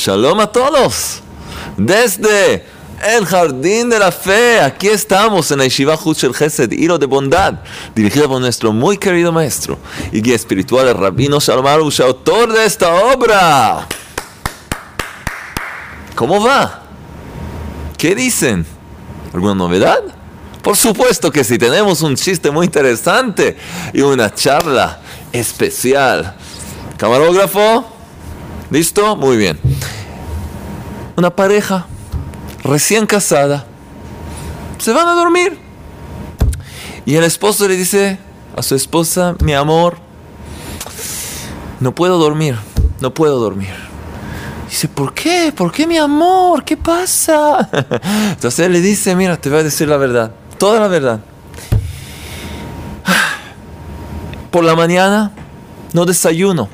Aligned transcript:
Shalom 0.00 0.40
a 0.40 0.46
todos. 0.46 1.20
Desde 1.76 2.64
el 3.06 3.26
Jardín 3.26 3.90
de 3.90 3.98
la 3.98 4.10
Fe, 4.10 4.58
aquí 4.58 4.88
estamos 4.88 5.50
en 5.50 5.58
la 5.58 5.64
Yeshiva 5.64 5.98
Huchel 6.02 6.32
Gesed, 6.32 6.72
Hilo 6.72 6.96
de 6.98 7.04
Bondad, 7.04 7.60
dirigida 7.94 8.26
por 8.26 8.40
nuestro 8.40 8.72
muy 8.72 8.96
querido 8.96 9.30
maestro 9.30 9.76
y 10.10 10.22
guía 10.22 10.36
espiritual, 10.36 10.88
el 10.88 10.94
Rabino 10.94 11.38
Shalom 11.38 11.66
Arush, 11.66 12.00
autor 12.00 12.50
de 12.50 12.64
esta 12.64 12.94
obra. 12.94 13.86
¿Cómo 16.14 16.42
va? 16.42 16.84
¿Qué 17.98 18.14
dicen? 18.14 18.64
¿Alguna 19.34 19.54
novedad? 19.54 20.00
Por 20.62 20.78
supuesto 20.78 21.30
que 21.30 21.44
sí, 21.44 21.58
tenemos 21.58 22.00
un 22.00 22.16
chiste 22.16 22.50
muy 22.50 22.64
interesante 22.64 23.54
y 23.92 24.00
una 24.00 24.34
charla 24.34 24.98
especial. 25.30 26.36
Camarógrafo, 26.96 27.99
¿listo? 28.70 29.16
Muy 29.16 29.36
bien. 29.36 29.58
Una 31.16 31.30
pareja 31.30 31.86
recién 32.64 33.06
casada 33.06 33.66
se 34.78 34.92
van 34.92 35.08
a 35.08 35.14
dormir. 35.14 35.58
Y 37.04 37.16
el 37.16 37.24
esposo 37.24 37.66
le 37.68 37.76
dice 37.76 38.18
a 38.56 38.62
su 38.62 38.74
esposa, 38.74 39.34
mi 39.40 39.54
amor, 39.54 39.96
no 41.80 41.94
puedo 41.94 42.18
dormir, 42.18 42.56
no 43.00 43.12
puedo 43.12 43.38
dormir. 43.38 43.74
Dice, 44.68 44.86
¿por 44.86 45.12
qué? 45.12 45.52
¿Por 45.54 45.72
qué 45.72 45.86
mi 45.86 45.98
amor? 45.98 46.64
¿Qué 46.64 46.76
pasa? 46.76 47.68
Entonces 48.30 48.66
él 48.66 48.72
le 48.72 48.80
dice, 48.80 49.16
mira, 49.16 49.36
te 49.36 49.50
voy 49.50 49.58
a 49.58 49.62
decir 49.64 49.88
la 49.88 49.96
verdad, 49.96 50.32
toda 50.58 50.78
la 50.78 50.88
verdad. 50.88 51.20
Por 54.50 54.64
la 54.64 54.76
mañana 54.76 55.32
no 55.92 56.06
desayuno 56.06 56.68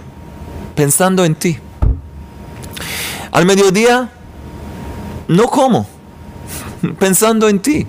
pensando 0.74 1.24
en 1.24 1.34
ti. 1.34 1.58
Al 3.36 3.44
mediodía 3.44 4.08
no 5.28 5.46
como 5.48 5.86
pensando 6.98 7.50
en 7.50 7.60
ti. 7.60 7.86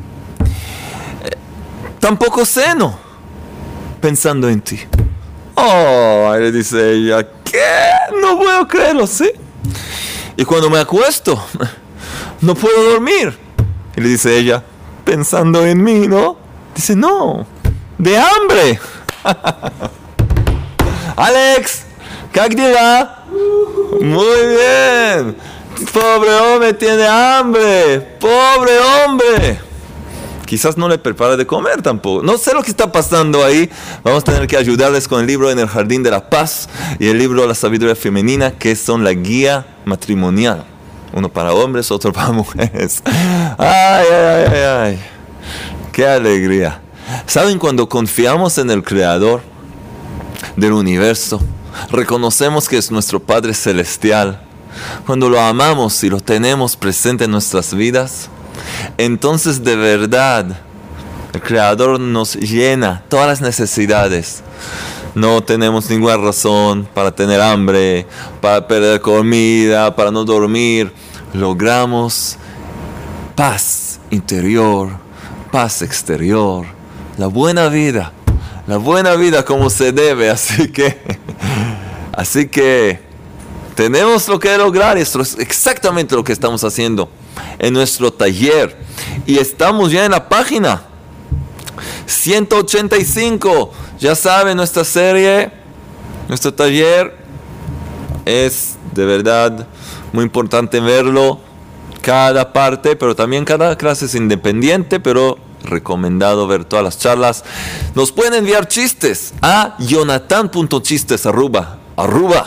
Tampoco 2.01 2.45
ceno 2.45 2.99
pensando 4.01 4.49
en 4.49 4.59
ti. 4.59 4.77
Oh, 5.55 6.35
le 6.37 6.51
dice 6.51 6.91
ella, 6.91 7.25
¿qué? 7.45 7.63
No 8.21 8.37
puedo 8.37 8.67
creerlo, 8.67 9.07
¿sí? 9.07 9.31
Y 10.35 10.43
cuando 10.43 10.69
me 10.69 10.79
acuesto, 10.79 11.41
no 12.41 12.53
puedo 12.53 12.91
dormir. 12.91 13.33
Y 13.95 14.01
le 14.01 14.09
dice 14.09 14.37
ella, 14.37 14.61
pensando 15.05 15.65
en 15.65 15.81
mí, 15.81 16.09
¿no? 16.09 16.37
Dice, 16.75 16.93
no, 16.93 17.47
de 17.97 18.17
hambre. 18.17 18.81
Alex, 21.15 21.86
¿qué 22.31 22.73
va? 22.73 23.23
Muy 24.01 24.47
bien. 24.47 25.35
Pobre 25.93 26.33
hombre 26.35 26.73
tiene 26.73 27.07
hambre. 27.07 27.99
Pobre 28.19 28.71
hombre. 28.79 29.59
Quizás 30.45 30.77
no 30.77 30.87
le 30.87 30.97
prepara 30.97 31.35
de 31.35 31.45
comer 31.45 31.81
tampoco. 31.81 32.23
No 32.23 32.37
sé 32.37 32.53
lo 32.53 32.63
que 32.63 32.71
está 32.71 32.91
pasando 32.91 33.43
ahí. 33.43 33.69
Vamos 34.03 34.21
a 34.23 34.31
tener 34.31 34.47
que 34.47 34.55
ayudarles 34.55 35.07
con 35.07 35.19
el 35.19 35.27
libro 35.27 35.51
En 35.51 35.59
el 35.59 35.67
Jardín 35.67 36.03
de 36.03 36.11
la 36.11 36.29
Paz 36.29 36.69
y 36.99 37.07
el 37.09 37.17
libro 37.17 37.45
La 37.45 37.53
Sabiduría 37.53 37.95
Femenina, 37.95 38.51
que 38.51 38.75
son 38.75 39.03
la 39.03 39.11
guía 39.11 39.65
matrimonial. 39.83 40.63
Uno 41.13 41.29
para 41.29 41.53
hombres, 41.53 41.91
otro 41.91 42.13
para 42.13 42.31
mujeres. 42.31 43.01
Ay, 43.57 44.05
ay, 44.09 44.45
ay, 44.51 44.61
ay. 44.61 44.99
Qué 45.91 46.07
alegría. 46.07 46.81
¿Saben 47.25 47.59
cuando 47.59 47.89
confiamos 47.89 48.57
en 48.57 48.69
el 48.69 48.83
Creador 48.83 49.41
del 50.55 50.71
universo? 50.71 51.41
Reconocemos 51.91 52.67
que 52.67 52.77
es 52.77 52.91
nuestro 52.91 53.19
Padre 53.19 53.53
Celestial. 53.53 54.41
Cuando 55.05 55.29
lo 55.29 55.39
amamos 55.39 56.03
y 56.03 56.09
lo 56.09 56.19
tenemos 56.19 56.75
presente 56.75 57.25
en 57.25 57.31
nuestras 57.31 57.73
vidas, 57.73 58.29
entonces 58.97 59.63
de 59.63 59.75
verdad 59.75 60.59
el 61.33 61.41
Creador 61.41 61.99
nos 61.99 62.35
llena 62.35 63.03
todas 63.09 63.27
las 63.27 63.41
necesidades. 63.41 64.43
No 65.15 65.41
tenemos 65.41 65.89
ninguna 65.89 66.17
razón 66.17 66.87
para 66.93 67.11
tener 67.11 67.41
hambre, 67.41 68.05
para 68.39 68.67
perder 68.67 69.01
comida, 69.01 69.95
para 69.95 70.11
no 70.11 70.23
dormir. 70.23 70.93
Logramos 71.33 72.37
paz 73.35 73.99
interior, 74.09 74.91
paz 75.51 75.81
exterior, 75.81 76.65
la 77.17 77.27
buena 77.27 77.67
vida, 77.67 78.11
la 78.67 78.77
buena 78.77 79.15
vida 79.15 79.43
como 79.43 79.69
se 79.69 79.91
debe. 79.91 80.29
Así 80.29 80.71
que, 80.71 80.99
así 82.17 82.49
que 82.49 82.99
tenemos 83.75 84.27
lo 84.27 84.39
que 84.39 84.57
lograr. 84.57 84.97
Esto 84.97 85.21
es 85.21 85.37
exactamente 85.37 86.15
lo 86.15 86.23
que 86.23 86.33
estamos 86.33 86.63
haciendo 86.63 87.09
en 87.59 87.73
nuestro 87.73 88.11
taller. 88.11 88.75
Y 89.27 89.37
estamos 89.37 89.91
ya 89.91 90.03
en 90.03 90.11
la 90.11 90.27
página 90.27 90.81
185. 92.07 93.71
Ya 93.99 94.15
saben, 94.15 94.57
nuestra 94.57 94.83
serie, 94.83 95.51
nuestro 96.27 96.53
taller 96.53 97.15
es 98.25 98.77
de 98.93 99.05
verdad 99.05 99.67
muy 100.11 100.23
importante 100.23 100.79
verlo. 100.79 101.39
Cada 102.01 102.53
parte, 102.53 102.95
pero 102.95 103.15
también 103.15 103.45
cada 103.45 103.77
clase 103.77 104.05
es 104.05 104.15
independiente, 104.15 104.99
pero 104.99 105.37
recomendado 105.63 106.47
ver 106.47 106.65
todas 106.65 106.83
las 106.83 106.97
charlas. 106.97 107.43
Nos 107.93 108.11
pueden 108.11 108.33
enviar 108.33 108.67
chistes 108.67 109.33
a 109.41 109.75
jonathan.chistes 109.79 111.25
arroba, 111.97 112.45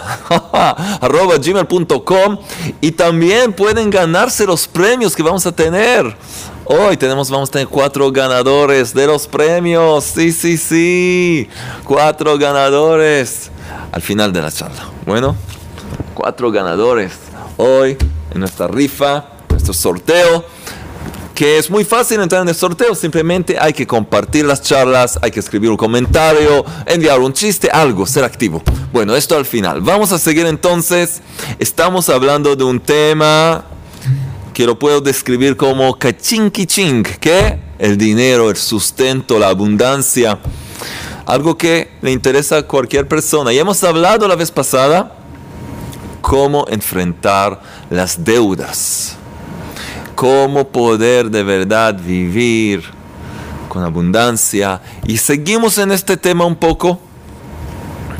arroba 1.00 1.36
gmail.com 1.36 2.38
y 2.80 2.92
también 2.92 3.52
pueden 3.52 3.90
ganarse 3.90 4.46
los 4.46 4.66
premios 4.66 5.14
que 5.14 5.22
vamos 5.22 5.44
a 5.44 5.52
tener. 5.52 6.16
Hoy 6.64 6.96
tenemos, 6.96 7.28
vamos 7.30 7.48
a 7.48 7.52
tener 7.52 7.68
cuatro 7.68 8.12
ganadores 8.12 8.94
de 8.94 9.06
los 9.08 9.26
premios. 9.26 10.04
Sí, 10.04 10.30
sí, 10.30 10.56
sí. 10.56 11.48
Cuatro 11.84 12.38
ganadores 12.38 13.50
al 13.90 14.00
final 14.00 14.32
de 14.32 14.40
la 14.40 14.52
charla. 14.52 14.88
Bueno, 15.04 15.34
cuatro 16.14 16.52
ganadores 16.52 17.12
hoy 17.56 17.98
en 18.30 18.38
nuestra 18.38 18.68
rifa, 18.68 19.24
nuestro 19.48 19.74
sorteo 19.74 20.44
que 21.40 21.56
es 21.56 21.70
muy 21.70 21.86
fácil 21.86 22.20
entrar 22.20 22.42
en 22.42 22.48
el 22.50 22.54
sorteo, 22.54 22.94
simplemente 22.94 23.56
hay 23.58 23.72
que 23.72 23.86
compartir 23.86 24.44
las 24.44 24.60
charlas, 24.60 25.18
hay 25.22 25.30
que 25.30 25.40
escribir 25.40 25.70
un 25.70 25.78
comentario, 25.78 26.66
enviar 26.84 27.18
un 27.18 27.32
chiste, 27.32 27.70
algo, 27.70 28.04
ser 28.04 28.24
activo. 28.24 28.62
Bueno, 28.92 29.16
esto 29.16 29.38
al 29.38 29.46
final. 29.46 29.80
Vamos 29.80 30.12
a 30.12 30.18
seguir 30.18 30.44
entonces, 30.44 31.22
estamos 31.58 32.10
hablando 32.10 32.56
de 32.56 32.64
un 32.64 32.78
tema 32.78 33.64
que 34.52 34.66
lo 34.66 34.78
puedo 34.78 35.00
describir 35.00 35.56
como 35.56 35.98
kaching 35.98 36.50
que 36.50 37.58
el 37.78 37.96
dinero, 37.96 38.50
el 38.50 38.56
sustento, 38.58 39.38
la 39.38 39.48
abundancia, 39.48 40.38
algo 41.24 41.56
que 41.56 41.90
le 42.02 42.12
interesa 42.12 42.58
a 42.58 42.62
cualquier 42.64 43.08
persona. 43.08 43.50
Y 43.50 43.58
hemos 43.58 43.82
hablado 43.82 44.28
la 44.28 44.36
vez 44.36 44.50
pasada 44.50 45.16
cómo 46.20 46.66
enfrentar 46.68 47.62
las 47.88 48.22
deudas 48.22 49.16
cómo 50.20 50.68
poder 50.68 51.30
de 51.30 51.42
verdad 51.42 51.98
vivir 51.98 52.84
con 53.70 53.82
abundancia. 53.82 54.82
Y 55.06 55.16
seguimos 55.16 55.78
en 55.78 55.92
este 55.92 56.18
tema 56.18 56.44
un 56.44 56.56
poco. 56.56 57.00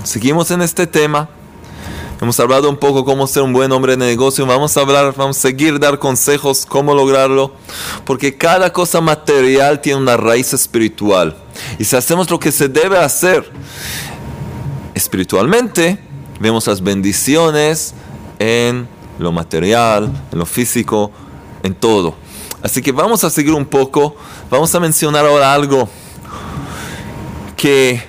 Seguimos 0.03 0.50
en 0.50 0.62
este 0.62 0.87
tema. 0.87 1.28
Hemos 2.19 2.41
hablado 2.41 2.71
un 2.71 2.78
poco 2.78 3.05
cómo 3.05 3.27
ser 3.27 3.43
un 3.43 3.53
buen 3.53 3.71
hombre 3.71 3.99
de 3.99 4.06
negocio. 4.06 4.47
Vamos 4.47 4.78
a 4.78 4.81
hablar, 4.81 5.12
vamos 5.15 5.37
a 5.37 5.41
seguir 5.43 5.79
dar 5.79 5.99
consejos 5.99 6.64
cómo 6.64 6.94
lograrlo. 6.94 7.52
Porque 8.06 8.35
cada 8.35 8.73
cosa 8.73 9.03
material 9.03 9.82
tiene 9.82 10.00
una 10.00 10.17
raíz 10.17 10.55
espiritual. 10.55 11.37
Y 11.79 11.85
si 11.85 11.96
hacemos 11.96 12.31
lo 12.31 12.41
que 12.41 12.50
se 12.50 12.70
debe 12.70 12.96
hacer 12.96 13.44
espiritualmente, 14.94 16.03
vemos 16.41 16.67
las 16.67 16.82
bendiciones 16.82 17.93
en 18.38 18.88
lo 19.19 19.32
material, 19.32 20.11
en 20.32 20.38
lo 20.38 20.46
físico, 20.46 21.12
en 21.62 21.74
todo. 21.74 22.14
Así 22.62 22.82
que 22.82 22.92
vamos 22.92 23.24
a 23.24 23.30
seguir 23.30 23.54
un 23.54 23.64
poco, 23.64 24.16
vamos 24.50 24.74
a 24.74 24.80
mencionar 24.80 25.24
ahora 25.24 25.54
algo 25.54 25.88
que 27.56 28.02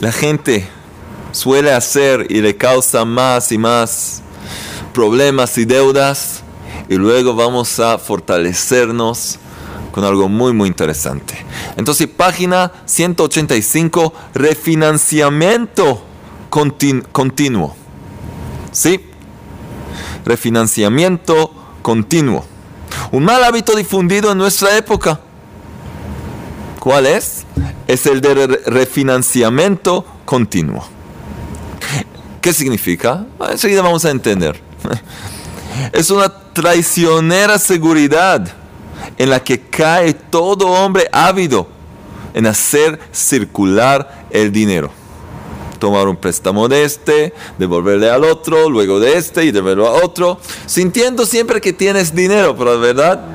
la 0.00 0.12
gente 0.12 0.68
suele 1.32 1.72
hacer 1.72 2.26
y 2.30 2.40
le 2.40 2.56
causa 2.56 3.04
más 3.04 3.50
y 3.52 3.58
más 3.58 4.22
problemas 4.92 5.56
y 5.58 5.64
deudas 5.64 6.42
y 6.88 6.96
luego 6.96 7.34
vamos 7.34 7.80
a 7.80 7.98
fortalecernos 7.98 9.38
con 9.90 10.04
algo 10.04 10.28
muy 10.28 10.52
muy 10.52 10.68
interesante. 10.68 11.34
Entonces, 11.76 12.08
página 12.08 12.72
185, 12.84 14.12
refinanciamiento 14.34 16.02
continuo. 16.50 17.74
¿Sí? 18.72 19.00
Refinanciamiento 20.24 21.50
continuo. 21.82 22.53
Un 23.12 23.24
mal 23.24 23.42
hábito 23.44 23.76
difundido 23.76 24.32
en 24.32 24.38
nuestra 24.38 24.76
época. 24.76 25.20
¿Cuál 26.80 27.06
es? 27.06 27.44
Es 27.86 28.06
el 28.06 28.20
de 28.20 28.46
refinanciamiento 28.66 30.04
continuo. 30.24 30.84
¿Qué 32.40 32.52
significa? 32.52 33.24
Ah, 33.40 33.48
enseguida 33.52 33.82
vamos 33.82 34.04
a 34.04 34.10
entender. 34.10 34.60
Es 35.92 36.10
una 36.10 36.28
traicionera 36.52 37.58
seguridad 37.58 38.46
en 39.18 39.30
la 39.30 39.42
que 39.42 39.60
cae 39.60 40.14
todo 40.14 40.68
hombre 40.68 41.08
ávido 41.10 41.68
en 42.32 42.46
hacer 42.46 43.00
circular 43.12 44.26
el 44.30 44.52
dinero. 44.52 44.90
Tomar 45.84 46.08
un 46.08 46.16
préstamo 46.16 46.66
de 46.66 46.82
este, 46.82 47.34
devolverle 47.58 48.08
al 48.08 48.24
otro, 48.24 48.70
luego 48.70 49.00
de 49.00 49.18
este 49.18 49.44
y 49.44 49.50
devolverlo 49.50 49.86
a 49.86 50.02
otro, 50.02 50.40
sintiendo 50.64 51.26
siempre 51.26 51.60
que 51.60 51.74
tienes 51.74 52.14
dinero, 52.14 52.56
pero 52.56 52.80
de 52.80 52.86
verdad 52.94 53.26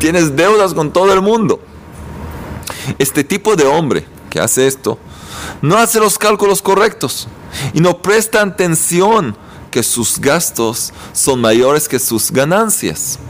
tienes 0.00 0.34
deudas 0.34 0.74
con 0.74 0.92
todo 0.92 1.12
el 1.12 1.22
mundo. 1.22 1.60
Este 2.98 3.22
tipo 3.22 3.54
de 3.54 3.64
hombre 3.66 4.04
que 4.30 4.40
hace 4.40 4.66
esto 4.66 4.98
no 5.60 5.76
hace 5.76 6.00
los 6.00 6.18
cálculos 6.18 6.60
correctos 6.60 7.28
y 7.72 7.78
no 7.78 8.02
presta 8.02 8.42
atención 8.42 9.36
que 9.70 9.84
sus 9.84 10.18
gastos 10.18 10.92
son 11.12 11.40
mayores 11.40 11.86
que 11.88 12.00
sus 12.00 12.32
ganancias. 12.32 13.20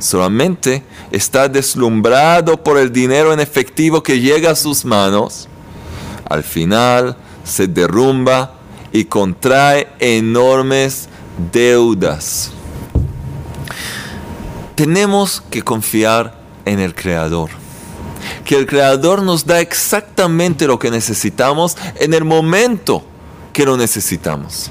Solamente 0.00 0.82
está 1.12 1.48
deslumbrado 1.48 2.60
por 2.60 2.76
el 2.76 2.92
dinero 2.92 3.32
en 3.32 3.38
efectivo 3.38 4.02
que 4.02 4.18
llega 4.18 4.50
a 4.50 4.56
sus 4.56 4.84
manos. 4.84 5.48
Al 6.28 6.42
final 6.42 7.16
se 7.44 7.66
derrumba 7.66 8.54
y 8.92 9.04
contrae 9.04 9.88
enormes 9.98 11.08
deudas. 11.52 12.52
Tenemos 14.74 15.42
que 15.50 15.62
confiar 15.62 16.38
en 16.64 16.80
el 16.80 16.94
Creador. 16.94 17.50
Que 18.44 18.56
el 18.56 18.66
Creador 18.66 19.22
nos 19.22 19.46
da 19.46 19.60
exactamente 19.60 20.66
lo 20.66 20.78
que 20.78 20.90
necesitamos 20.90 21.76
en 21.96 22.14
el 22.14 22.24
momento 22.24 23.02
que 23.52 23.64
lo 23.64 23.76
necesitamos. 23.76 24.70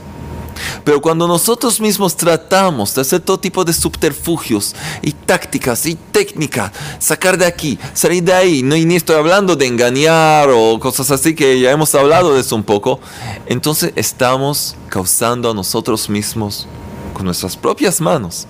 Pero 0.84 1.02
cuando 1.02 1.28
nosotros 1.28 1.80
mismos 1.80 2.16
tratamos 2.16 2.96
de 2.96 3.02
hacer 3.02 3.22
todo 3.22 3.40
tipo 3.40 3.64
de 3.66 3.74
subterfugios 3.74 4.76
y 5.02 5.12
tácticas 5.12 5.86
y 5.86 5.96
técnicas, 5.96 6.72
sacar 7.00 7.38
de 7.38 7.46
aquí, 7.46 7.78
salir 7.94 8.24
de 8.24 8.34
ahí, 8.34 8.64
no, 8.64 8.76
y 8.76 8.86
ni 8.86 8.96
estoy 8.96 9.16
hablando 9.16 9.56
de 9.56 9.68
engañar 9.68 10.50
o 10.50 10.80
cosas 10.80 11.12
así 11.12 11.36
que 11.36 11.60
ya 11.60 11.72
hemos 11.72 11.94
hablado 11.96 12.34
de 12.34 12.42
eso 12.42 12.56
un 12.56 12.64
poco, 12.64 13.00
entonces 13.46 13.92
estamos 13.96 14.76
causando 14.90 15.52
a 15.52 15.54
nosotros 15.54 16.10
mismos, 16.10 16.68
con 17.14 17.26
nuestras 17.26 17.58
propias 17.58 18.00
manos, 18.00 18.48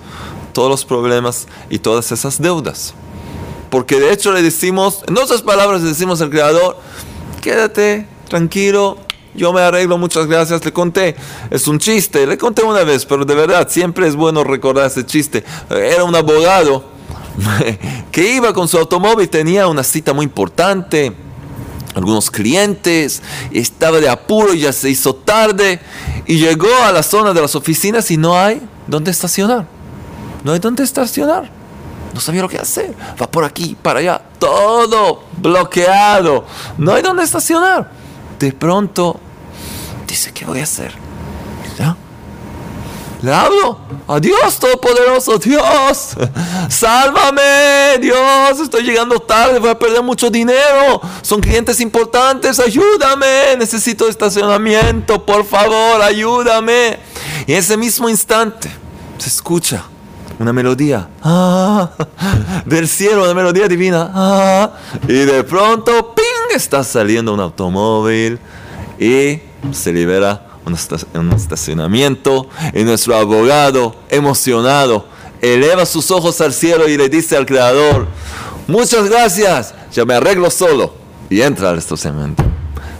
todos 0.52 0.70
los 0.70 0.84
problemas 0.84 1.46
y 1.70 1.78
todas 1.78 2.12
esas 2.12 2.40
deudas. 2.40 2.94
Porque 3.70 4.00
de 4.00 4.12
hecho 4.12 4.32
le 4.32 4.42
decimos, 4.42 5.02
en 5.06 5.18
otras 5.18 5.42
palabras 5.42 5.82
le 5.82 5.88
decimos 5.88 6.20
al 6.20 6.30
Creador, 6.30 6.78
quédate 7.40 8.06
tranquilo, 8.28 8.98
yo 9.38 9.52
me 9.52 9.60
arreglo, 9.60 9.96
muchas 9.96 10.26
gracias, 10.26 10.64
le 10.64 10.72
conté. 10.72 11.16
Es 11.50 11.68
un 11.68 11.78
chiste, 11.78 12.26
le 12.26 12.36
conté 12.36 12.62
una 12.64 12.82
vez, 12.82 13.06
pero 13.06 13.24
de 13.24 13.34
verdad, 13.34 13.68
siempre 13.70 14.06
es 14.06 14.16
bueno 14.16 14.44
recordar 14.44 14.86
ese 14.86 15.06
chiste. 15.06 15.44
Era 15.70 16.04
un 16.04 16.14
abogado 16.14 16.84
que 18.12 18.34
iba 18.34 18.52
con 18.52 18.68
su 18.68 18.76
automóvil, 18.76 19.28
tenía 19.28 19.68
una 19.68 19.84
cita 19.84 20.12
muy 20.12 20.24
importante, 20.24 21.14
algunos 21.94 22.30
clientes, 22.30 23.22
estaba 23.52 24.00
de 24.00 24.08
apuro, 24.08 24.52
y 24.52 24.60
ya 24.60 24.72
se 24.72 24.90
hizo 24.90 25.14
tarde, 25.14 25.80
y 26.26 26.38
llegó 26.38 26.74
a 26.84 26.92
la 26.92 27.02
zona 27.02 27.32
de 27.32 27.40
las 27.40 27.54
oficinas 27.54 28.10
y 28.10 28.16
no 28.16 28.38
hay 28.38 28.60
dónde 28.86 29.12
estacionar. 29.12 29.66
No 30.44 30.52
hay 30.52 30.58
dónde 30.58 30.82
estacionar. 30.82 31.48
No 32.12 32.20
sabía 32.20 32.42
lo 32.42 32.48
que 32.48 32.58
hacer. 32.58 32.94
Va 33.20 33.30
por 33.30 33.44
aquí, 33.44 33.76
para 33.80 34.00
allá, 34.00 34.20
todo 34.38 35.22
bloqueado. 35.40 36.44
No 36.76 36.94
hay 36.94 37.02
dónde 37.02 37.22
estacionar 37.22 37.90
de 38.38 38.52
pronto 38.52 39.20
dice, 40.08 40.32
¿qué 40.32 40.44
voy 40.44 40.60
a 40.60 40.64
hacer? 40.64 40.92
Le 43.20 43.34
hablo 43.34 43.78
a 44.06 44.20
Dios 44.20 44.60
Todopoderoso, 44.60 45.38
Dios, 45.38 46.14
sálvame, 46.68 47.98
Dios, 48.00 48.60
estoy 48.62 48.84
llegando 48.84 49.18
tarde, 49.18 49.58
voy 49.58 49.70
a 49.70 49.78
perder 49.78 50.04
mucho 50.04 50.30
dinero, 50.30 51.00
son 51.22 51.40
clientes 51.40 51.80
importantes, 51.80 52.60
ayúdame, 52.60 53.56
necesito 53.58 54.08
estacionamiento, 54.08 55.26
por 55.26 55.44
favor, 55.44 56.00
ayúdame. 56.00 57.00
Y 57.48 57.54
en 57.54 57.58
ese 57.58 57.76
mismo 57.76 58.08
instante 58.08 58.70
se 59.18 59.28
escucha 59.28 59.82
una 60.38 60.52
melodía 60.52 61.08
ah, 61.20 61.90
del 62.66 62.86
cielo, 62.86 63.24
una 63.24 63.34
melodía 63.34 63.66
divina, 63.66 64.12
ah, 64.14 64.70
y 65.08 65.12
de 65.12 65.42
pronto, 65.42 66.14
¡ping! 66.14 66.24
está 66.54 66.84
saliendo 66.84 67.34
un 67.34 67.40
automóvil 67.40 68.38
y 68.98 69.40
se 69.72 69.92
libera 69.92 70.46
un 70.64 71.32
estacionamiento 71.32 72.48
y 72.74 72.84
nuestro 72.84 73.16
abogado 73.16 73.94
emocionado 74.10 75.06
eleva 75.40 75.86
sus 75.86 76.10
ojos 76.10 76.40
al 76.40 76.52
cielo 76.52 76.88
y 76.88 76.96
le 76.96 77.08
dice 77.08 77.36
al 77.36 77.46
creador, 77.46 78.06
muchas 78.66 79.08
gracias, 79.08 79.74
ya 79.92 80.04
me 80.04 80.14
arreglo 80.14 80.50
solo 80.50 80.94
y 81.30 81.40
entra 81.40 81.70
al 81.70 81.78
estacionamiento. 81.78 82.42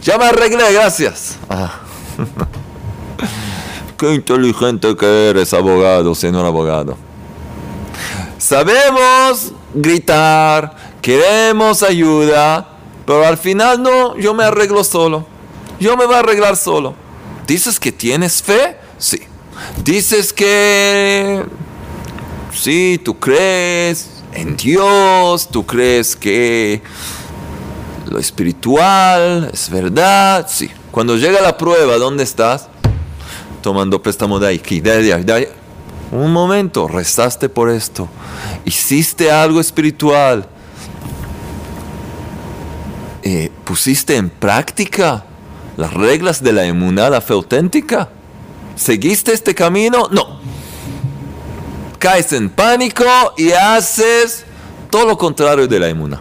Ya 0.02 0.16
me 0.16 0.26
arreglé, 0.26 0.72
gracias. 0.72 1.36
Ah. 1.50 1.80
Qué 3.96 4.14
inteligente 4.14 4.94
que 4.96 5.30
eres, 5.30 5.52
abogado, 5.52 6.14
señor 6.14 6.46
abogado. 6.46 6.96
Sabemos 8.38 9.52
gritar, 9.74 10.76
queremos 11.02 11.82
ayuda, 11.82 12.68
pero 13.04 13.26
al 13.26 13.36
final 13.36 13.82
no, 13.82 14.16
yo 14.16 14.34
me 14.34 14.44
arreglo 14.44 14.84
solo. 14.84 15.26
Yo 15.80 15.96
me 15.96 16.06
voy 16.06 16.14
a 16.14 16.20
arreglar 16.20 16.56
solo. 16.56 16.94
¿Dices 17.46 17.78
que 17.78 17.92
tienes 17.92 18.42
fe? 18.42 18.76
Sí. 18.98 19.22
Dices 19.84 20.32
que... 20.32 21.44
Sí, 22.52 23.00
tú 23.04 23.18
crees 23.18 24.10
en 24.32 24.56
Dios, 24.56 25.48
tú 25.48 25.64
crees 25.64 26.16
que 26.16 26.82
lo 28.08 28.18
espiritual 28.18 29.50
es 29.52 29.70
verdad. 29.70 30.46
Sí. 30.48 30.70
Cuando 30.90 31.16
llega 31.16 31.40
la 31.40 31.56
prueba, 31.56 31.96
¿dónde 31.96 32.24
estás? 32.24 32.68
Tomando 33.62 34.02
préstamo 34.02 34.38
de 34.38 34.54
aquí, 34.54 34.80
de 34.80 35.12
allá. 35.12 35.48
Un 36.10 36.32
momento, 36.32 36.88
rezaste 36.88 37.48
por 37.48 37.70
esto. 37.70 38.08
Hiciste 38.64 39.30
algo 39.30 39.60
espiritual 39.60 40.48
eh, 43.30 43.50
pusiste 43.64 44.16
en 44.16 44.30
práctica 44.30 45.22
las 45.78 45.94
reglas 45.94 46.42
de 46.42 46.52
la 46.52 46.64
emuná, 46.64 47.08
la 47.08 47.20
fe 47.20 47.32
auténtica? 47.34 48.08
¿Seguiste 48.74 49.32
este 49.32 49.54
camino? 49.54 50.08
No. 50.10 50.40
Caes 52.00 52.32
en 52.32 52.50
pánico 52.50 53.04
y 53.36 53.52
haces 53.52 54.44
todo 54.90 55.06
lo 55.06 55.16
contrario 55.16 55.68
de 55.68 55.78
la 55.78 55.88
emuná. 55.88 56.20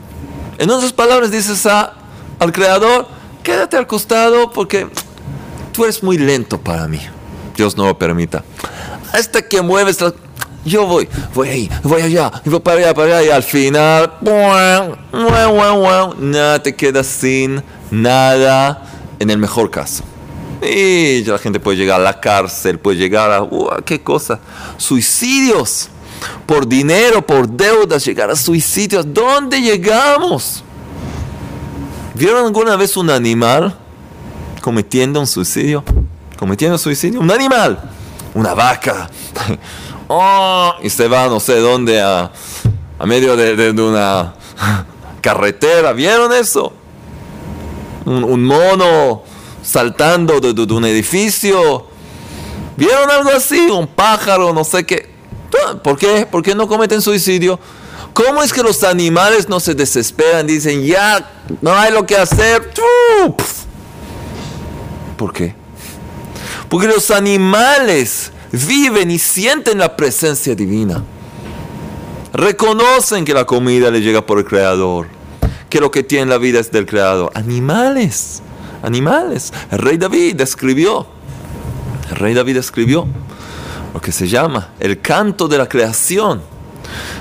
En 0.60 0.70
otras 0.70 0.94
palabras, 0.94 1.32
dices 1.32 1.66
al 1.66 2.52
creador, 2.54 3.08
quédate 3.42 3.78
al 3.78 3.88
costado 3.88 4.52
porque 4.52 4.88
tú 5.74 5.86
eres 5.86 6.04
muy 6.04 6.20
lento 6.20 6.60
para 6.60 6.88
mí. 6.88 7.02
Dios 7.56 7.76
no 7.76 7.88
lo 7.88 7.98
permita. 7.98 8.44
Hasta 9.12 9.42
que 9.42 9.64
mueves 9.64 9.98
yo 10.66 10.86
voy, 10.86 11.10
voy 11.34 11.50
ahí, 11.50 11.72
voy 11.82 12.02
allá, 12.02 12.32
voy 12.46 12.60
para 12.60 12.78
allá, 12.78 12.94
para 12.94 13.20
allá, 13.20 13.28
y 13.28 13.30
al 13.32 13.42
final, 13.42 14.14
nada, 16.20 16.62
te 16.62 16.76
quedas 16.76 17.08
sin 17.08 17.64
nada, 17.90 18.84
en 19.20 19.30
el 19.30 19.38
mejor 19.38 19.70
caso. 19.72 20.04
Y 20.62 21.24
la 21.24 21.38
gente 21.38 21.60
puede 21.60 21.78
llegar 21.78 22.02
a 22.02 22.04
la 22.04 22.20
cárcel, 22.20 22.80
puede 22.80 22.98
llegar 22.98 23.32
a, 23.32 23.44
uh, 23.44 23.70
¿qué 23.86 24.02
cosa? 24.02 24.40
Suicidios, 24.78 25.90
por 26.46 26.68
dinero, 26.68 27.26
por 27.26 27.48
deudas, 27.48 28.04
llegar 28.04 28.32
a 28.32 28.36
suicidios. 28.36 29.06
¿Dónde 29.14 29.62
llegamos? 29.62 30.64
¿Vieron 32.16 32.46
alguna 32.46 32.76
vez 32.76 32.98
un 32.98 33.12
animal 33.12 33.78
cometiendo 34.62 35.20
un 35.20 35.28
suicidio? 35.28 35.84
Cometiendo 36.40 36.78
suicidio, 36.78 37.20
un 37.20 37.32
animal, 37.32 37.80
una 38.34 38.54
vaca 38.54 39.10
oh, 40.08 40.74
y 40.84 40.90
se 40.90 41.08
va 41.08 41.28
no 41.28 41.40
sé 41.40 41.60
dónde 41.60 42.00
a, 42.02 42.32
medio 43.06 43.36
de, 43.36 43.70
una 43.72 44.34
carretera. 45.22 45.94
¿Vieron 45.94 46.34
eso? 46.34 46.74
Un, 48.08 48.44
mono 48.44 49.24
saltando 49.62 50.40
de, 50.40 50.54
de, 50.54 50.74
un 50.74 50.86
edificio. 50.86 51.86
¿Vieron 52.78 53.10
algo 53.12 53.32
así? 53.32 53.70
Un 53.70 53.88
pájaro, 53.88 54.54
no 54.54 54.64
sé 54.64 54.86
qué. 54.86 55.10
¿Por 55.84 55.98
qué? 55.98 56.26
¿Por 56.26 56.42
qué 56.42 56.56
no 56.56 56.68
cometen 56.68 57.02
suicidio? 57.02 57.60
¿Cómo 58.14 58.42
es 58.42 58.52
que 58.52 58.64
los 58.64 58.84
animales 58.84 59.48
no 59.50 59.60
se 59.60 59.76
desesperan? 59.76 60.48
Dicen, 60.48 60.84
ya, 60.84 61.30
no 61.62 61.74
hay 61.74 61.92
lo 61.92 62.06
que 62.06 62.18
hacer. 62.18 62.72
¿Por 65.18 65.34
qué? 65.34 65.54
Porque 66.70 66.88
los 66.88 67.12
animales 67.12 68.32
viven 68.52 69.12
y 69.12 69.20
sienten 69.20 69.80
la 69.80 69.96
presencia 69.96 70.56
divina. 70.56 71.04
Reconocen 72.34 73.26
que 73.26 73.34
la 73.34 73.46
comida 73.46 73.90
le 73.92 74.02
llega 74.02 74.26
por 74.26 74.40
el 74.40 74.46
Creador, 74.46 75.08
que 75.70 75.80
lo 75.80 75.92
que 75.92 76.04
tiene 76.04 76.28
la 76.28 76.38
vida 76.38 76.60
es 76.60 76.72
del 76.72 76.86
Creador. 76.86 77.32
Animales, 77.34 78.42
animales. 78.84 79.54
El 79.72 79.80
rey 79.80 79.98
David 79.98 80.40
escribió, 80.42 81.08
el 82.10 82.16
rey 82.16 82.34
David 82.34 82.58
escribió, 82.58 83.08
lo 83.94 84.02
que 84.02 84.12
se 84.12 84.28
llama 84.28 84.70
el 84.80 85.02
canto 85.02 85.48
de 85.48 85.58
la 85.58 85.68
creación, 85.68 86.42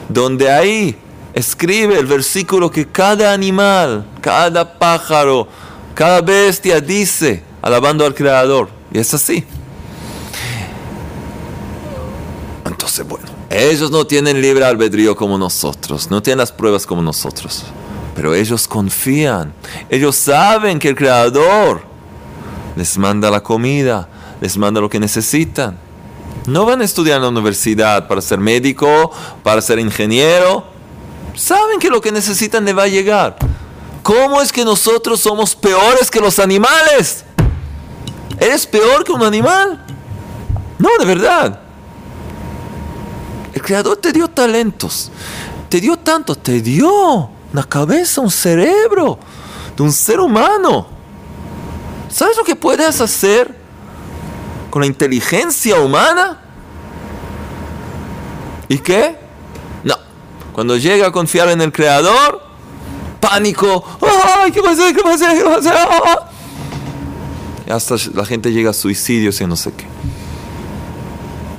donde 0.09 0.51
ahí 0.51 0.97
escribe 1.33 1.99
el 1.99 2.07
versículo 2.07 2.71
que 2.71 2.87
cada 2.87 3.33
animal, 3.33 4.07
cada 4.21 4.79
pájaro, 4.79 5.49
cada 5.95 6.21
bestia 6.21 6.81
dice, 6.81 7.43
alabando 7.63 8.05
al 8.05 8.15
Creador. 8.15 8.69
Y 8.93 8.99
es 8.99 9.13
así. 9.13 9.45
Entonces, 12.65 13.07
bueno, 13.07 13.27
ellos 13.51 13.91
no 13.91 14.07
tienen 14.07 14.41
libre 14.41 14.65
albedrío 14.65 15.17
como 15.17 15.39
nosotros, 15.39 16.11
no 16.11 16.23
tienen 16.23 16.39
las 16.39 16.53
pruebas 16.53 16.87
como 16.87 17.03
nosotros, 17.03 17.65
pero 18.17 18.35
ellos 18.35 18.67
confían, 18.67 19.53
ellos 19.91 20.17
saben 20.17 20.79
que 20.79 20.89
el 20.89 20.97
Creador 20.97 21.83
les 22.75 22.97
manda 22.97 23.31
la 23.31 23.43
comida, 23.43 24.09
les 24.41 24.57
manda 24.57 24.81
lo 24.81 24.89
que 24.89 24.99
necesitan. 24.99 25.79
No 26.47 26.65
van 26.65 26.81
a 26.81 26.85
estudiar 26.85 27.17
en 27.17 27.23
la 27.23 27.29
universidad 27.29 28.09
para 28.09 28.23
ser 28.23 28.39
médico, 28.39 29.13
para 29.43 29.61
ser 29.61 29.79
ingeniero. 29.79 30.65
Saben 31.35 31.79
que 31.79 31.91
lo 31.91 32.01
que 32.01 32.11
necesitan 32.11 32.65
le 32.65 32.73
va 32.73 32.85
a 32.85 32.89
llegar. 32.89 33.37
¿Cómo 34.03 34.41
es 34.41 34.51
que 34.51 34.65
nosotros 34.65 35.21
somos 35.21 35.55
peores 35.55 36.11
que 36.11 36.21
los 36.21 36.39
animales? 36.39 37.25
¿Eres 38.39 38.67
peor 38.67 39.05
que 39.05 39.13
un 39.13 39.25
animal? 39.25 39.85
No, 40.79 40.89
de 40.99 41.05
verdad. 41.05 41.61
El 43.53 43.61
Creador 43.61 43.99
te 43.99 44.13
dio 44.13 44.29
talentos. 44.29 45.11
Te 45.69 45.81
dio 45.81 45.99
tanto. 45.99 46.35
Te 46.35 46.63
dio 46.63 47.36
una 47.53 47.65
cabeza, 47.65 48.21
un 48.21 48.31
cerebro 48.31 49.19
de 49.77 49.83
un 49.83 49.93
ser 49.93 50.21
humano. 50.21 50.87
¿Sabes 52.09 52.37
lo 52.37 52.45
que 52.45 52.57
puedes 52.57 53.01
hacer 53.01 53.55
con 54.71 54.81
la 54.81 54.87
inteligencia 54.87 55.81
humana? 55.81 56.41
¿Y 58.69 58.79
qué? 58.79 59.17
No. 59.85 59.97
Cuando 60.53 60.77
llega 60.77 61.07
a 61.07 61.13
confiar 61.13 61.49
en 61.49 61.61
el 61.61 61.73
Creador, 61.73 62.43
pánico. 63.21 63.85
¡Ay, 64.39 64.53
qué 64.53 64.63
pasa! 64.63 64.93
¿Qué 64.93 65.03
pasa? 65.03 65.35
¿Qué 65.35 65.45
pasa? 65.45 66.31
Y 67.67 67.71
hasta 67.71 67.97
la 68.15 68.25
gente 68.25 68.53
llega 68.53 68.71
a 68.71 68.73
suicidios 68.73 69.41
y 69.41 69.47
no 69.47 69.57
sé 69.57 69.73
qué. 69.73 69.87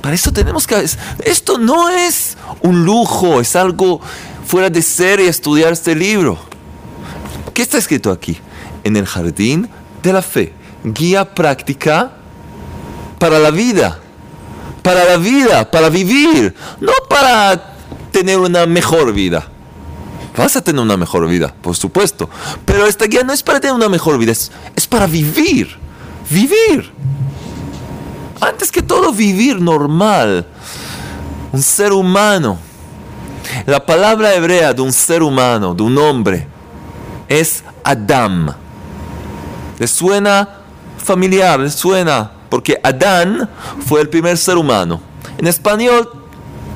Para 0.00 0.14
eso 0.14 0.32
tenemos 0.32 0.66
que... 0.66 0.86
Esto 1.24 1.58
no 1.58 1.90
es 1.90 2.36
un 2.62 2.84
lujo, 2.84 3.40
es 3.40 3.54
algo 3.56 4.00
fuera 4.48 4.70
de 4.70 4.80
serie 4.80 5.28
estudiar 5.28 5.74
este 5.74 5.94
libro. 5.94 6.38
¿Qué 7.52 7.60
está 7.60 7.76
escrito 7.76 8.10
aquí? 8.10 8.38
En 8.82 8.96
el 8.96 9.04
jardín 9.04 9.68
de 10.02 10.12
la 10.12 10.22
fe. 10.22 10.54
Guía 10.82 11.34
práctica 11.34 12.12
para 13.18 13.38
la 13.38 13.50
vida. 13.50 13.98
Para 14.82 15.04
la 15.04 15.18
vida, 15.18 15.70
para 15.70 15.90
vivir. 15.90 16.54
No 16.80 16.92
para 17.10 17.74
tener 18.10 18.38
una 18.38 18.64
mejor 18.64 19.12
vida. 19.12 19.46
Vas 20.34 20.56
a 20.56 20.62
tener 20.62 20.80
una 20.80 20.96
mejor 20.96 21.28
vida, 21.28 21.54
por 21.60 21.76
supuesto. 21.76 22.30
Pero 22.64 22.86
esta 22.86 23.04
guía 23.04 23.24
no 23.24 23.34
es 23.34 23.42
para 23.42 23.60
tener 23.60 23.76
una 23.76 23.90
mejor 23.90 24.16
vida, 24.16 24.32
es, 24.32 24.50
es 24.74 24.86
para 24.86 25.06
vivir. 25.06 25.68
Vivir. 26.30 26.90
Antes 28.40 28.72
que 28.72 28.80
todo, 28.80 29.12
vivir 29.12 29.60
normal. 29.60 30.46
Un 31.52 31.60
ser 31.60 31.92
humano. 31.92 32.67
La 33.68 33.84
palabra 33.84 34.34
hebrea 34.34 34.72
de 34.72 34.80
un 34.80 34.94
ser 34.94 35.22
humano, 35.22 35.74
de 35.74 35.82
un 35.82 35.98
hombre, 35.98 36.46
es 37.28 37.62
Adam. 37.84 38.54
¿Le 39.78 39.86
suena 39.86 40.48
familiar? 40.96 41.60
¿Le 41.60 41.68
suena? 41.68 42.30
Porque 42.48 42.80
Adán 42.82 43.46
fue 43.86 44.00
el 44.00 44.08
primer 44.08 44.38
ser 44.38 44.56
humano. 44.56 45.02
En 45.36 45.46
español 45.46 46.08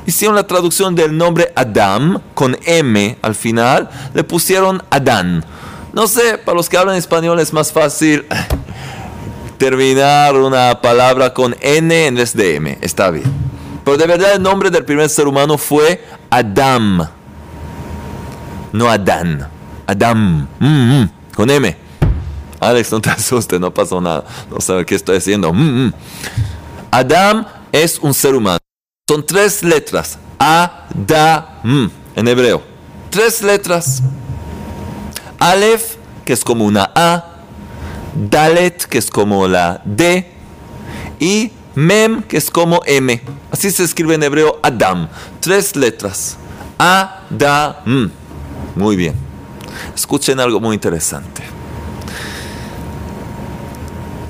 hicieron 0.05 0.35
la 0.35 0.45
traducción 0.45 0.93
del 0.93 1.17
nombre 1.17 1.51
Adam 1.55 2.21
con 2.35 2.55
M 2.63 3.17
al 3.23 3.33
final, 3.33 3.89
le 4.13 4.23
pusieron 4.23 4.83
Adán. 4.91 5.43
No 5.93 6.05
sé, 6.05 6.37
para 6.37 6.55
los 6.55 6.69
que 6.69 6.77
hablan 6.77 6.95
español 6.95 7.39
es 7.39 7.53
más 7.53 7.71
fácil 7.71 8.23
terminar 9.57 10.35
una 10.35 10.79
palabra 10.79 11.33
con 11.33 11.55
N 11.59 12.05
en 12.05 12.13
vez 12.13 12.35
de 12.35 12.57
M. 12.57 12.77
Está 12.81 13.09
bien. 13.09 13.52
Pero 13.83 13.97
de 13.97 14.07
verdad 14.07 14.33
el 14.33 14.41
nombre 14.41 14.69
del 14.69 14.85
primer 14.85 15.09
ser 15.09 15.27
humano 15.27 15.57
fue 15.57 16.03
Adam. 16.29 17.07
No 18.71 18.89
Adán. 18.89 19.47
Adam. 19.85 20.47
Mm, 20.59 21.01
mm, 21.01 21.09
con 21.35 21.49
M. 21.49 21.77
Alex, 22.59 22.91
no 22.91 23.01
te 23.01 23.09
asustes, 23.11 23.59
no 23.59 23.73
pasó 23.73 23.99
nada. 23.99 24.23
No 24.49 24.59
sabes 24.61 24.85
qué 24.85 24.95
estoy 24.95 25.17
haciendo. 25.17 25.53
Mm, 25.53 25.93
Adam 26.91 27.45
es 27.71 27.99
un 27.99 28.13
ser 28.13 28.35
humano. 28.35 28.59
Son 29.09 29.25
tres 29.25 29.63
letras. 29.63 30.17
Adam 30.39 31.91
en 32.15 32.27
hebreo. 32.27 32.63
Tres 33.09 33.41
letras. 33.41 34.01
Aleph, 35.39 35.95
que 36.23 36.33
es 36.33 36.43
como 36.43 36.65
una 36.65 36.89
A. 36.95 37.33
Dalet, 38.15 38.85
que 38.85 38.97
es 38.99 39.09
como 39.09 39.47
la 39.47 39.81
D, 39.85 40.31
y 41.19 41.51
Mem, 41.75 42.21
que 42.23 42.37
es 42.37 42.51
como 42.51 42.81
M. 42.85 43.21
Así 43.51 43.71
se 43.71 43.83
escribe 43.83 44.15
en 44.15 44.23
hebreo 44.23 44.59
Adam. 44.61 45.07
Tres 45.39 45.75
letras. 45.75 46.37
Adam. 46.77 48.11
Muy 48.75 48.95
bien. 48.95 49.15
Escuchen 49.95 50.39
algo 50.39 50.59
muy 50.59 50.75
interesante. 50.75 51.43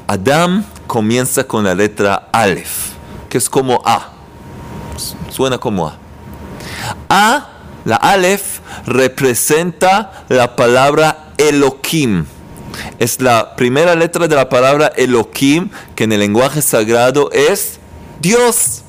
Adam 0.08 0.64
comienza 0.88 1.46
con 1.46 1.64
la 1.64 1.76
letra 1.76 2.30
Aleph, 2.32 2.92
que 3.30 3.38
es 3.38 3.50
como 3.50 3.82
A. 3.86 4.10
Suena 5.30 5.58
como 5.58 5.88
A. 5.88 5.98
A, 7.10 7.50
la 7.86 7.96
Aleph, 7.96 8.60
representa 8.86 10.26
la 10.30 10.56
palabra 10.56 11.34
Elohim 11.38 12.26
es 13.00 13.22
la 13.22 13.56
primera 13.56 13.96
letra 13.96 14.28
de 14.28 14.36
la 14.36 14.50
palabra 14.50 14.92
Elohim, 14.96 15.70
que 15.96 16.06
en 16.06 16.12
el 16.12 16.20
lenguaje 16.20 16.62
sagrado 16.62 17.32
es 17.32 17.80
Dios. 18.20 18.84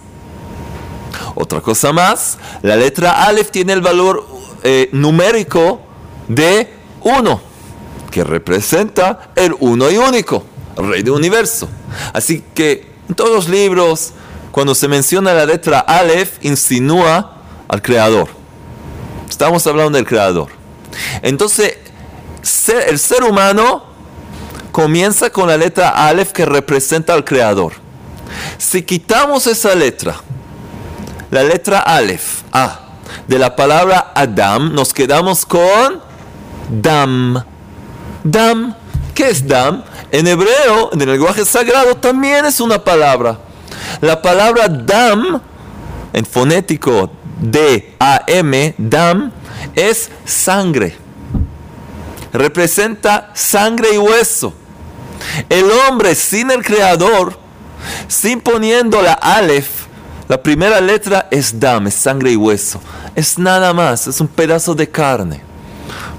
Otra 1.35 1.61
cosa 1.61 1.93
más, 1.93 2.39
la 2.63 2.77
letra 2.77 3.25
Aleph 3.27 3.51
tiene 3.51 3.73
el 3.73 3.81
valor 3.81 4.27
eh, 4.63 4.89
numérico 4.93 5.81
de 6.29 6.73
1, 7.03 7.41
que 8.11 8.25
representa 8.25 9.31
el 9.35 9.55
uno 9.59 9.91
y 9.91 9.97
único, 9.97 10.45
rey 10.77 11.03
del 11.03 11.15
universo. 11.15 11.69
Así 12.13 12.45
que 12.55 12.95
en 13.09 13.15
todos 13.15 13.31
los 13.31 13.49
libros, 13.49 14.13
cuando 14.53 14.75
se 14.75 14.89
menciona 14.89 15.35
la 15.35 15.47
letra 15.47 15.81
Aleph, 15.81 16.39
insinúa 16.43 17.43
al 17.69 17.83
creador. 17.83 18.29
Estamos 19.29 19.67
hablando 19.67 19.97
del 19.97 20.07
creador. 20.07 20.49
Entonces, 21.23 21.79
el 22.89 22.99
ser 22.99 23.25
humano 23.25 23.85
comienza 24.71 25.31
con 25.31 25.49
la 25.49 25.57
letra 25.57 25.91
Aleph 25.91 26.33
que 26.33 26.45
representa 26.45 27.15
al 27.15 27.25
Creador. 27.25 27.73
Si 28.59 28.83
quitamos 28.83 29.47
esa 29.47 29.75
letra, 29.75 30.17
la 31.31 31.43
letra 31.43 31.79
Aleph, 31.81 32.43
A, 32.53 32.81
de 33.27 33.39
la 33.39 33.57
palabra 33.57 34.13
Adam, 34.15 34.75
nos 34.75 34.93
quedamos 34.93 35.47
con 35.47 36.01
Dam. 36.69 37.43
Dam, 38.25 38.75
¿qué 39.15 39.31
es 39.31 39.47
Dam? 39.47 39.83
En 40.11 40.27
hebreo, 40.27 40.91
en 40.93 41.01
el 41.01 41.13
lenguaje 41.13 41.45
sagrado, 41.45 41.97
también 41.97 42.45
es 42.45 42.61
una 42.61 42.83
palabra. 42.83 43.39
La 44.01 44.21
palabra 44.21 44.69
Dam, 44.69 45.41
en 46.13 46.27
fonético 46.27 47.11
D-A-M, 47.41 48.75
Dam, 48.77 49.33
es 49.75 50.11
sangre 50.25 51.04
representa 52.35 53.31
sangre 53.33 53.95
y 53.95 53.99
hueso. 53.99 54.53
El 55.49 55.71
hombre 55.71 56.15
sin 56.15 56.51
el 56.51 56.63
creador, 56.63 57.39
sin 58.09 58.41
poniendo 58.41 59.01
la 59.01 59.15
Aleph, 59.15 59.87
la 60.29 60.43
primera 60.43 60.81
letra 60.81 61.29
es 61.31 61.59
Dam, 61.59 61.87
es 61.87 61.95
sangre 61.95 62.33
y 62.33 62.37
hueso. 62.37 62.81
Es 63.15 63.39
nada 63.39 63.73
más, 63.73 64.07
es 64.07 64.21
un 64.21 64.29
pedazo 64.29 64.75
de 64.75 64.89
carne. 64.89 65.43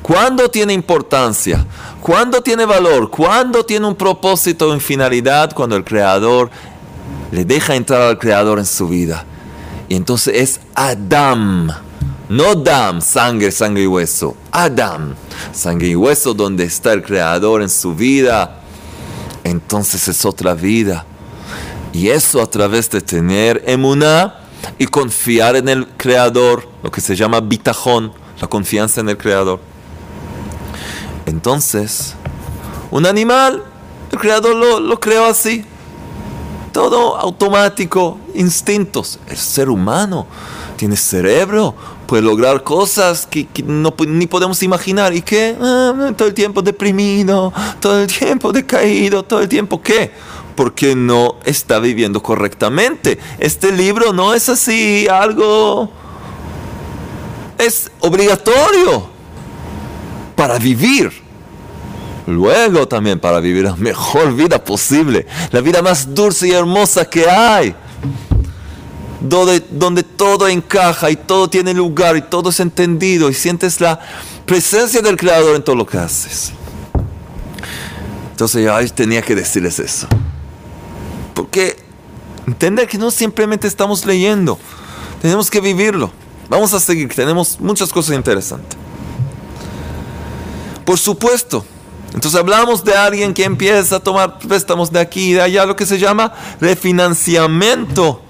¿Cuándo 0.02 0.50
tiene 0.50 0.74
importancia? 0.74 1.66
¿Cuándo 2.02 2.42
tiene 2.42 2.66
valor? 2.66 3.10
¿Cuándo 3.10 3.66
tiene 3.66 3.88
un 3.88 3.96
propósito 3.96 4.72
en 4.74 4.80
finalidad? 4.80 5.54
Cuando 5.54 5.76
el 5.76 5.84
creador 5.84 6.52
le 7.32 7.44
deja 7.44 7.76
entrar 7.76 8.02
al 8.04 8.20
creador 8.20 8.60
en 8.60 8.66
su 8.66 8.88
vida. 8.88 9.26
Y 9.90 9.96
entonces 9.96 10.36
es 10.36 10.60
Adam 10.76 11.72
no 12.30 12.56
Dam, 12.56 13.02
sangre, 13.02 13.52
sangre 13.52 13.84
y 13.84 13.88
hueso. 13.88 14.36
Adam, 14.52 15.16
sangre 15.54 15.90
y 15.90 15.96
hueso 15.96 16.34
donde 16.34 16.64
está 16.64 16.94
el 16.94 17.04
Creador 17.04 17.62
en 17.62 17.70
su 17.70 17.94
vida. 17.94 18.62
Entonces 19.44 20.08
es 20.08 20.26
otra 20.26 20.54
vida. 20.56 21.06
Y 21.94 22.10
eso 22.10 22.42
a 22.42 22.48
través 22.48 22.90
de 22.90 23.02
tener 23.02 23.64
emuná 23.68 24.36
y 24.80 24.88
confiar 24.88 25.56
en 25.56 25.70
el 25.70 25.88
Creador, 25.88 26.68
lo 26.82 26.90
que 26.90 27.00
se 27.00 27.16
llama 27.16 27.40
bitajón, 27.42 28.12
la 28.42 28.48
confianza 28.48 29.02
en 29.02 29.10
el 29.10 29.18
Creador. 29.18 29.60
Entonces, 31.28 32.16
un 32.92 33.06
animal, 33.06 33.64
el 34.12 34.20
Creador 34.20 34.56
lo, 34.56 34.80
lo 34.80 35.00
creó 35.00 35.26
así. 35.26 35.64
todo 36.72 37.18
automático, 37.18 38.18
instintos. 38.34 39.20
El 39.30 39.38
ser 39.38 39.70
humano 39.70 40.28
tiene 40.76 40.98
cerebro, 40.98 41.74
puede 42.06 42.24
lograr 42.24 42.64
cosas 42.64 43.26
que, 43.26 43.48
no, 43.66 43.94
ni 44.08 44.28
podemos 44.28 44.62
imaginar. 44.64 45.14
¿Y 45.14 45.22
qué? 45.22 45.56
Ah, 45.60 46.12
todo 46.16 46.28
el 46.28 46.34
tiempo 46.34 46.62
deprimido, 46.62 47.54
todo 47.80 48.02
el 48.02 48.08
tiempo 48.08 48.52
decaído, 48.52 49.24
todo 49.24 49.42
el 49.42 49.50
tiempo 49.50 49.82
qué? 49.82 50.12
Porque 50.56 50.96
no 50.96 51.36
está 51.44 51.80
viviendo 51.80 52.22
correctamente. 52.22 53.20
Este 53.40 53.72
libro 53.72 54.14
no 54.14 54.34
es 54.34 54.50
así, 54.50 55.08
algo... 55.08 55.92
Es 57.58 57.90
obligatorio 58.02 59.08
para 60.36 60.60
vivir 60.60 61.26
luego 62.28 62.88
también 62.88 63.20
para 63.20 63.40
vivir 63.40 63.64
la 63.64 63.76
mejor 63.76 64.34
vida 64.36 64.64
posible, 64.64 65.26
la 65.52 65.62
vida 65.62 65.82
más 65.82 66.14
dulce 66.14 66.48
y 66.48 66.52
hermosa 66.52 67.06
que 67.06 67.30
hay, 67.30 67.76
donde, 69.30 69.64
donde 69.72 70.04
todo 70.04 70.48
encaja 70.48 71.10
y 71.10 71.16
todo 71.16 71.50
tiene 71.50 71.74
lugar 71.74 72.16
y 72.18 72.22
todo 72.22 72.50
es 72.50 72.60
entendido 72.60 73.30
y 73.30 73.34
sientes 73.34 73.82
la 73.82 74.00
presencia 74.46 75.02
del 75.02 75.18
Creador 75.18 75.56
en 75.56 75.64
todo 75.64 75.76
lo 75.76 75.86
que 75.86 75.98
haces. 75.98 76.52
Entonces 78.32 78.66
yo 78.66 78.94
tenía 78.94 79.22
que 79.22 79.34
decirles 79.34 79.80
eso. 79.80 80.08
Porque 81.34 81.78
entender 82.46 82.88
que 82.88 82.98
no 82.98 83.10
simplemente 83.10 83.68
estamos 83.68 84.06
leyendo, 84.06 84.60
tenemos 85.22 85.50
que 85.50 85.62
vivirlo. 85.62 86.12
Vamos 86.50 86.74
a 86.74 86.80
seguir, 86.80 87.14
tenemos 87.14 87.60
muchas 87.60 87.92
cosas 87.92 88.16
interesantes. 88.16 88.78
Por 90.86 91.00
supuesto, 91.00 91.66
entonces 92.14 92.40
hablamos 92.40 92.84
de 92.84 92.94
alguien 92.94 93.34
que 93.34 93.44
empieza 93.44 93.96
a 93.96 94.00
tomar 94.00 94.38
préstamos 94.40 94.92
de 94.92 95.00
aquí 95.00 95.32
y 95.32 95.34
de 95.34 95.42
allá, 95.42 95.66
lo 95.66 95.76
que 95.76 95.86
se 95.86 95.98
llama 95.98 96.34
refinanciamiento, 96.62 98.22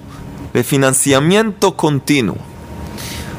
refinanciamiento 0.56 1.76
continuo. 1.76 2.38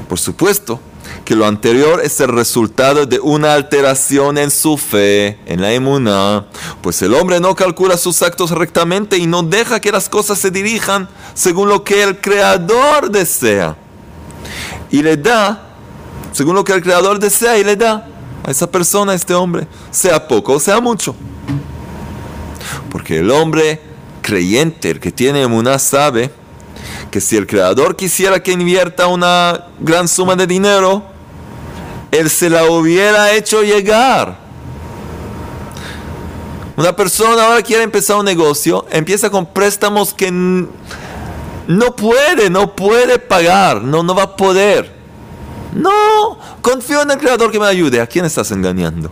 Por 0.06 0.18
supuesto 0.18 0.78
que 1.25 1.35
lo 1.35 1.46
anterior 1.46 2.02
es 2.04 2.20
el 2.20 2.28
resultado 2.28 3.06
de 3.06 3.18
una 3.18 3.54
alteración 3.54 4.37
en 4.37 4.50
su 4.50 4.76
fe, 4.76 5.38
en 5.46 5.62
la 5.62 5.73
emuná, 5.73 6.44
pues 6.82 7.00
el 7.00 7.14
hombre 7.14 7.40
no 7.40 7.54
calcula 7.54 7.96
sus 7.96 8.20
actos 8.20 8.50
rectamente 8.50 9.16
y 9.16 9.26
no 9.26 9.42
deja 9.42 9.80
que 9.80 9.90
las 9.90 10.11
cosas 10.11 10.38
se 10.38 10.50
dirijan 10.50 11.08
según 11.32 11.70
lo 11.70 11.85
que 11.85 12.02
el 12.02 12.20
creador 12.20 13.11
desea. 13.11 13.76
Y 14.90 15.02
le 15.02 15.16
da, 15.16 15.70
según 16.32 16.54
lo 16.54 16.64
que 16.64 16.75
el 16.75 16.82
creador 16.82 17.18
desea 17.18 17.56
y 17.56 17.64
le 17.64 17.76
da 17.76 18.06
a 18.44 18.50
esa 18.50 18.70
persona, 18.70 19.12
a 19.12 19.14
este 19.14 19.32
hombre, 19.32 19.66
sea 19.90 20.28
poco 20.28 20.52
o 20.52 20.61
sea 20.61 20.80
mucho. 20.80 21.16
Porque 22.90 23.20
el 23.20 23.30
hombre 23.30 23.80
creyente, 24.20 24.90
el 24.90 25.00
que 25.00 25.11
tiene 25.11 25.40
emuná, 25.40 25.78
sabe 25.78 26.30
si 27.20 27.37
el 27.37 27.46
creador 27.46 27.96
quisiera 27.96 28.42
que 28.42 28.52
invierta 28.52 29.06
una 29.06 29.66
gran 29.80 30.08
suma 30.08 30.37
de 30.37 30.46
dinero, 30.46 31.02
él 32.11 32.30
se 32.30 32.50
la 32.50 32.64
hubiera 32.64 33.32
hecho 33.32 33.62
llegar. 33.62 34.38
Una 36.76 36.94
persona 36.94 37.46
ahora 37.46 37.62
quiere 37.62 37.82
empezar 37.82 38.16
un 38.16 38.25
negocio, 38.25 38.85
empieza 38.90 39.30
con 39.30 39.46
préstamos 39.46 40.12
que 40.12 40.30
no 40.30 41.96
puede, 41.96 42.50
no 42.50 42.76
puede 42.76 43.18
pagar, 43.18 43.82
no, 43.82 44.02
no 44.02 44.14
va 44.14 44.25
a 44.25 44.37
poder. 44.37 44.94
No, 45.75 46.38
confío 46.62 47.02
en 47.02 47.10
el 47.10 47.19
creador 47.19 47.50
que 47.50 47.58
me 47.58 47.67
ayude. 47.67 48.00
¿A 48.00 48.06
quién 48.06 48.25
estás 48.25 48.50
engañando? 48.50 49.10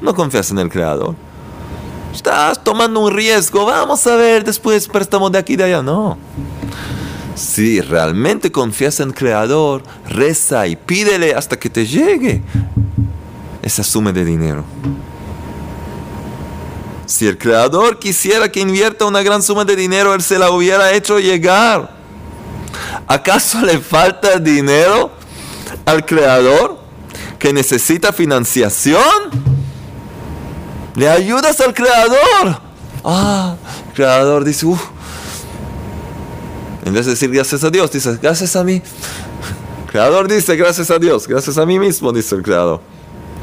No 0.00 0.14
confías 0.14 0.50
en 0.50 0.58
el 0.58 0.68
creador. 0.68 1.14
Estás 2.12 2.62
tomando 2.62 3.00
un 3.00 3.12
riesgo. 3.12 3.66
Vamos 3.66 4.06
a 4.06 4.16
ver 4.16 4.44
después 4.44 4.88
préstamos 4.88 5.30
de 5.32 5.38
aquí 5.38 5.54
y 5.54 5.56
de 5.56 5.64
allá. 5.64 5.82
No. 5.82 6.16
Si 7.36 7.80
realmente 7.80 8.50
confías 8.50 8.98
en 8.98 9.10
el 9.10 9.14
creador, 9.14 9.82
reza 10.08 10.66
y 10.66 10.74
pídele 10.74 11.34
hasta 11.34 11.58
que 11.58 11.70
te 11.70 11.86
llegue 11.86 12.42
esa 13.62 13.84
suma 13.84 14.10
de 14.12 14.24
dinero. 14.24 14.64
Si 17.04 17.26
el 17.28 17.38
creador 17.38 17.98
quisiera 18.00 18.50
que 18.50 18.60
invierta 18.60 19.04
una 19.04 19.22
gran 19.22 19.42
suma 19.42 19.64
de 19.64 19.76
dinero, 19.76 20.14
él 20.14 20.22
se 20.22 20.38
la 20.38 20.50
hubiera 20.50 20.92
hecho 20.92 21.20
llegar. 21.20 21.94
¿Acaso 23.06 23.60
le 23.60 23.78
falta 23.78 24.38
dinero 24.38 25.12
al 25.84 26.04
creador 26.04 26.78
que 27.38 27.52
necesita 27.52 28.12
financiación, 28.12 29.00
le 30.94 31.08
ayudas 31.08 31.60
al 31.60 31.74
creador. 31.74 32.60
Ah, 33.04 33.54
el 33.86 33.94
creador 33.94 34.44
dice, 34.44 34.66
uff. 34.66 34.95
En 36.86 36.92
vez 36.94 37.04
de 37.04 37.10
decir 37.12 37.32
gracias 37.32 37.64
a 37.64 37.70
Dios, 37.70 37.90
dice 37.90 38.16
gracias 38.22 38.54
a 38.54 38.62
mí. 38.62 38.74
El 38.74 39.90
creador 39.90 40.28
dice 40.28 40.54
gracias 40.54 40.88
a 40.92 41.00
Dios, 41.00 41.26
gracias 41.26 41.58
a 41.58 41.66
mí 41.66 41.80
mismo, 41.80 42.12
dice 42.12 42.36
el 42.36 42.42
creador. 42.42 42.80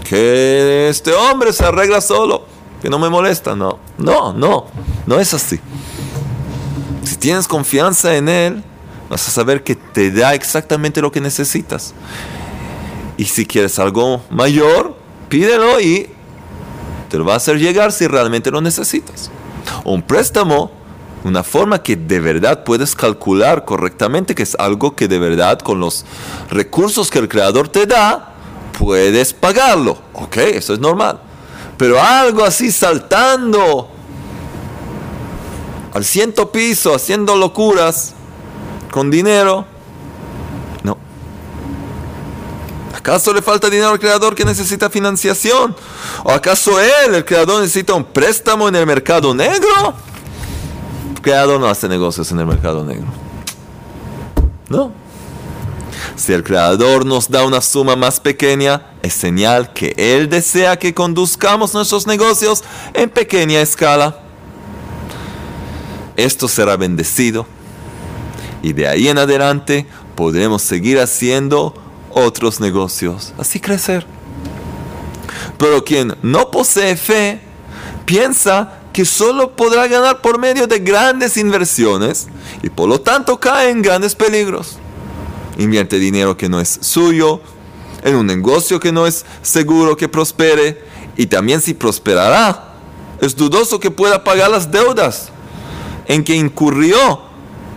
Que 0.07 0.87
este 0.87 1.11
hombre 1.13 1.51
se 1.51 1.65
arregla 1.65 1.99
solo, 1.99 2.45
que 2.81 2.89
no 2.89 2.99
me 2.99 3.09
molesta. 3.09 3.53
No, 3.53 3.79
no, 3.97 4.31
no, 4.31 4.67
no 5.05 5.19
es 5.19 5.33
así. 5.33 5.59
Si 7.03 7.17
tienes 7.17 7.49
confianza 7.49 8.15
en 8.15 8.29
él, 8.29 8.63
vas 9.09 9.27
a 9.27 9.31
saber 9.31 9.61
que 9.61 9.75
te 9.75 10.09
da 10.09 10.33
exactamente 10.35 11.01
lo 11.01 11.11
que 11.11 11.19
necesitas. 11.19 11.93
Y 13.17 13.25
si 13.25 13.45
quieres 13.45 13.77
algo 13.77 14.21
mayor, 14.29 14.95
pídelo 15.27 15.81
y 15.81 16.09
te 17.09 17.17
lo 17.17 17.25
va 17.25 17.33
a 17.33 17.37
hacer 17.37 17.59
llegar 17.59 17.91
si 17.91 18.07
realmente 18.07 18.51
lo 18.51 18.61
necesitas. 18.61 19.29
Un 19.83 20.01
préstamo, 20.01 20.71
una 21.23 21.43
forma 21.43 21.81
que 21.81 21.95
de 21.95 22.19
verdad 22.19 22.63
puedes 22.63 22.95
calcular 22.95 23.65
correctamente, 23.65 24.35
que 24.35 24.43
es 24.43 24.55
algo 24.55 24.95
que 24.95 25.07
de 25.07 25.19
verdad 25.19 25.59
con 25.59 25.79
los 25.79 26.05
recursos 26.49 27.09
que 27.09 27.19
el 27.19 27.29
creador 27.29 27.69
te 27.69 27.85
da, 27.85 28.33
puedes 28.77 29.33
pagarlo. 29.33 29.97
Ok, 30.13 30.37
eso 30.37 30.73
es 30.73 30.79
normal. 30.79 31.19
Pero 31.77 32.01
algo 32.01 32.43
así 32.43 32.71
saltando 32.71 33.89
al 35.93 36.03
ciento 36.03 36.51
piso, 36.51 36.93
haciendo 36.93 37.35
locuras, 37.35 38.13
con 38.91 39.09
dinero. 39.09 39.65
No. 40.83 40.97
¿Acaso 42.95 43.33
le 43.33 43.41
falta 43.41 43.69
dinero 43.69 43.89
al 43.89 43.99
creador 43.99 44.35
que 44.35 44.43
necesita 44.43 44.89
financiación? 44.89 45.75
¿O 46.23 46.31
acaso 46.31 46.79
él, 46.79 47.15
el 47.15 47.25
creador, 47.25 47.61
necesita 47.61 47.93
un 47.93 48.03
préstamo 48.03 48.67
en 48.67 48.75
el 48.75 48.85
mercado 48.85 49.33
negro? 49.33 49.95
El 51.23 51.31
creador 51.31 51.57
no 51.61 51.67
hace 51.67 51.87
negocios 51.87 52.29
en 52.33 52.39
el 52.41 52.45
mercado 52.45 52.83
negro. 52.83 53.07
No. 54.67 54.91
Si 56.17 56.33
el 56.33 56.43
creador 56.43 57.05
nos 57.05 57.29
da 57.29 57.45
una 57.45 57.61
suma 57.61 57.95
más 57.95 58.19
pequeña, 58.19 58.87
es 59.01 59.13
señal 59.13 59.71
que 59.71 59.93
él 59.95 60.27
desea 60.27 60.77
que 60.77 60.93
conduzcamos 60.93 61.73
nuestros 61.73 62.07
negocios 62.07 62.65
en 62.93 63.09
pequeña 63.09 63.61
escala. 63.61 64.19
Esto 66.17 66.49
será 66.49 66.75
bendecido 66.75 67.45
y 68.61 68.73
de 68.73 68.89
ahí 68.89 69.07
en 69.07 69.17
adelante 69.17 69.87
podremos 70.17 70.61
seguir 70.61 70.99
haciendo 70.99 71.73
otros 72.09 72.59
negocios, 72.59 73.33
así 73.37 73.61
crecer. 73.61 74.05
Pero 75.57 75.85
quien 75.85 76.17
no 76.21 76.51
posee 76.51 76.97
fe 76.97 77.39
piensa 78.05 78.82
que 78.93 79.05
solo 79.05 79.55
podrá 79.55 79.87
ganar 79.87 80.21
por 80.21 80.37
medio 80.37 80.67
de 80.67 80.79
grandes 80.79 81.35
inversiones 81.35 82.27
y 82.61 82.69
por 82.69 82.87
lo 82.87 83.01
tanto 83.01 83.39
cae 83.39 83.71
en 83.71 83.81
grandes 83.81 84.13
peligros. 84.13 84.77
Invierte 85.57 85.97
dinero 85.97 86.37
que 86.37 86.47
no 86.47 86.59
es 86.59 86.79
suyo, 86.81 87.41
en 88.03 88.15
un 88.15 88.27
negocio 88.27 88.79
que 88.79 88.91
no 88.91 89.07
es 89.07 89.25
seguro 89.41 89.97
que 89.97 90.07
prospere 90.07 90.83
y 91.17 91.25
también 91.25 91.59
si 91.59 91.73
prosperará, 91.73 92.73
es 93.19 93.35
dudoso 93.35 93.79
que 93.79 93.89
pueda 93.89 94.23
pagar 94.23 94.51
las 94.51 94.71
deudas 94.71 95.29
en 96.05 96.23
que 96.23 96.35
incurrió 96.35 97.21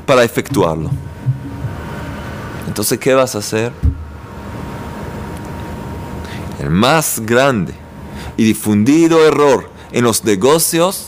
para 0.04 0.22
efectuarlo. 0.22 0.90
Entonces, 2.66 2.98
¿qué 2.98 3.14
vas 3.14 3.34
a 3.34 3.38
hacer? 3.38 3.72
El 6.60 6.70
más 6.70 7.20
grande 7.24 7.74
y 8.36 8.44
difundido 8.44 9.24
error 9.24 9.75
en 9.96 10.04
los 10.04 10.24
negocios 10.24 11.06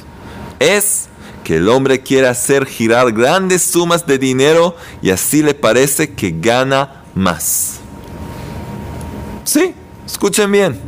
es 0.59 1.09
que 1.44 1.57
el 1.57 1.68
hombre 1.68 2.01
quiere 2.01 2.27
hacer 2.27 2.64
girar 2.64 3.12
grandes 3.12 3.62
sumas 3.62 4.07
de 4.07 4.16
dinero 4.16 4.77
y 5.03 5.11
así 5.11 5.42
le 5.42 5.53
parece 5.53 6.14
que 6.14 6.35
gana 6.35 7.05
más. 7.14 7.81
Sí, 9.44 9.74
escuchen 10.07 10.51
bien. 10.51 10.81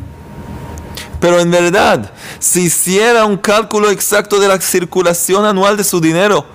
Pero 1.20 1.40
en 1.40 1.50
verdad, 1.50 2.10
si 2.38 2.62
hiciera 2.62 3.26
un 3.26 3.36
cálculo 3.36 3.90
exacto 3.90 4.40
de 4.40 4.48
la 4.48 4.58
circulación 4.62 5.44
anual 5.44 5.76
de 5.76 5.84
su 5.84 6.00
dinero, 6.00 6.46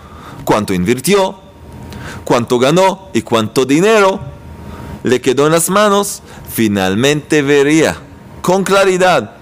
cuánto 0.46 0.74
invirtió, 0.74 1.40
cuánto 2.24 2.58
ganó 2.58 3.10
y 3.14 3.22
cuánto 3.22 3.66
dinero 3.66 4.20
le 5.04 5.22
quedó 5.22 5.46
en 5.46 5.52
las 5.52 5.70
manos, 5.70 6.24
finalmente 6.52 7.44
vería 7.44 7.98
con 8.42 8.64
claridad 8.64 9.36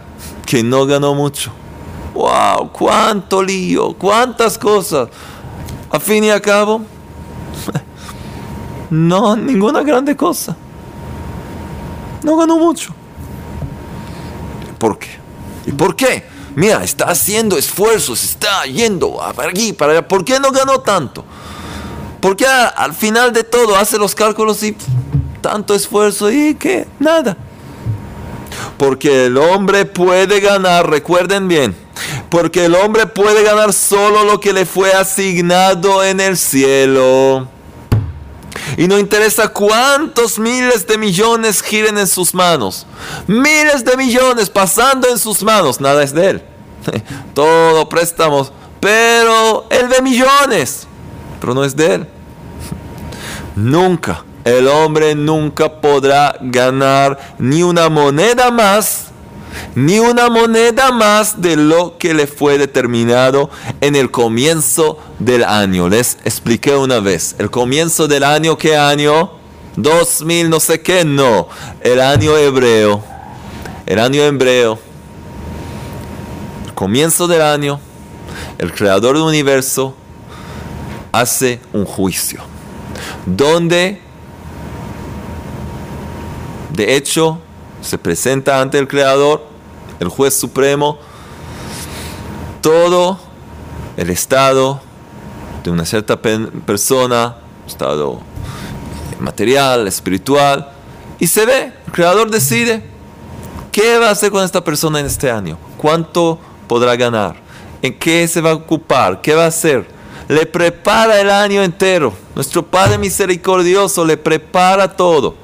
que 0.46 0.64
no 0.64 0.86
ganó 0.86 1.16
mucho. 1.16 1.63
¡Wow! 2.14 2.72
¡Cuánto 2.72 3.42
lío! 3.42 3.94
¡Cuántas 3.94 4.58
cosas! 4.58 5.10
a 5.94 6.00
fin 6.00 6.24
y 6.24 6.32
a 6.32 6.42
cabo, 6.42 6.82
no, 8.90 9.36
ninguna 9.36 9.84
grande 9.84 10.18
cosa. 10.18 10.58
No 12.24 12.36
ganó 12.36 12.58
mucho. 12.58 12.92
¿Por 14.80 14.98
qué? 14.98 15.10
¿Y 15.68 15.72
por 15.72 15.96
qué? 15.96 16.28
Mira, 16.56 16.84
está 16.84 17.06
haciendo 17.06 17.60
esfuerzos, 17.60 18.24
está 18.24 18.66
yendo 18.66 19.18
para 19.36 19.52
aquí, 19.52 19.72
para 19.72 19.92
allá. 19.92 20.08
¿Por 20.08 20.26
qué 20.26 20.40
no 20.40 20.52
ganó 20.52 20.80
tanto? 20.80 21.24
Porque 22.20 22.48
al 22.48 22.94
final 22.94 23.32
de 23.32 23.44
todo 23.44 23.76
hace 23.76 24.00
los 24.00 24.16
cálculos 24.16 24.64
y 24.64 24.76
tanto 25.42 25.76
esfuerzo 25.76 26.32
y 26.32 26.56
que 26.56 26.88
nada. 27.00 27.38
Porque 28.86 29.28
el 29.28 29.38
hombre 29.38 29.86
puede 29.86 30.42
ganar, 30.42 30.90
recuerden 30.90 31.48
bien, 31.48 31.74
porque 32.30 32.66
el 32.66 32.76
hombre 32.76 33.06
puede 33.06 33.42
ganar 33.42 33.72
solo 33.72 34.26
lo 34.26 34.42
que 34.42 34.52
le 34.52 34.66
fue 34.66 34.92
asignado 34.92 36.04
en 36.04 36.20
el 36.20 36.36
cielo. 36.36 37.48
Y 38.76 38.90
no 38.90 39.00
interesa 39.00 39.48
cuántos 39.48 40.38
miles 40.38 40.86
de 40.86 40.98
millones 40.98 41.62
giren 41.62 41.98
en 41.98 42.08
sus 42.08 42.34
manos. 42.34 42.86
Miles 43.26 43.86
de 43.86 43.96
millones 43.96 44.50
pasando 44.50 45.08
en 45.08 45.18
sus 45.18 45.42
manos. 45.44 45.80
Nada 45.80 46.04
es 46.04 46.14
de 46.14 46.32
él. 46.32 46.44
Todo 47.34 47.88
préstamos. 47.88 48.52
Pero 48.82 49.66
él 49.70 49.88
de 49.88 50.02
millones. 50.02 50.88
Pero 51.40 51.54
no 51.54 51.64
es 51.64 51.74
de 51.74 51.94
él. 51.96 52.08
Nunca. 53.56 54.26
El 54.46 54.68
hombre 54.68 55.16
nunca 55.16 55.82
podrá 55.82 56.38
ganar 56.42 57.36
ni 57.40 57.64
una 57.64 57.90
moneda 57.90 58.52
más 58.52 59.14
ni 59.76 60.00
una 60.00 60.30
moneda 60.30 60.92
más 60.92 61.42
de 61.42 61.56
lo 61.56 61.98
que 61.98 62.14
le 62.14 62.28
fue 62.28 62.58
determinado 62.58 63.50
en 63.82 63.96
el 63.96 64.12
comienzo 64.12 65.00
del 65.20 65.44
año. 65.44 65.90
Les 65.90 66.18
expliqué 66.26 66.76
una 66.76 67.00
vez, 67.00 67.36
el 67.40 67.50
comienzo 67.50 68.08
del 68.08 68.24
año, 68.24 68.58
¿qué 68.58 68.76
año? 68.76 69.32
2000 69.76 70.50
no 70.50 70.60
sé 70.60 70.82
qué, 70.82 71.04
no, 71.04 71.48
el 71.82 72.00
año 72.00 72.38
hebreo, 72.38 73.04
el 73.88 74.00
año 74.00 74.22
hebreo, 74.22 74.78
el 76.66 76.74
comienzo 76.74 77.28
del 77.28 77.42
año, 77.42 77.80
el 78.60 78.72
creador 78.72 79.16
del 79.16 79.24
universo 79.24 79.96
hace 81.12 81.60
un 81.74 81.86
juicio, 81.86 82.42
donde 83.26 84.00
de 86.74 86.96
hecho 86.96 87.40
se 87.82 87.98
presenta 87.98 88.60
ante 88.60 88.80
el 88.80 88.88
Creador, 88.88 89.44
el 90.00 90.10
juez 90.10 90.34
supremo, 90.34 90.98
todo 92.62 93.20
el 93.96 94.10
estado 94.10 94.82
de 95.64 95.70
una 95.70 95.86
cierta 95.86 96.20
persona, 96.20 97.36
estado 97.68 98.20
material, 99.20 99.88
espiritual, 99.88 100.72
y 101.20 101.28
se 101.28 101.46
ve, 101.46 101.74
el 101.86 101.92
Creador 101.94 102.32
decide 102.32 102.84
qué 103.72 104.00
va 104.00 104.10
a 104.10 104.12
hacer 104.12 104.32
con 104.32 104.44
esta 104.44 104.64
persona 104.64 105.00
en 105.00 105.06
este 105.06 105.30
año, 105.30 105.58
cuánto 105.78 106.40
podrá 106.68 106.96
ganar, 106.96 107.36
en 107.82 107.98
qué 108.00 108.28
se 108.28 108.42
va 108.42 108.52
a 108.52 108.56
ocupar, 108.56 109.22
qué 109.22 109.36
va 109.36 109.46
a 109.46 109.48
hacer. 109.48 109.86
Le 110.28 110.46
prepara 110.46 111.20
el 111.20 111.30
año 111.30 111.62
entero. 111.62 112.14
Nuestro 112.34 112.66
Padre 112.66 112.98
misericordioso 112.98 114.06
le 114.06 114.16
prepara 114.16 114.96
todo. 114.96 115.43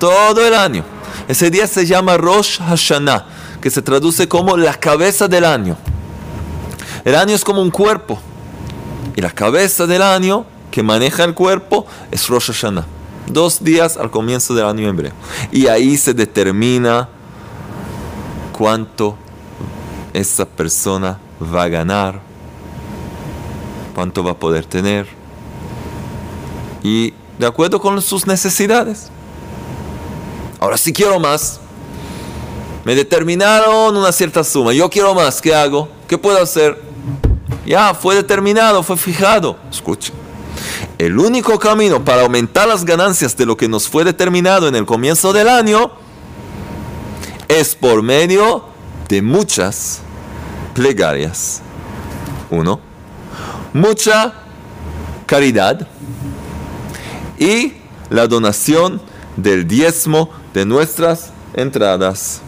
Todo 0.00 0.46
el 0.46 0.54
año. 0.54 0.82
Ese 1.28 1.50
día 1.50 1.66
se 1.66 1.84
llama 1.84 2.16
Rosh 2.16 2.58
Hashanah, 2.58 3.26
que 3.60 3.70
se 3.70 3.82
traduce 3.82 4.26
como 4.26 4.56
la 4.56 4.72
cabeza 4.74 5.28
del 5.28 5.44
año. 5.44 5.76
El 7.04 7.14
año 7.14 7.34
es 7.34 7.44
como 7.44 7.60
un 7.60 7.70
cuerpo. 7.70 8.18
Y 9.14 9.20
la 9.20 9.30
cabeza 9.30 9.86
del 9.86 10.00
año 10.00 10.46
que 10.70 10.82
maneja 10.82 11.24
el 11.24 11.34
cuerpo 11.34 11.86
es 12.10 12.26
Rosh 12.28 12.46
Hashanah. 12.46 12.86
Dos 13.28 13.62
días 13.62 13.98
al 13.98 14.10
comienzo 14.10 14.54
del 14.54 14.64
año 14.64 14.88
hebreo. 14.88 15.12
Y 15.52 15.66
ahí 15.66 15.98
se 15.98 16.14
determina 16.14 17.10
cuánto 18.56 19.16
esa 20.14 20.46
persona 20.46 21.18
va 21.42 21.64
a 21.64 21.68
ganar, 21.68 22.22
cuánto 23.94 24.24
va 24.24 24.30
a 24.30 24.38
poder 24.38 24.64
tener. 24.64 25.06
Y 26.82 27.12
de 27.38 27.46
acuerdo 27.46 27.78
con 27.82 28.00
sus 28.00 28.26
necesidades. 28.26 29.10
Ahora 30.60 30.76
si 30.76 30.92
quiero 30.92 31.18
más. 31.18 31.58
Me 32.84 32.94
determinaron 32.94 33.96
una 33.96 34.12
cierta 34.12 34.44
suma. 34.44 34.72
Yo 34.74 34.88
quiero 34.90 35.14
más. 35.14 35.40
¿Qué 35.40 35.54
hago? 35.54 35.88
¿Qué 36.06 36.18
puedo 36.18 36.40
hacer? 36.40 36.80
Ya, 37.64 37.94
fue 37.94 38.14
determinado, 38.14 38.82
fue 38.82 38.96
fijado. 38.98 39.56
Escucha. 39.70 40.12
El 40.98 41.18
único 41.18 41.58
camino 41.58 42.04
para 42.04 42.22
aumentar 42.22 42.68
las 42.68 42.84
ganancias 42.84 43.34
de 43.36 43.46
lo 43.46 43.56
que 43.56 43.68
nos 43.68 43.88
fue 43.88 44.04
determinado 44.04 44.68
en 44.68 44.74
el 44.74 44.84
comienzo 44.84 45.32
del 45.32 45.48
año 45.48 45.92
es 47.48 47.74
por 47.74 48.02
medio 48.02 48.64
de 49.08 49.22
muchas 49.22 50.00
plegarias. 50.74 51.62
Uno, 52.50 52.80
mucha 53.72 54.34
caridad 55.24 55.88
y 57.38 57.72
la 58.10 58.26
donación 58.26 59.00
del 59.36 59.66
diezmo 59.66 60.30
de 60.54 60.64
nuestras 60.64 61.30
entradas. 61.54 62.40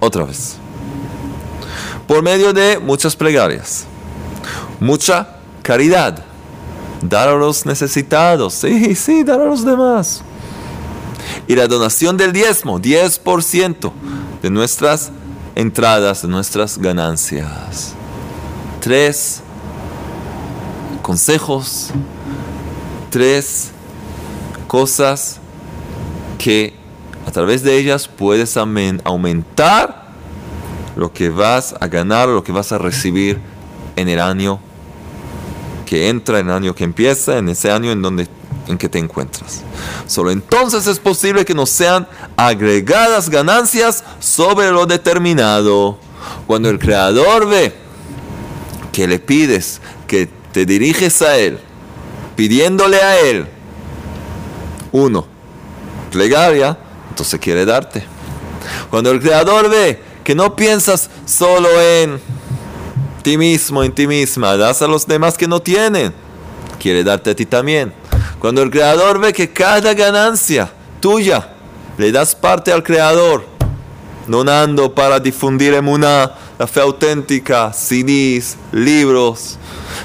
Otra 0.00 0.24
vez. 0.24 0.56
Por 2.06 2.22
medio 2.22 2.52
de 2.52 2.78
muchas 2.78 3.14
plegarias, 3.14 3.84
mucha 4.80 5.36
caridad, 5.62 6.24
dar 7.02 7.28
a 7.28 7.34
los 7.34 7.66
necesitados, 7.66 8.54
sí, 8.54 8.94
sí, 8.94 9.24
dar 9.24 9.40
a 9.40 9.44
los 9.44 9.64
demás. 9.64 10.22
Y 11.46 11.54
la 11.54 11.66
donación 11.66 12.16
del 12.16 12.32
diezmo, 12.32 12.80
10% 12.80 13.92
de 14.42 14.50
nuestras 14.50 15.10
entradas, 15.54 16.22
de 16.22 16.28
nuestras 16.28 16.78
ganancias. 16.78 17.92
Tres 18.80 19.42
consejos, 21.02 21.88
tres 23.10 23.70
cosas 24.66 25.40
que 26.38 26.72
a 27.26 27.30
través 27.30 27.62
de 27.62 27.76
ellas 27.76 28.08
puedes 28.08 28.56
aumentar 28.56 30.08
lo 30.96 31.12
que 31.12 31.28
vas 31.28 31.74
a 31.78 31.86
ganar, 31.86 32.28
lo 32.28 32.42
que 32.42 32.52
vas 32.52 32.72
a 32.72 32.78
recibir 32.78 33.38
en 33.96 34.08
el 34.08 34.20
año 34.20 34.60
que 35.84 36.08
entra, 36.08 36.38
en 36.38 36.48
el 36.48 36.54
año 36.54 36.74
que 36.74 36.84
empieza, 36.84 37.38
en 37.38 37.48
ese 37.48 37.70
año 37.70 37.90
en 37.90 38.02
donde 38.02 38.28
en 38.66 38.78
que 38.78 38.88
te 38.88 38.98
encuentras. 38.98 39.62
Solo 40.06 40.30
entonces 40.30 40.86
es 40.86 40.98
posible 40.98 41.44
que 41.44 41.54
nos 41.54 41.70
sean 41.70 42.06
agregadas 42.36 43.30
ganancias 43.30 44.04
sobre 44.20 44.70
lo 44.70 44.86
determinado. 44.86 45.98
Cuando 46.46 46.68
el 46.68 46.78
creador 46.78 47.48
ve 47.48 47.74
que 48.92 49.06
le 49.06 49.18
pides, 49.18 49.80
que 50.06 50.28
te 50.52 50.66
diriges 50.66 51.22
a 51.22 51.36
él, 51.38 51.58
pidiéndole 52.36 53.00
a 53.00 53.20
él 53.20 53.46
uno, 54.92 55.26
plegaria, 56.08 56.76
entonces 57.10 57.38
quiere 57.40 57.64
darte. 57.64 58.04
Cuando 58.90 59.10
el 59.10 59.20
Creador 59.20 59.68
ve 59.68 60.00
que 60.24 60.34
no 60.34 60.54
piensas 60.56 61.10
solo 61.24 61.68
en 61.80 62.20
ti 63.22 63.36
mismo, 63.36 63.82
en 63.82 63.92
ti 63.92 64.06
misma, 64.06 64.56
das 64.56 64.82
a 64.82 64.86
los 64.86 65.06
demás 65.06 65.36
que 65.36 65.48
no 65.48 65.60
tienen, 65.60 66.12
quiere 66.78 67.04
darte 67.04 67.30
a 67.30 67.34
ti 67.34 67.46
también. 67.46 67.92
Cuando 68.38 68.62
el 68.62 68.70
Creador 68.70 69.18
ve 69.18 69.32
que 69.32 69.52
cada 69.52 69.94
ganancia 69.94 70.70
tuya 71.00 71.54
le 71.96 72.12
das 72.12 72.34
parte 72.34 72.72
al 72.72 72.82
Creador, 72.82 73.44
donando 74.26 74.94
para 74.94 75.18
difundir 75.18 75.74
emuná, 75.74 76.34
la 76.58 76.66
fe 76.66 76.80
auténtica, 76.80 77.72
CDs, 77.72 78.56
libros, 78.72 79.58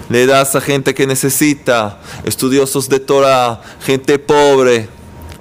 le 0.10 0.26
das 0.26 0.56
a 0.56 0.62
gente 0.62 0.94
que 0.94 1.06
necesita, 1.08 2.00
estudiosos 2.24 2.90
de 2.90 3.00
Torah, 3.00 3.62
gente 3.82 4.18
pobre, 4.20 4.88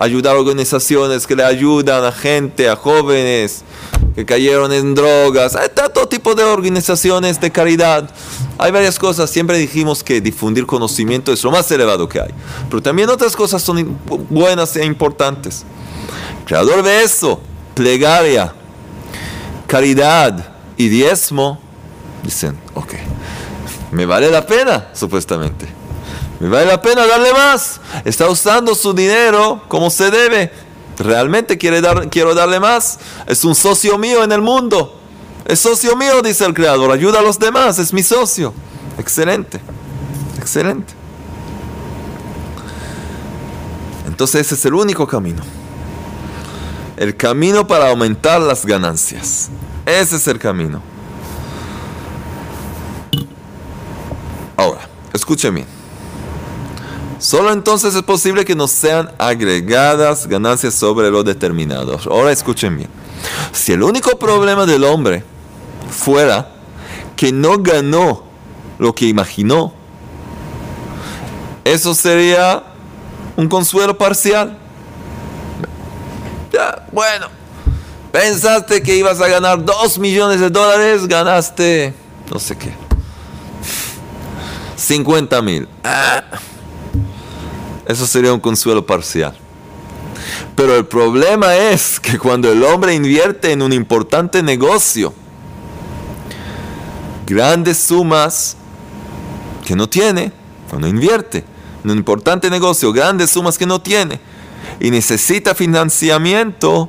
ayudar 0.02 0.36
a 0.36 0.40
organizaciones 0.40 1.26
que 1.26 1.36
le 1.36 1.44
ayudan 1.44 2.04
a 2.04 2.12
gente, 2.12 2.68
a 2.68 2.76
jóvenes 2.76 3.62
que 4.14 4.26
cayeron 4.26 4.72
en 4.72 4.94
drogas. 4.94 5.56
Hay 5.56 5.68
todo 5.92 6.06
tipo 6.06 6.34
de 6.34 6.44
organizaciones 6.44 7.40
de 7.40 7.50
caridad. 7.50 8.10
Hay 8.58 8.70
varias 8.70 8.98
cosas. 8.98 9.30
Siempre 9.30 9.56
dijimos 9.58 10.02
que 10.02 10.20
difundir 10.20 10.66
conocimiento 10.66 11.32
es 11.32 11.42
lo 11.44 11.50
más 11.50 11.70
elevado 11.70 12.08
que 12.08 12.20
hay. 12.20 12.30
Pero 12.68 12.82
también 12.82 13.08
otras 13.08 13.34
cosas 13.34 13.62
son 13.62 13.98
buenas 14.28 14.76
e 14.76 14.84
importantes. 14.84 15.64
creador 16.44 16.82
de 16.82 17.02
eso, 17.02 17.40
plegaria, 17.74 18.52
caridad 19.66 20.52
y 20.76 20.88
diezmo, 20.88 21.58
dicen, 22.22 22.58
ok 22.74 22.94
me 23.92 24.06
vale 24.06 24.30
la 24.30 24.44
pena, 24.44 24.88
supuestamente. 24.94 25.66
Vale 26.48 26.66
la 26.66 26.82
pena 26.82 27.06
darle 27.06 27.32
más. 27.32 27.80
Está 28.04 28.28
usando 28.28 28.74
su 28.74 28.92
dinero 28.92 29.62
como 29.68 29.90
se 29.90 30.10
debe. 30.10 30.50
Realmente 30.98 31.56
quiere 31.56 31.80
dar, 31.80 32.08
quiero 32.10 32.34
darle 32.34 32.58
más. 32.58 32.98
Es 33.26 33.44
un 33.44 33.54
socio 33.54 33.96
mío 33.96 34.24
en 34.24 34.32
el 34.32 34.42
mundo. 34.42 34.98
Es 35.44 35.60
socio 35.60 35.96
mío, 35.96 36.20
dice 36.22 36.44
el 36.44 36.54
creador. 36.54 36.90
Ayuda 36.90 37.20
a 37.20 37.22
los 37.22 37.38
demás, 37.38 37.78
es 37.78 37.92
mi 37.92 38.02
socio. 38.02 38.52
Excelente, 38.98 39.60
excelente. 40.38 40.92
Entonces 44.06 44.46
ese 44.46 44.56
es 44.56 44.64
el 44.64 44.74
único 44.74 45.06
camino. 45.06 45.42
El 46.96 47.16
camino 47.16 47.66
para 47.66 47.90
aumentar 47.90 48.40
las 48.40 48.66
ganancias. 48.66 49.48
Ese 49.86 50.16
es 50.16 50.26
el 50.28 50.38
camino. 50.38 50.82
Ahora, 54.56 54.80
escuchen 55.12 55.54
bien. 55.54 55.81
Solo 57.22 57.52
entonces 57.52 57.94
es 57.94 58.02
posible 58.02 58.44
que 58.44 58.56
nos 58.56 58.72
sean 58.72 59.08
agregadas 59.16 60.26
ganancias 60.26 60.74
sobre 60.74 61.08
lo 61.08 61.22
determinado. 61.22 61.96
Ahora 62.10 62.32
escuchen 62.32 62.76
bien. 62.76 62.90
Si 63.52 63.70
el 63.72 63.84
único 63.84 64.18
problema 64.18 64.66
del 64.66 64.82
hombre 64.82 65.22
fuera 65.88 66.50
que 67.14 67.30
no 67.30 67.58
ganó 67.58 68.24
lo 68.80 68.92
que 68.92 69.06
imaginó, 69.06 69.72
eso 71.64 71.94
sería 71.94 72.64
un 73.36 73.48
consuelo 73.48 73.96
parcial. 73.96 74.58
Ya, 76.52 76.88
bueno, 76.90 77.28
pensaste 78.10 78.82
que 78.82 78.96
ibas 78.96 79.20
a 79.20 79.28
ganar 79.28 79.64
2 79.64 79.98
millones 80.00 80.40
de 80.40 80.50
dólares, 80.50 81.06
ganaste 81.06 81.94
no 82.32 82.40
sé 82.40 82.56
qué. 82.56 82.72
50 84.74 85.40
mil. 85.42 85.68
Ah, 85.84 86.24
eso 87.92 88.06
sería 88.06 88.32
un 88.32 88.40
consuelo 88.40 88.84
parcial. 88.84 89.36
Pero 90.56 90.76
el 90.76 90.86
problema 90.86 91.54
es 91.56 92.00
que 92.00 92.18
cuando 92.18 92.50
el 92.50 92.62
hombre 92.64 92.94
invierte 92.94 93.52
en 93.52 93.62
un 93.62 93.72
importante 93.72 94.42
negocio, 94.42 95.14
grandes 97.26 97.78
sumas 97.78 98.56
que 99.64 99.76
no 99.76 99.88
tiene, 99.88 100.32
cuando 100.68 100.88
invierte 100.88 101.44
en 101.84 101.90
un 101.90 101.98
importante 101.98 102.50
negocio, 102.50 102.92
grandes 102.92 103.30
sumas 103.30 103.58
que 103.58 103.66
no 103.66 103.80
tiene, 103.80 104.20
y 104.80 104.90
necesita 104.90 105.54
financiamiento, 105.54 106.88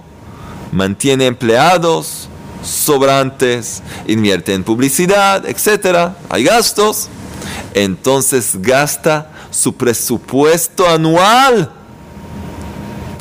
mantiene 0.71 1.27
empleados 1.27 2.29
sobrantes, 2.63 3.83
invierte 4.07 4.53
en 4.53 4.63
publicidad, 4.63 5.45
etc. 5.45 6.13
Hay 6.29 6.43
gastos, 6.45 7.09
entonces 7.73 8.57
gasta 8.61 9.32
su 9.53 9.75
presupuesto 9.75 10.87
anual. 10.89 11.71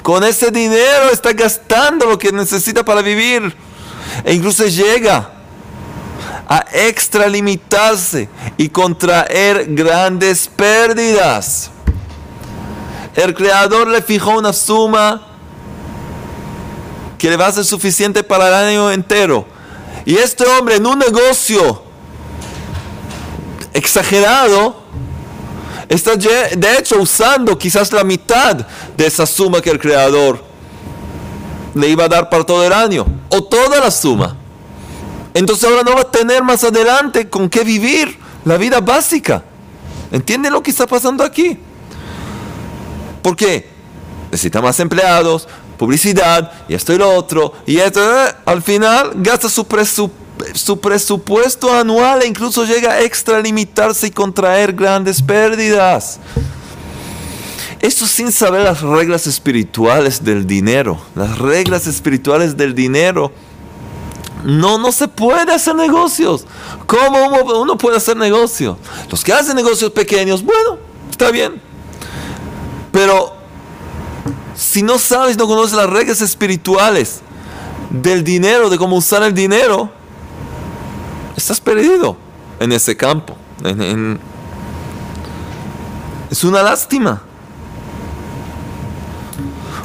Con 0.03 0.25
ese 0.25 0.51
dinero 0.51 1.11
está 1.13 1.33
gastando 1.33 2.07
lo 2.07 2.19
que 2.19 2.33
necesita 2.33 2.85
para 2.85 3.03
vivir. 3.03 3.55
E 4.25 4.35
incluso 4.35 4.67
llega 4.67 5.31
a 6.49 6.65
extralimitarse 6.73 8.29
y 8.57 8.69
contraer 8.69 9.67
grandes 9.75 10.49
pérdidas. 10.49 11.71
El 13.15 13.35
creador 13.35 13.89
le 13.89 14.03
fijó 14.03 14.39
una 14.39 14.53
suma 14.53 15.29
que 17.19 17.31
le 17.31 17.37
va 17.37 17.47
a 17.47 17.53
ser 17.53 17.65
suficiente 17.65 18.25
para 18.25 18.49
el 18.49 18.55
año 18.55 18.91
entero. 18.91 19.47
Y 20.05 20.17
este 20.17 20.45
hombre 20.47 20.77
en 20.77 20.87
un 20.87 20.99
negocio 20.99 21.85
exagerado 23.73 24.83
está 25.95 26.17
de 26.17 26.79
hecho 26.79 27.01
usando 27.01 27.59
quizás 27.59 27.93
la 27.93 28.05
mitad 28.05 28.57
de 28.97 29.07
esa 29.07 29.27
suma 29.27 29.61
que 29.61 29.71
el 29.71 29.79
creador 29.79 30.43
le 31.75 31.89
iba 31.89 32.05
a 32.05 32.09
dar 32.09 32.31
para 32.31 32.45
todo 32.45 32.65
el 32.65 32.73
año 32.73 33.07
o 33.29 33.45
toda 33.45 33.81
la 33.81 33.91
suma. 33.91 34.37
Entonces 35.35 35.65
ahora 35.69 35.83
no 35.83 35.95
va 35.95 36.03
a 36.03 36.11
tener 36.11 36.43
más 36.43 36.63
adelante 36.65 37.29
con 37.29 37.49
qué 37.49 37.65
vivir 37.65 38.19
la 38.45 38.57
vida 38.57 38.81
básica. 38.81 39.43
¿Entienden 40.11 40.53
lo 40.53 40.63
que 40.63 40.71
está 40.71 40.87
pasando 40.87 41.25
aquí? 41.25 41.59
¿Por 43.23 43.37
qué? 43.37 43.69
Necesita 44.31 44.61
más 44.61 44.79
empleados, 44.81 45.49
publicidad, 45.79 46.53
y 46.69 46.75
esto 46.75 46.93
y 46.93 46.99
lo 46.99 47.11
otro, 47.11 47.55
y 47.67 47.79
esto, 47.79 48.01
eh, 48.01 48.35
al 48.45 48.63
final 48.63 49.13
gasta 49.17 49.49
su, 49.49 49.67
su 50.55 50.81
presupuesto 50.81 51.73
anual 51.73 52.23
e 52.23 52.27
incluso 52.27 52.65
llega 52.65 52.93
a 52.93 53.01
extralimitarse 53.01 54.09
y 54.09 54.11
contraer 54.11 54.73
grandes 54.73 55.23
pérdidas. 55.23 56.19
Esto 57.81 58.07
sin 58.07 58.31
saber 58.31 58.63
las 58.63 58.81
reglas 58.81 59.27
espirituales 59.27 60.23
del 60.25 60.47
dinero, 60.47 61.01
las 61.17 61.39
reglas 61.39 61.87
espirituales 61.87 62.57
del 62.57 62.75
dinero 62.75 63.33
no, 64.45 64.79
no 64.79 64.93
se 64.93 65.09
puede 65.09 65.53
hacer 65.53 65.75
negocios. 65.75 66.47
¿Cómo 66.87 67.29
uno 67.61 67.79
puede 67.79 67.97
hacer 67.97 68.17
negocios? 68.17 68.77
Los 69.11 69.23
que 69.25 69.33
hacen 69.33 69.57
negocios 69.57 69.91
pequeños, 69.93 70.43
bueno, 70.43 70.79
está 71.11 71.31
bien. 71.31 71.61
Pero 72.91 73.35
si 74.55 74.83
no 74.83 74.99
sabes, 74.99 75.37
no 75.37 75.47
conoces 75.47 75.77
las 75.77 75.89
reglas 75.89 76.21
espirituales 76.21 77.21
del 77.91 78.25
dinero, 78.25 78.71
de 78.71 78.79
cómo 78.79 78.97
usar 78.97 79.23
el 79.23 79.35
dinero, 79.35 79.91
estás 81.43 81.61
perdido 81.61 82.17
en 82.61 82.71
ese 82.73 82.97
campo. 82.97 83.37
Es 86.31 86.45
una 86.45 86.63
lástima. 86.63 87.21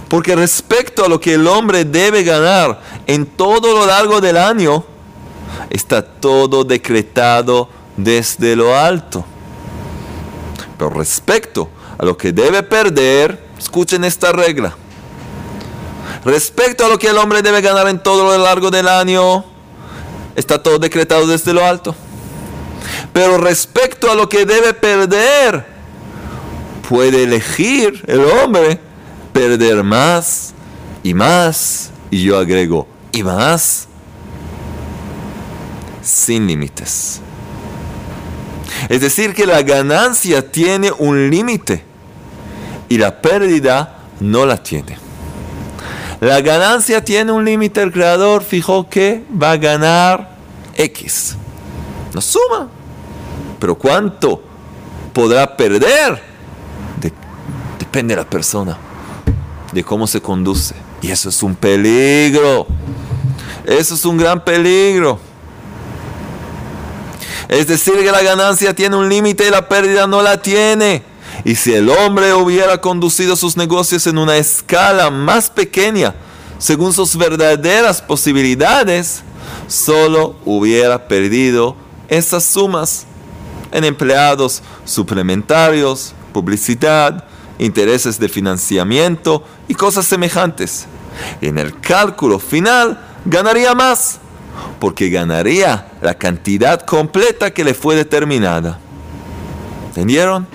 Porque 0.07 0.35
respecto 0.35 1.03
a 1.03 1.09
lo 1.09 1.19
que 1.19 1.33
el 1.33 1.47
hombre 1.47 1.83
debe 1.83 2.23
ganar 2.23 2.79
en 3.07 3.25
todo 3.25 3.73
lo 3.73 3.85
largo 3.87 4.21
del 4.21 4.37
año, 4.37 4.85
está 5.69 6.01
todo 6.01 6.63
decretado 6.63 7.67
desde 7.97 8.55
lo 8.55 8.77
alto. 8.77 9.25
Pero 10.77 10.91
respecto 10.91 11.69
a 11.97 12.05
lo 12.05 12.15
que 12.15 12.31
debe 12.31 12.61
perder, 12.61 13.47
escuchen 13.57 14.03
esta 14.03 14.31
regla. 14.31 14.75
Respecto 16.23 16.85
a 16.85 16.89
lo 16.89 16.99
que 16.99 17.09
el 17.09 17.17
hombre 17.17 17.41
debe 17.41 17.61
ganar 17.61 17.87
en 17.87 18.01
todo 18.01 18.23
lo 18.23 18.43
largo 18.43 18.69
del 18.69 18.87
año, 18.87 19.43
está 20.37 20.61
todo 20.61 20.79
decretado 20.79 21.27
desde 21.27 21.51
lo 21.51 21.65
alto. 21.65 21.93
Pero 23.11 23.37
respecto 23.37 24.09
a 24.09 24.15
lo 24.15 24.29
que 24.29 24.45
debe 24.45 24.73
perder, 24.73 25.65
puede 26.87 27.23
elegir 27.23 28.03
el 28.07 28.23
hombre 28.23 28.79
perder 29.33 29.83
más 29.83 30.53
y 31.03 31.13
más, 31.13 31.89
y 32.11 32.23
yo 32.23 32.37
agrego, 32.37 32.87
y 33.11 33.23
más, 33.23 33.87
sin 36.03 36.47
límites. 36.47 37.19
Es 38.89 39.01
decir, 39.01 39.33
que 39.33 39.47
la 39.47 39.63
ganancia 39.63 40.51
tiene 40.51 40.91
un 40.91 41.29
límite 41.29 41.83
y 42.89 42.97
la 42.99 43.21
pérdida 43.21 44.03
no 44.19 44.45
la 44.45 44.61
tiene. 44.61 45.06
La 46.19 46.41
ganancia 46.41 47.03
tiene 47.03 47.31
un 47.31 47.45
límite, 47.45 47.81
el 47.81 47.91
creador 47.91 48.43
fijó 48.43 48.89
que 48.89 49.23
va 49.31 49.51
a 49.51 49.57
ganar 49.57 50.35
X. 50.75 51.35
No 52.13 52.21
suma. 52.21 52.69
Pero 53.59 53.75
¿cuánto 53.75 54.41
podrá 55.13 55.55
perder? 55.55 56.27
depende 57.79 58.15
de 58.15 58.21
la 58.21 58.29
persona 58.29 58.77
de 59.71 59.83
cómo 59.83 60.07
se 60.07 60.21
conduce. 60.21 60.75
Y 61.01 61.11
eso 61.11 61.29
es 61.29 61.43
un 61.43 61.55
peligro. 61.55 62.67
Eso 63.65 63.95
es 63.95 64.05
un 64.05 64.17
gran 64.17 64.43
peligro. 64.43 65.19
Es 67.47 67.67
decir, 67.67 67.95
que 67.95 68.11
la 68.11 68.21
ganancia 68.21 68.73
tiene 68.73 68.95
un 68.95 69.07
límite 69.07 69.47
y 69.47 69.51
la 69.51 69.67
pérdida 69.69 70.07
no 70.07 70.21
la 70.21 70.41
tiene. 70.41 71.03
Y 71.43 71.55
si 71.55 71.73
el 71.73 71.89
hombre 71.89 72.33
hubiera 72.33 72.79
conducido 72.79 73.35
sus 73.35 73.57
negocios 73.57 74.07
en 74.07 74.17
una 74.17 74.37
escala 74.37 75.09
más 75.09 75.49
pequeña, 75.49 76.15
según 76.57 76.93
sus 76.93 77.15
verdaderas 77.15 78.01
posibilidades, 78.01 79.23
solo 79.67 80.35
hubiera 80.45 81.07
perdido 81.07 81.75
esas 82.07 82.43
sumas 82.43 83.05
en 83.71 83.83
empleados 83.83 84.63
suplementarios, 84.85 86.13
publicidad, 86.33 87.25
intereses 87.59 88.19
de 88.19 88.29
financiamiento 88.29 89.43
y 89.67 89.73
cosas 89.73 90.05
semejantes. 90.05 90.87
En 91.41 91.57
el 91.57 91.79
cálculo 91.79 92.39
final 92.39 92.99
ganaría 93.25 93.73
más, 93.75 94.19
porque 94.79 95.09
ganaría 95.09 95.91
la 96.01 96.13
cantidad 96.13 96.81
completa 96.81 97.51
que 97.51 97.63
le 97.63 97.73
fue 97.73 97.95
determinada. 97.95 98.79
¿Entendieron? 99.87 100.47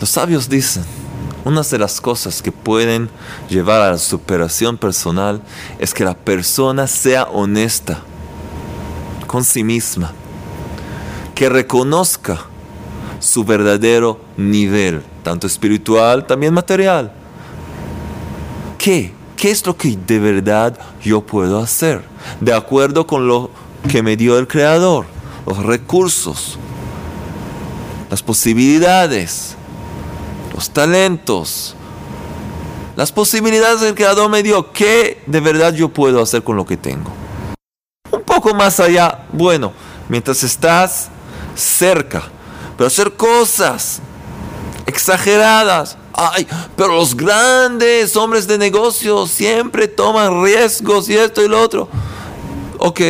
Los 0.00 0.10
sabios 0.10 0.48
dicen, 0.48 0.84
una 1.44 1.62
de 1.62 1.78
las 1.78 2.00
cosas 2.00 2.42
que 2.42 2.52
pueden 2.52 3.08
llevar 3.48 3.80
a 3.82 3.92
la 3.92 3.98
superación 3.98 4.76
personal 4.76 5.42
es 5.78 5.92
que 5.94 6.04
la 6.04 6.14
persona 6.14 6.86
sea 6.86 7.24
honesta 7.24 8.00
con 9.26 9.44
sí 9.44 9.64
misma, 9.64 10.12
que 11.34 11.48
reconozca 11.48 12.38
su 13.18 13.44
verdadero 13.44 14.20
nivel, 14.36 15.02
tanto 15.22 15.46
espiritual, 15.46 16.26
también 16.26 16.54
material. 16.54 17.12
¿Qué? 18.78 19.12
¿Qué 19.36 19.50
es 19.50 19.66
lo 19.66 19.76
que 19.76 19.96
de 19.96 20.18
verdad 20.18 20.78
yo 21.02 21.20
puedo 21.20 21.58
hacer? 21.58 22.02
De 22.40 22.52
acuerdo 22.54 23.06
con 23.06 23.26
lo 23.26 23.50
que 23.88 24.02
me 24.02 24.16
dio 24.16 24.38
el 24.38 24.46
Creador, 24.46 25.06
los 25.46 25.58
recursos, 25.58 26.58
las 28.14 28.22
posibilidades, 28.22 29.56
los 30.54 30.70
talentos, 30.70 31.74
las 32.94 33.10
posibilidades 33.10 33.80
que 33.80 33.88
el 33.88 33.94
Creador 33.96 34.30
me 34.30 34.44
dio, 34.44 34.70
¿qué 34.70 35.20
de 35.26 35.40
verdad 35.40 35.74
yo 35.74 35.88
puedo 35.88 36.22
hacer 36.22 36.44
con 36.44 36.54
lo 36.54 36.64
que 36.64 36.76
tengo? 36.76 37.10
Un 38.12 38.22
poco 38.22 38.54
más 38.54 38.78
allá, 38.78 39.26
bueno, 39.32 39.72
mientras 40.08 40.44
estás 40.44 41.08
cerca, 41.56 42.22
pero 42.76 42.86
hacer 42.86 43.14
cosas 43.14 43.98
exageradas. 44.86 45.96
Ay, 46.12 46.46
pero 46.76 46.94
los 46.94 47.16
grandes 47.16 48.14
hombres 48.14 48.46
de 48.46 48.58
negocios 48.58 49.32
siempre 49.32 49.88
toman 49.88 50.40
riesgos 50.44 51.08
y 51.08 51.16
esto 51.16 51.42
y 51.42 51.48
lo 51.48 51.60
otro. 51.60 51.88
Ok, 52.78 53.00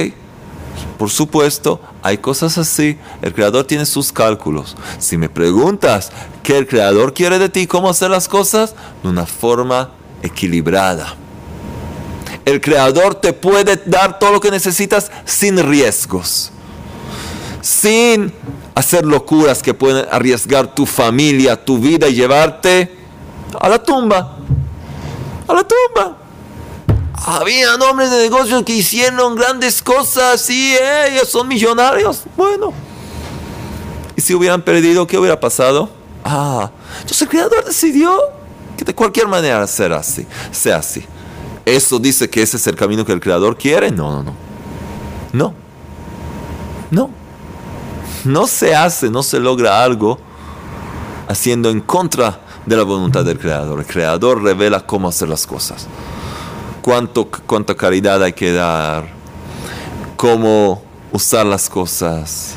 por 0.98 1.10
supuesto, 1.10 1.80
hay 2.02 2.18
cosas 2.18 2.56
así. 2.58 2.98
El 3.20 3.34
creador 3.34 3.64
tiene 3.64 3.84
sus 3.86 4.12
cálculos. 4.12 4.76
Si 4.98 5.16
me 5.16 5.28
preguntas 5.28 6.12
qué 6.42 6.56
el 6.56 6.66
creador 6.66 7.14
quiere 7.14 7.38
de 7.38 7.48
ti, 7.48 7.66
cómo 7.66 7.88
hacer 7.88 8.10
las 8.10 8.28
cosas, 8.28 8.74
de 9.02 9.08
una 9.08 9.26
forma 9.26 9.90
equilibrada. 10.22 11.16
El 12.44 12.60
creador 12.60 13.16
te 13.16 13.32
puede 13.32 13.76
dar 13.86 14.18
todo 14.18 14.32
lo 14.32 14.40
que 14.40 14.50
necesitas 14.50 15.10
sin 15.24 15.58
riesgos. 15.58 16.52
Sin 17.60 18.32
hacer 18.74 19.04
locuras 19.04 19.62
que 19.62 19.74
pueden 19.74 20.06
arriesgar 20.10 20.74
tu 20.74 20.86
familia, 20.86 21.64
tu 21.64 21.78
vida 21.78 22.08
y 22.08 22.14
llevarte 22.14 22.96
a 23.58 23.68
la 23.68 23.82
tumba. 23.82 24.36
A 25.48 25.54
la 25.54 25.64
tumba. 25.64 26.23
Había 27.26 27.74
hombres 27.76 28.10
de 28.10 28.18
negocios 28.18 28.62
que 28.64 28.74
hicieron 28.74 29.34
grandes 29.34 29.82
cosas 29.82 30.48
y 30.50 30.76
ellos 31.06 31.26
son 31.26 31.48
millonarios. 31.48 32.24
Bueno. 32.36 32.74
¿Y 34.14 34.20
si 34.20 34.34
hubieran 34.34 34.60
perdido, 34.60 35.06
qué 35.06 35.16
hubiera 35.16 35.40
pasado? 35.40 35.88
Ah, 36.22 36.70
entonces 36.96 37.22
el 37.22 37.28
Creador 37.28 37.64
decidió 37.64 38.14
que 38.76 38.84
de 38.84 38.94
cualquier 38.94 39.26
manera 39.26 39.66
sea 39.66 39.96
así. 39.96 40.26
Sea 40.50 40.76
así. 40.76 41.02
¿Eso 41.64 41.98
dice 41.98 42.28
que 42.28 42.42
ese 42.42 42.58
es 42.58 42.66
el 42.66 42.76
camino 42.76 43.06
que 43.06 43.12
el 43.12 43.20
Creador 43.20 43.56
quiere? 43.56 43.90
No, 43.90 44.12
no, 44.12 44.22
no. 44.22 44.34
No. 45.32 45.54
No. 46.90 47.10
No 48.26 48.46
se 48.46 48.74
hace, 48.74 49.08
no 49.08 49.22
se 49.22 49.40
logra 49.40 49.82
algo 49.82 50.18
haciendo 51.26 51.70
en 51.70 51.80
contra 51.80 52.38
de 52.66 52.76
la 52.76 52.82
voluntad 52.82 53.24
del 53.24 53.38
Creador. 53.38 53.78
El 53.78 53.86
Creador 53.86 54.42
revela 54.42 54.84
cómo 54.84 55.08
hacer 55.08 55.30
las 55.30 55.46
cosas 55.46 55.86
cuánto, 56.84 57.26
cuánta 57.46 57.74
caridad 57.74 58.22
hay 58.22 58.34
que 58.34 58.52
dar, 58.52 59.08
cómo 60.18 60.82
usar 61.12 61.46
las 61.46 61.70
cosas, 61.70 62.56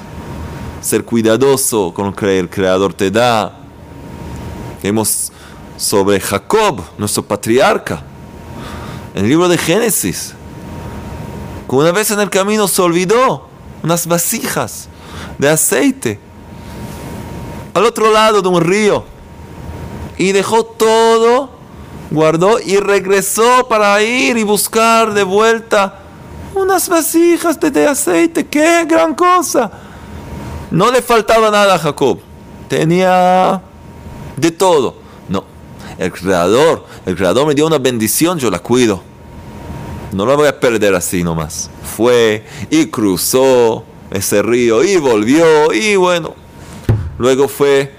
ser 0.81 1.05
cuidadoso 1.05 1.93
con 1.93 2.07
lo 2.07 2.13
que 2.13 2.37
el 2.37 2.49
Creador 2.49 2.93
te 2.93 3.09
da. 3.09 3.57
Vemos 4.83 5.31
sobre 5.77 6.19
Jacob, 6.19 6.81
nuestro 6.97 7.23
patriarca, 7.23 8.03
en 9.15 9.23
el 9.23 9.29
libro 9.29 9.47
de 9.47 9.57
Génesis, 9.57 10.33
que 11.69 11.75
una 11.77 11.93
vez 11.93 12.11
en 12.11 12.19
el 12.19 12.29
camino 12.29 12.67
se 12.67 12.81
olvidó 12.81 13.47
unas 13.81 14.05
vasijas 14.07 14.89
de 15.37 15.47
aceite 15.47 16.19
al 17.73 17.85
otro 17.85 18.11
lado 18.11 18.41
de 18.41 18.49
un 18.49 18.59
río 18.59 19.05
y 20.17 20.33
dejó 20.33 20.65
todo 20.65 21.56
guardó 22.09 22.59
y 22.59 22.77
regresó 22.77 23.67
para 23.67 24.01
ir 24.01 24.37
y 24.37 24.43
buscar 24.43 25.13
de 25.13 25.23
vuelta 25.23 25.99
unas 26.55 26.89
vasijas 26.89 27.59
de, 27.59 27.87
aceite. 27.87 28.45
¡Qué 28.47 28.85
gran 28.85 29.13
cosa! 29.13 29.71
No 30.71 30.91
le 30.91 31.01
faltaba 31.01 31.49
nada 31.51 31.75
a 31.75 31.79
Jacob. 31.79 32.19
Tenía 32.67 33.61
de 34.35 34.51
todo. 34.51 34.95
No, 35.29 35.43
el 35.97 36.11
creador, 36.11 36.85
el 37.05 37.15
creador 37.15 37.47
me 37.47 37.55
dio 37.55 37.67
una 37.67 37.77
bendición, 37.77 38.37
yo 38.39 38.49
la 38.49 38.59
cuido. 38.59 39.01
No 40.11 40.25
la 40.25 40.35
voy 40.35 40.47
a 40.47 40.59
perder 40.59 40.95
así 40.95 41.23
nomás. 41.23 41.69
Fue 41.95 42.45
y 42.69 42.87
cruzó 42.87 43.83
ese 44.11 44.41
río 44.41 44.83
y 44.83 44.97
volvió 44.97 45.73
y 45.73 45.95
bueno. 45.95 46.33
Luego 47.17 47.47
fue 47.47 47.93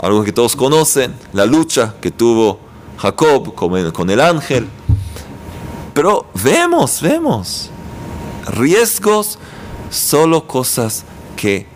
algo 0.00 0.24
que 0.24 0.32
todos 0.32 0.56
conocen, 0.56 1.14
la 1.32 1.46
lucha 1.46 1.94
que 2.00 2.10
tuvo 2.10 2.65
Jacob 2.98 3.54
con 3.54 4.10
el, 4.10 4.20
ángel. 4.20 4.68
Pero 5.94 6.26
vemos, 6.34 7.00
vemos. 7.00 7.70
Riesgos, 8.46 9.38
solo 9.90 10.46
cosas 10.46 11.04
que 11.36 11.66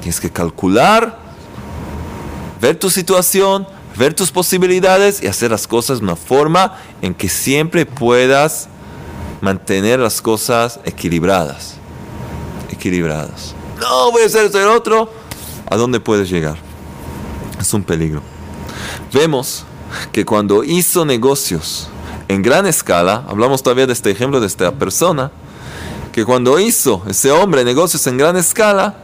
tienes 0.00 0.20
que 0.20 0.30
calcular, 0.30 1.18
ver 2.60 2.78
tu 2.78 2.90
situación, 2.90 3.66
ver 3.96 4.14
tus 4.14 4.30
posibilidades 4.30 5.22
y 5.22 5.26
hacer 5.26 5.50
las 5.50 5.66
cosas 5.66 5.98
de 5.98 6.04
una 6.04 6.16
forma 6.16 6.76
en 7.02 7.14
que 7.14 7.28
siempre 7.28 7.86
puedas 7.86 8.68
mantener 9.40 9.98
las 9.98 10.20
cosas 10.20 10.80
equilibradas. 10.84 11.74
Equilibradas. 12.70 13.54
No 13.80 14.12
voy 14.12 14.22
a 14.22 14.26
hacer 14.26 14.46
esto 14.46 14.60
y 14.60 14.64
otro. 14.64 15.10
¿A 15.68 15.76
dónde 15.76 15.98
puedes 15.98 16.30
llegar? 16.30 16.56
Es 17.58 17.72
un 17.74 17.82
peligro 17.82 18.22
vemos 19.16 19.64
que 20.12 20.24
cuando 20.24 20.62
hizo 20.62 21.06
negocios 21.06 21.88
en 22.28 22.42
gran 22.42 22.66
escala, 22.66 23.24
hablamos 23.28 23.62
todavía 23.62 23.86
de 23.86 23.94
este 23.94 24.10
ejemplo 24.10 24.40
de 24.40 24.46
esta 24.46 24.72
persona, 24.72 25.30
que 26.12 26.24
cuando 26.24 26.58
hizo 26.58 27.02
ese 27.08 27.30
hombre 27.30 27.64
negocios 27.64 28.06
en 28.06 28.18
gran 28.18 28.36
escala, 28.36 28.98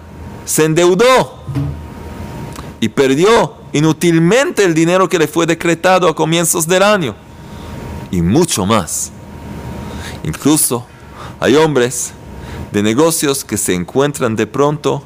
se 0.45 0.65
endeudó 0.65 1.43
y 2.81 2.89
perdió 2.89 3.55
inútilmente 3.73 4.65
el 4.65 4.75
dinero 4.75 5.09
que 5.09 5.19
le 5.19 5.29
fue 5.29 5.47
decretado 5.47 6.09
a 6.09 6.15
comienzos 6.15 6.67
del 6.67 6.83
año 6.83 7.15
y 8.11 8.21
mucho 8.21 8.67
más. 8.67 9.11
Incluso 10.25 10.85
hay 11.41 11.57
hombres 11.57 12.13
de 12.71 12.83
negocios 12.83 13.45
que 13.45 13.57
se 13.57 13.75
encuentran 13.75 14.37
de 14.37 14.47
pronto 14.47 15.03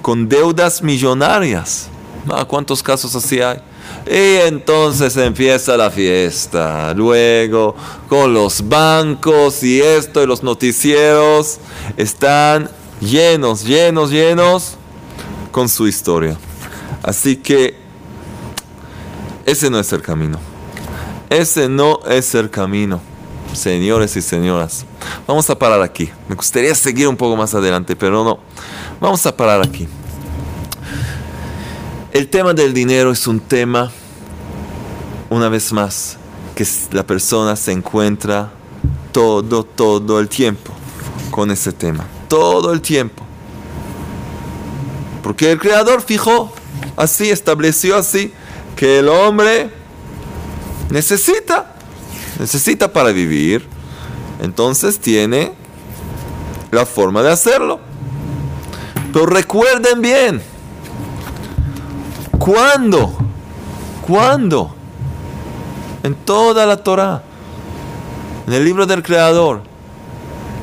con 0.00 0.28
deudas 0.28 0.82
millonarias. 0.82 1.88
Ah, 2.30 2.44
¿Cuántos 2.44 2.82
casos 2.82 3.14
así 3.16 3.40
hay? 3.40 3.60
Y 4.06 4.36
entonces 4.46 5.16
empieza 5.16 5.76
la 5.76 5.90
fiesta. 5.90 6.92
Luego, 6.94 7.74
con 8.08 8.34
los 8.34 8.68
bancos 8.68 9.62
y 9.62 9.80
esto 9.80 10.22
y 10.22 10.26
los 10.26 10.42
noticieros 10.42 11.58
están 11.96 12.70
llenos, 13.00 13.64
llenos, 13.64 14.10
llenos 14.10 14.76
con 15.50 15.68
su 15.68 15.86
historia. 15.86 16.36
Así 17.02 17.36
que 17.36 17.76
ese 19.46 19.70
no 19.70 19.78
es 19.78 19.92
el 19.92 20.02
camino. 20.02 20.38
Ese 21.30 21.68
no 21.68 22.00
es 22.06 22.34
el 22.34 22.50
camino, 22.50 23.00
señores 23.52 24.14
y 24.16 24.22
señoras. 24.22 24.84
Vamos 25.26 25.48
a 25.50 25.58
parar 25.58 25.82
aquí. 25.82 26.10
Me 26.28 26.34
gustaría 26.34 26.74
seguir 26.74 27.08
un 27.08 27.16
poco 27.16 27.36
más 27.36 27.54
adelante, 27.54 27.96
pero 27.96 28.22
no. 28.22 28.38
Vamos 29.00 29.24
a 29.26 29.36
parar 29.36 29.62
aquí. 29.62 29.88
El 32.14 32.28
tema 32.28 32.54
del 32.54 32.72
dinero 32.72 33.10
es 33.10 33.26
un 33.26 33.40
tema, 33.40 33.90
una 35.30 35.48
vez 35.48 35.72
más, 35.72 36.16
que 36.54 36.64
la 36.92 37.04
persona 37.04 37.56
se 37.56 37.72
encuentra 37.72 38.52
todo, 39.10 39.64
todo 39.64 40.20
el 40.20 40.28
tiempo 40.28 40.72
con 41.32 41.50
ese 41.50 41.72
tema. 41.72 42.06
Todo 42.28 42.72
el 42.72 42.80
tiempo. 42.82 43.24
Porque 45.24 45.50
el 45.50 45.58
Creador 45.58 46.02
fijó 46.02 46.52
así, 46.94 47.30
estableció 47.30 47.96
así, 47.96 48.32
que 48.76 49.00
el 49.00 49.08
hombre 49.08 49.70
necesita, 50.90 51.74
necesita 52.38 52.92
para 52.92 53.10
vivir. 53.10 53.66
Entonces 54.40 55.00
tiene 55.00 55.52
la 56.70 56.86
forma 56.86 57.24
de 57.24 57.32
hacerlo. 57.32 57.80
Pero 59.12 59.26
recuerden 59.26 60.00
bien, 60.00 60.53
¿Cuándo? 62.44 63.10
¿Cuándo? 64.06 64.74
En 66.02 66.14
toda 66.14 66.66
la 66.66 66.76
Torah, 66.76 67.22
en 68.46 68.52
el 68.52 68.62
libro 68.62 68.84
del 68.84 69.02
Creador. 69.02 69.62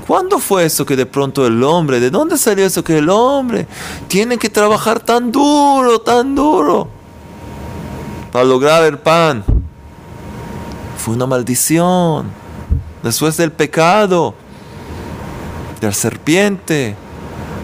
¿Cuándo 0.06 0.38
fue 0.38 0.66
eso 0.66 0.86
que 0.86 0.96
de 0.96 1.08
pronto 1.08 1.44
el 1.48 1.64
hombre, 1.64 2.00
de 2.00 2.12
dónde 2.12 2.38
salió 2.38 2.68
eso 2.68 2.84
que 2.84 3.00
el 3.00 3.10
hombre 3.10 3.66
tiene 4.08 4.38
que 4.38 4.48
trabajar 4.48 5.00
tan 5.00 5.32
duro, 5.32 6.00
tan 6.02 6.36
duro 6.36 6.88
para 8.32 8.46
lograr 8.46 8.84
el 8.84 9.00
pan? 9.00 9.44
Fue 11.00 11.16
una 11.16 11.26
maldición. 11.26 12.28
Después 13.02 13.38
del 13.38 13.52
pecado, 13.52 14.36
de 15.80 15.88
la 15.88 15.94
serpiente, 15.94 16.96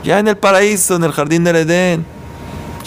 ya 0.04 0.18
en 0.18 0.28
el 0.28 0.38
paraíso, 0.38 0.96
en 0.96 1.04
el 1.04 1.12
jardín 1.12 1.44
del 1.44 1.58
Edén 1.58 2.17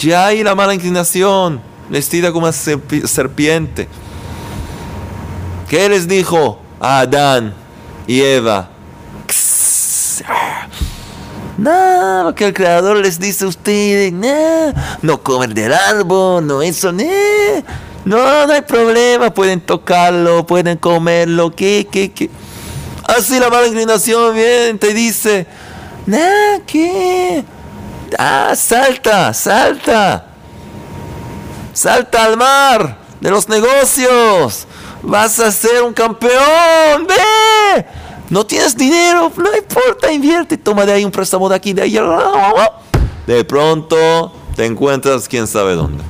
ya 0.01 0.27
hay 0.27 0.43
la 0.43 0.55
mala 0.55 0.75
inclinación, 0.75 1.61
vestida 1.89 2.33
como 2.33 2.47
una 2.47 2.53
serpiente. 2.53 3.89
¿Qué 5.69 5.89
les 5.89 6.09
dijo 6.09 6.61
a 6.81 7.01
Adán 7.01 7.55
y 8.07 8.21
Eva? 8.21 8.71
No, 11.59 12.25
lo 12.25 12.35
que 12.35 12.47
el 12.47 12.55
Creador 12.55 12.97
les 12.97 13.21
dice 13.21 13.45
a 13.45 13.49
ustedes, 13.49 14.13
no, 14.13 14.73
no 15.03 15.23
comer 15.23 15.53
del 15.53 15.73
árbol, 15.73 16.47
no 16.47 16.63
eso, 16.63 16.91
no. 16.91 17.05
No, 18.07 18.47
no 18.47 18.53
hay 18.53 18.63
problema, 18.63 19.33
pueden 19.33 19.61
tocarlo, 19.61 20.47
pueden 20.47 20.79
comerlo, 20.79 21.55
¿qué, 21.55 21.87
qué, 21.91 22.11
qué? 22.11 22.31
Así 23.05 23.39
la 23.39 23.51
mala 23.51 23.67
inclinación 23.67 24.35
viene, 24.35 24.79
te 24.79 24.95
dice, 24.95 25.47
nah, 26.07 26.61
¿qué? 26.67 27.45
Ah, 28.19 28.55
salta, 28.55 29.33
salta. 29.33 30.27
Salta 31.73 32.25
al 32.25 32.37
mar 32.37 32.99
de 33.21 33.31
los 33.31 33.49
negocios. 33.49 34.67
Vas 35.03 35.39
a 35.41 35.51
ser 35.51 35.83
un 35.83 35.93
campeón. 35.93 37.07
Ve. 37.07 37.87
No 38.29 38.45
tienes 38.47 38.77
dinero, 38.77 39.33
no 39.37 39.57
importa, 39.57 40.13
invierte. 40.13 40.57
Toma 40.57 40.87
de 40.87 40.93
ahí 40.93 41.05
un 41.05 41.11
préstamo 41.11 41.49
de 41.49 41.57
aquí, 41.57 41.73
de 41.73 41.83
ahí. 41.83 41.99
De 43.27 43.45
pronto 43.45 44.33
te 44.55 44.67
encuentras 44.67 45.29
quién 45.29 45.47
sabe 45.47 45.75
dónde. 45.75 46.05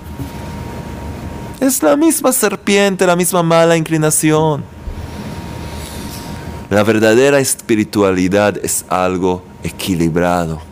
Es 1.61 1.83
la 1.83 1.97
misma 1.97 2.33
serpiente, 2.33 3.07
la 3.07 3.17
misma 3.17 3.43
mala 3.43 3.77
inclinación. 3.77 4.65
La 6.71 6.83
verdadera 6.83 7.41
espiritualidad 7.41 8.57
es 8.63 8.85
algo 8.89 9.43
equilibrado. 9.63 10.70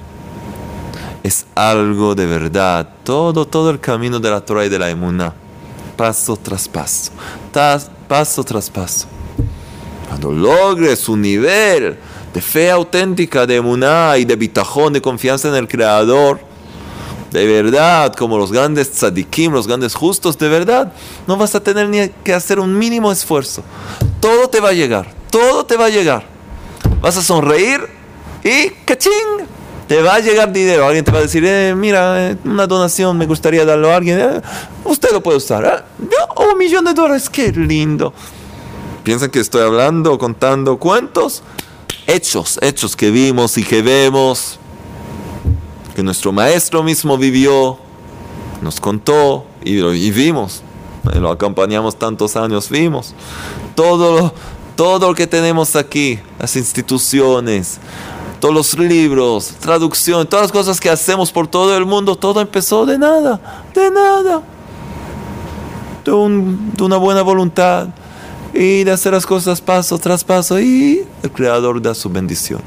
Es 1.23 1.47
algo 1.55 2.15
de 2.15 2.27
verdad. 2.27 2.89
Todo, 3.05 3.47
todo 3.47 3.71
el 3.71 3.81
camino 3.81 4.21
de 4.21 4.31
la 4.31 4.41
Torah 4.41 4.65
y 4.65 4.69
de 4.69 4.79
la 4.79 4.91
Emuná. 4.91 5.35
Paso 5.97 6.37
tras 6.37 6.69
paso. 6.69 7.13
paso 8.07 8.45
tras 8.45 8.71
paso. 8.71 9.07
Cuando 10.09 10.33
logres 10.33 11.09
un 11.09 11.21
nivel 11.21 11.99
de 12.33 12.41
fe 12.41 12.71
auténtica, 12.71 13.47
de 13.47 13.57
Emuná 13.57 14.17
y 14.17 14.25
de 14.25 14.37
bitajón, 14.37 14.93
de 14.93 15.03
confianza 15.03 15.49
en 15.49 15.55
el 15.55 15.69
Creador, 15.69 16.41
de 17.31 17.47
verdad, 17.47 18.15
como 18.15 18.39
los 18.39 18.53
grandes 18.53 18.91
tzadikim, 18.91 19.53
los 19.53 19.67
grandes 19.67 19.95
justos, 19.95 20.39
de 20.39 20.49
verdad, 20.49 20.93
no 21.27 21.37
vas 21.37 21.55
a 21.55 21.63
tener 21.63 21.89
ni 21.89 22.09
que 22.25 22.33
hacer 22.33 22.59
un 22.59 22.79
mínimo 22.79 23.13
esfuerzo. 23.13 23.63
Todo 24.21 24.49
te 24.49 24.61
va 24.61 24.71
a 24.71 24.73
llegar, 24.73 25.13
todo 25.31 25.67
te 25.67 25.77
va 25.77 25.87
a 25.87 25.91
llegar. 25.91 26.25
Vas 27.03 27.17
a 27.17 27.23
sonreír 27.23 27.81
y 28.43 28.71
¡cachín! 28.87 29.58
Te 29.89 30.03
va 30.03 30.17
a 30.17 30.21
llegar 30.21 30.53
dinero. 30.53 30.87
Alguien 30.87 31.05
te 31.05 31.11
va 31.11 31.19
a 31.19 31.23
decir, 31.23 31.43
eh, 31.47 31.75
mira, 31.75 32.31
eh, 32.31 32.37
una 32.45 32.67
donación 32.67 33.17
me 33.17 33.27
gustaría 33.27 33.65
darlo 33.65 33.91
a 33.91 33.97
alguien. 33.97 34.21
Eh, 34.21 34.43
usted 34.85 35.11
lo 35.13 35.23
puede 35.23 35.39
usar. 35.39 35.87
Yo, 35.99 36.45
un 36.53 36.59
millón 36.59 36.85
de 36.85 36.93
dólares, 36.93 37.29
qué 37.31 37.51
lindo. 37.51 38.13
¿Piensan 39.03 39.31
que 39.31 39.41
estoy 39.41 39.63
hablando, 39.63 40.19
contando 40.19 40.79
cuentos? 40.79 41.43
Hechos, 42.07 42.59
hechos 42.61 42.95
que 42.95 43.11
vimos 43.11 43.57
y 43.57 43.65
que 43.65 43.81
vemos 43.81 44.59
que 45.97 46.03
nuestro 46.03 46.31
maestro 46.31 46.83
mismo 46.83 47.19
vivió, 47.19 47.79
nos 48.63 48.81
contó 48.81 49.47
y, 49.65 50.11
vimos, 50.13 50.63
lo 51.15 51.31
acompañamos 51.31 51.99
tantos 51.99 52.37
años, 52.37 52.71
vimos 52.71 53.15
todo 53.75 54.21
lo, 54.21 54.35
todo 54.77 55.09
lo 55.09 55.15
que 55.17 55.27
tenemos 55.27 55.75
aquí, 55.75 56.21
las 56.39 56.55
instituciones, 56.55 57.79
todos 58.41 58.55
los 58.55 58.79
libros, 58.79 59.55
traducción, 59.61 60.27
todas 60.27 60.45
las 60.45 60.53
cosas 60.53 60.81
que 60.81 60.91
hacemos 60.91 61.33
por 61.33 61.47
todo 61.47 61.77
el 61.77 61.87
mundo, 61.87 62.17
todo 62.17 62.41
empezó 62.41 62.87
de 62.87 62.99
nada, 62.99 63.41
de 63.75 63.91
nada, 63.91 64.43
de, 66.05 66.13
una 66.13 66.97
buena 66.97 67.23
voluntad 67.23 67.89
y 68.55 68.85
de 68.85 68.91
hacer 68.93 69.13
las 69.13 69.27
cosas 69.27 69.61
paso 69.61 69.99
tras 69.99 70.25
paso 70.25 70.59
y 70.61 71.05
el 71.23 71.31
Creador 71.31 71.83
da 71.83 71.95
su 71.95 72.09
bendición. 72.09 72.61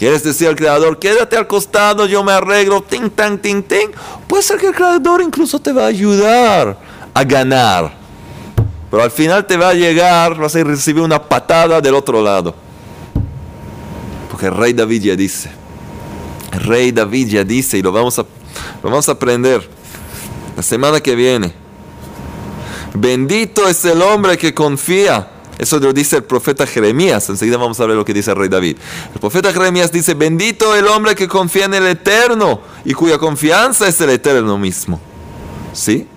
¿Quieres 0.00 0.24
decir 0.24 0.48
al 0.48 0.56
creador, 0.56 0.98
quédate 0.98 1.36
al 1.36 1.46
costado, 1.46 2.06
yo 2.06 2.24
me 2.24 2.32
arreglo, 2.32 2.80
ting, 2.80 3.10
tang, 3.10 3.38
ting, 3.38 3.62
ting? 3.62 3.90
Puede 4.26 4.42
ser 4.42 4.58
que 4.58 4.68
el 4.68 4.74
creador 4.74 5.20
incluso 5.20 5.58
te 5.58 5.74
va 5.74 5.84
a 5.84 5.88
ayudar 5.88 6.78
a 7.12 7.22
ganar. 7.22 7.92
Pero 8.90 9.02
al 9.02 9.10
final 9.10 9.46
te 9.46 9.58
va 9.58 9.68
a 9.68 9.74
llegar, 9.74 10.38
vas 10.38 10.56
a 10.56 10.64
recibir 10.64 11.02
una 11.02 11.22
patada 11.22 11.82
del 11.82 11.94
otro 11.94 12.22
lado. 12.22 12.54
Porque 14.40 14.54
el 14.54 14.58
rey 14.58 14.72
David 14.72 15.02
ya 15.02 15.16
dice, 15.16 15.50
rey 16.64 16.92
David 16.92 17.28
ya 17.28 17.44
dice, 17.44 17.76
y 17.76 17.82
lo 17.82 17.92
vamos 17.92 18.18
a, 18.18 18.24
vamos 18.82 19.06
a 19.06 19.12
aprender 19.12 19.68
la 20.56 20.62
semana 20.62 20.98
que 20.98 21.14
viene. 21.14 21.52
Bendito 22.94 23.68
es 23.68 23.84
el 23.84 24.00
hombre 24.00 24.38
que 24.38 24.54
confía 24.54 25.28
eso 25.58 25.78
lo 25.78 25.92
dice 25.92 26.16
el 26.16 26.24
profeta 26.24 26.66
Jeremías. 26.66 27.28
Enseguida 27.28 27.58
vamos 27.58 27.78
a 27.80 27.84
ver 27.84 27.94
lo 27.94 28.02
que 28.02 28.14
dice 28.14 28.30
el 28.30 28.38
rey 28.38 28.48
David. 28.48 28.78
El 29.12 29.20
profeta 29.20 29.52
Jeremías 29.52 29.92
dice, 29.92 30.14
bendito 30.14 30.74
el 30.74 30.86
hombre 30.86 31.14
que 31.14 31.28
confía 31.28 31.66
en 31.66 31.74
el 31.74 31.86
Eterno 31.86 32.62
y 32.86 32.94
cuya 32.94 33.18
confianza 33.18 33.88
es 33.88 34.00
el 34.00 34.08
Eterno 34.08 34.56
mismo. 34.56 34.98
¿Sí? 35.74 36.08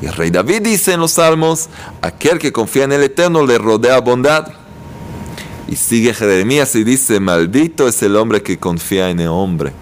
Y 0.00 0.06
el 0.06 0.14
rey 0.14 0.30
David 0.30 0.62
dice 0.62 0.94
en 0.94 1.00
los 1.00 1.12
salmos, 1.12 1.68
aquel 2.00 2.38
que 2.38 2.50
confía 2.50 2.84
en 2.84 2.92
el 2.92 3.02
Eterno 3.02 3.44
le 3.44 3.58
rodea 3.58 4.00
bondad. 4.00 4.54
Y 5.68 5.76
sigue 5.76 6.14
Jeremías 6.14 6.74
y 6.74 6.82
dice, 6.82 7.20
maldito 7.20 7.86
es 7.86 8.02
el 8.02 8.16
hombre 8.16 8.42
que 8.42 8.58
confía 8.58 9.10
en 9.10 9.20
el 9.20 9.28
hombre, 9.28 9.72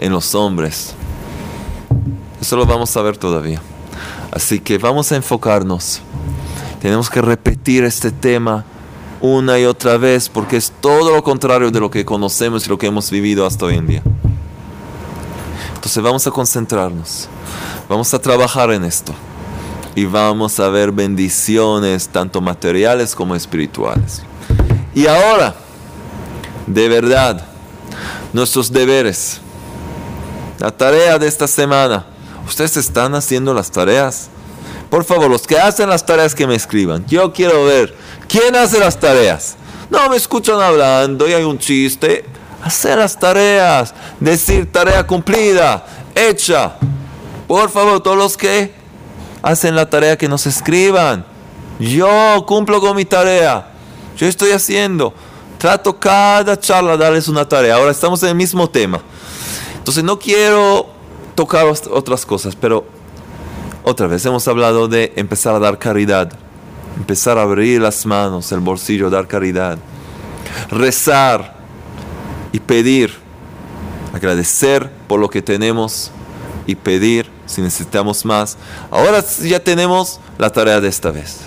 en 0.00 0.12
los 0.12 0.34
hombres. 0.34 0.94
Eso 2.40 2.56
lo 2.56 2.66
vamos 2.66 2.96
a 2.96 3.02
ver 3.02 3.16
todavía. 3.16 3.62
Así 4.32 4.58
que 4.58 4.76
vamos 4.76 5.12
a 5.12 5.16
enfocarnos 5.16 6.02
tenemos 6.86 7.10
que 7.10 7.20
repetir 7.20 7.82
este 7.82 8.12
tema 8.12 8.64
una 9.20 9.58
y 9.58 9.64
otra 9.64 9.96
vez 9.96 10.28
porque 10.28 10.56
es 10.56 10.72
todo 10.80 11.16
lo 11.16 11.24
contrario 11.24 11.70
de 11.72 11.80
lo 11.80 11.90
que 11.90 12.04
conocemos 12.04 12.64
y 12.64 12.68
lo 12.68 12.78
que 12.78 12.86
hemos 12.86 13.10
vivido 13.10 13.44
hasta 13.44 13.64
hoy 13.64 13.74
en 13.74 13.86
día. 13.88 14.02
Entonces 15.74 16.00
vamos 16.00 16.26
a 16.28 16.30
concentrarnos, 16.30 17.28
vamos 17.88 18.12
a 18.14 18.20
trabajar 18.20 18.70
en 18.70 18.84
esto 18.84 19.12
y 19.96 20.04
vamos 20.04 20.60
a 20.60 20.68
ver 20.68 20.92
bendiciones 20.92 22.08
tanto 22.08 22.40
materiales 22.40 23.16
como 23.16 23.34
espirituales. 23.34 24.22
Y 24.96 25.06
ahora, 25.06 25.54
de 26.66 26.88
verdad, 26.88 27.44
nuestros 28.32 28.72
deberes, 28.72 29.42
la 30.58 30.70
tarea 30.70 31.18
de 31.18 31.28
esta 31.28 31.46
semana, 31.46 32.06
¿ustedes 32.48 32.78
están 32.78 33.14
haciendo 33.14 33.52
las 33.52 33.70
tareas? 33.70 34.30
Por 34.88 35.04
favor, 35.04 35.28
los 35.28 35.46
que 35.46 35.58
hacen 35.58 35.90
las 35.90 36.06
tareas 36.06 36.34
que 36.34 36.46
me 36.46 36.54
escriban. 36.54 37.04
Yo 37.06 37.30
quiero 37.34 37.66
ver 37.66 37.94
quién 38.26 38.56
hace 38.56 38.80
las 38.80 38.98
tareas. 38.98 39.56
No 39.90 40.08
me 40.08 40.16
escuchan 40.16 40.62
hablando 40.62 41.28
y 41.28 41.34
hay 41.34 41.44
un 41.44 41.58
chiste. 41.58 42.24
Hacer 42.64 42.96
las 42.96 43.18
tareas. 43.18 43.92
Decir 44.18 44.72
tarea 44.72 45.06
cumplida, 45.06 45.84
hecha. 46.14 46.72
Por 47.46 47.68
favor, 47.68 48.02
todos 48.02 48.16
los 48.16 48.34
que 48.34 48.72
hacen 49.42 49.76
la 49.76 49.90
tarea 49.90 50.16
que 50.16 50.26
nos 50.26 50.46
escriban. 50.46 51.22
Yo 51.78 52.46
cumplo 52.46 52.80
con 52.80 52.96
mi 52.96 53.04
tarea. 53.04 53.75
Yo 54.16 54.26
estoy 54.26 54.50
haciendo. 54.52 55.12
Trato 55.58 55.98
cada 55.98 56.58
charla 56.58 56.96
darles 56.96 57.28
una 57.28 57.48
tarea. 57.48 57.76
Ahora 57.76 57.90
estamos 57.90 58.22
en 58.22 58.30
el 58.30 58.34
mismo 58.34 58.68
tema. 58.68 59.00
Entonces 59.78 60.04
no 60.04 60.18
quiero 60.18 60.86
tocar 61.34 61.66
otras 61.66 62.26
cosas, 62.26 62.56
pero 62.56 62.84
otra 63.84 64.06
vez 64.06 64.24
hemos 64.26 64.48
hablado 64.48 64.88
de 64.88 65.12
empezar 65.16 65.54
a 65.54 65.60
dar 65.60 65.78
caridad, 65.78 66.32
empezar 66.96 67.38
a 67.38 67.42
abrir 67.42 67.80
las 67.80 68.04
manos, 68.04 68.50
el 68.50 68.60
bolsillo, 68.60 69.10
dar 69.10 69.28
caridad, 69.28 69.78
rezar 70.70 71.56
y 72.52 72.58
pedir, 72.58 73.14
agradecer 74.12 74.90
por 75.06 75.20
lo 75.20 75.30
que 75.30 75.40
tenemos 75.40 76.10
y 76.66 76.74
pedir 76.74 77.30
si 77.46 77.60
necesitamos 77.60 78.24
más. 78.24 78.56
Ahora 78.90 79.24
ya 79.42 79.60
tenemos 79.60 80.18
la 80.36 80.50
tarea 80.50 80.80
de 80.80 80.88
esta 80.88 81.12
vez. 81.12 81.42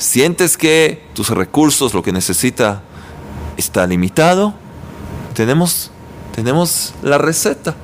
Sientes 0.00 0.56
que 0.56 1.04
tus 1.12 1.28
recursos, 1.28 1.92
lo 1.92 2.02
que 2.02 2.10
necesita, 2.10 2.80
está 3.58 3.86
limitado, 3.86 4.54
tenemos, 5.34 5.90
tenemos 6.34 6.94
la 7.02 7.18
receta 7.18 7.76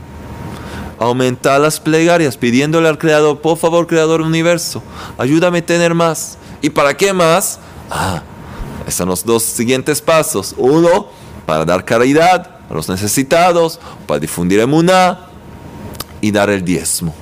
aumentar 0.99 1.61
las 1.61 1.79
plegarias, 1.79 2.39
pidiéndole 2.39 2.89
al 2.89 2.97
Creador, 2.97 3.43
por 3.43 3.59
favor, 3.59 3.87
Creador 3.87 4.23
universo, 4.23 4.83
ayúdame 5.19 5.59
a 5.59 5.67
tener 5.67 5.93
más. 5.93 6.39
¿Y 6.63 6.71
para 6.71 6.97
qué 6.97 7.13
más? 7.13 7.59
Ah, 7.91 8.23
están 8.87 9.09
los 9.09 9.23
dos 9.23 9.43
siguientes 9.43 10.01
pasos. 10.01 10.55
Uno, 10.57 11.09
para 11.45 11.67
dar 11.67 11.85
caridad 11.85 12.61
a 12.71 12.73
los 12.73 12.89
necesitados, 12.89 13.79
para 14.07 14.21
difundir 14.21 14.59
emuná 14.61 15.27
y 16.23 16.31
dar 16.31 16.49
el 16.49 16.65
diezmo. 16.65 17.15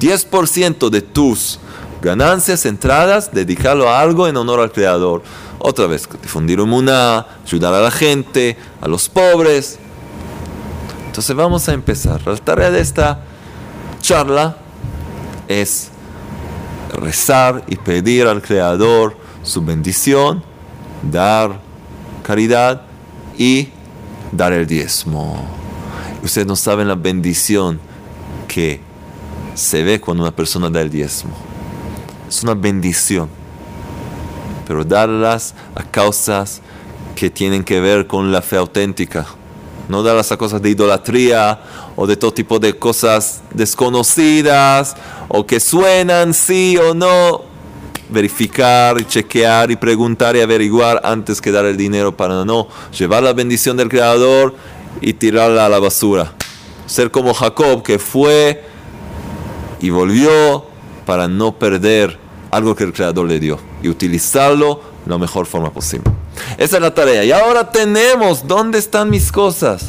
10% 0.00 0.88
de 0.88 1.02
tus 1.02 1.58
ganancias, 2.02 2.66
entradas, 2.66 3.32
dedicarlo 3.32 3.88
a 3.88 4.00
algo 4.00 4.28
en 4.28 4.36
honor 4.36 4.60
al 4.60 4.72
Creador. 4.72 5.22
Otra 5.58 5.86
vez, 5.86 6.08
difundir 6.22 6.60
emuná, 6.60 7.26
ayudar 7.44 7.74
a 7.74 7.80
la 7.80 7.90
gente, 7.90 8.56
a 8.80 8.88
los 8.88 9.08
pobres, 9.08 9.78
entonces 11.18 11.34
vamos 11.34 11.68
a 11.68 11.72
empezar. 11.72 12.24
La 12.24 12.36
tarea 12.36 12.70
de 12.70 12.78
esta 12.78 13.18
charla 14.00 14.56
es 15.48 15.90
rezar 16.94 17.64
y 17.66 17.74
pedir 17.74 18.28
al 18.28 18.40
Creador 18.40 19.16
su 19.42 19.64
bendición, 19.64 20.44
dar 21.02 21.58
caridad 22.22 22.82
y 23.36 23.70
dar 24.30 24.52
el 24.52 24.64
diezmo. 24.68 25.44
Ustedes 26.22 26.46
no 26.46 26.54
saben 26.54 26.86
la 26.86 26.94
bendición 26.94 27.80
que 28.46 28.80
se 29.54 29.82
ve 29.82 30.00
cuando 30.00 30.22
una 30.22 30.36
persona 30.36 30.70
da 30.70 30.82
el 30.82 30.88
diezmo. 30.88 31.47
Es 32.28 32.42
una 32.42 32.54
bendición. 32.54 33.28
Pero 34.66 34.84
darlas 34.84 35.54
a 35.74 35.82
causas 35.82 36.60
que 37.16 37.30
tienen 37.30 37.64
que 37.64 37.80
ver 37.80 38.06
con 38.06 38.30
la 38.30 38.42
fe 38.42 38.56
auténtica. 38.56 39.26
No 39.88 40.02
darlas 40.02 40.30
a 40.30 40.36
cosas 40.36 40.60
de 40.60 40.70
idolatría 40.70 41.60
o 41.96 42.06
de 42.06 42.16
todo 42.16 42.32
tipo 42.32 42.58
de 42.58 42.78
cosas 42.78 43.40
desconocidas 43.54 44.94
o 45.28 45.46
que 45.46 45.58
suenan 45.58 46.34
sí 46.34 46.76
o 46.76 46.94
no. 46.94 47.42
Verificar 48.10 49.00
y 49.00 49.04
chequear 49.04 49.70
y 49.70 49.76
preguntar 49.76 50.36
y 50.36 50.40
averiguar 50.40 51.00
antes 51.04 51.40
que 51.40 51.50
dar 51.50 51.64
el 51.64 51.76
dinero 51.76 52.16
para 52.16 52.44
no 52.44 52.68
llevar 52.96 53.22
la 53.22 53.32
bendición 53.32 53.76
del 53.76 53.88
Creador 53.88 54.54
y 55.00 55.14
tirarla 55.14 55.66
a 55.66 55.68
la 55.70 55.78
basura. 55.78 56.32
Ser 56.86 57.10
como 57.10 57.32
Jacob 57.32 57.82
que 57.82 57.98
fue 57.98 58.64
y 59.80 59.90
volvió 59.90 60.67
para 61.08 61.26
no 61.26 61.58
perder 61.58 62.18
algo 62.50 62.76
que 62.76 62.84
el 62.84 62.92
Creador 62.92 63.26
le 63.26 63.40
dio 63.40 63.58
y 63.82 63.88
utilizarlo 63.88 64.82
de 65.06 65.10
la 65.10 65.16
mejor 65.16 65.46
forma 65.46 65.72
posible. 65.72 66.10
Esa 66.58 66.76
es 66.76 66.82
la 66.82 66.92
tarea. 66.92 67.24
Y 67.24 67.32
ahora 67.32 67.70
tenemos, 67.70 68.46
¿dónde 68.46 68.78
están 68.78 69.08
mis 69.08 69.32
cosas? 69.32 69.86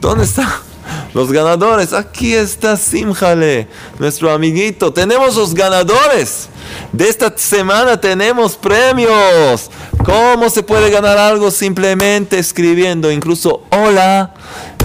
¿Dónde 0.00 0.22
están 0.22 0.48
los 1.14 1.32
ganadores? 1.32 1.92
Aquí 1.92 2.32
está 2.32 2.76
Simjale, 2.76 3.66
nuestro 3.98 4.30
amiguito. 4.30 4.92
Tenemos 4.92 5.34
los 5.34 5.52
ganadores. 5.52 6.48
De 6.92 7.08
esta 7.08 7.36
semana 7.36 8.00
tenemos 8.00 8.56
premios. 8.56 9.68
¿Cómo 10.06 10.48
se 10.50 10.62
puede 10.62 10.88
ganar 10.88 11.18
algo? 11.18 11.50
Simplemente 11.50 12.38
escribiendo, 12.38 13.10
incluso 13.10 13.64
hola 13.72 14.32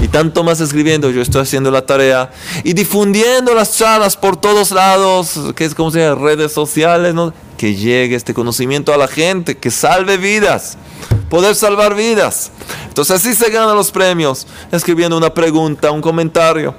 y 0.01 0.07
tanto 0.07 0.43
más 0.43 0.59
escribiendo. 0.61 1.11
Yo 1.11 1.21
estoy 1.21 1.43
haciendo 1.43 1.69
la 1.69 1.85
tarea 1.85 2.31
y 2.63 2.73
difundiendo 2.73 3.53
las 3.53 3.77
charlas 3.77 4.17
por 4.17 4.35
todos 4.35 4.71
lados, 4.71 5.39
que 5.55 5.65
es 5.65 5.75
como 5.75 5.91
se 5.91 5.99
llama, 5.99 6.19
redes 6.19 6.51
sociales, 6.51 7.13
que 7.55 7.75
llegue 7.75 8.15
este 8.15 8.33
conocimiento 8.33 8.95
a 8.95 8.97
la 8.97 9.07
gente, 9.07 9.59
que 9.59 9.69
salve 9.69 10.17
vidas, 10.17 10.79
poder 11.29 11.53
salvar 11.53 11.93
vidas. 11.93 12.49
Entonces 12.87 13.17
así 13.17 13.35
se 13.35 13.51
ganan 13.51 13.75
los 13.75 13.91
premios, 13.91 14.47
escribiendo 14.71 15.15
una 15.15 15.31
pregunta, 15.31 15.91
un 15.91 16.01
comentario. 16.01 16.73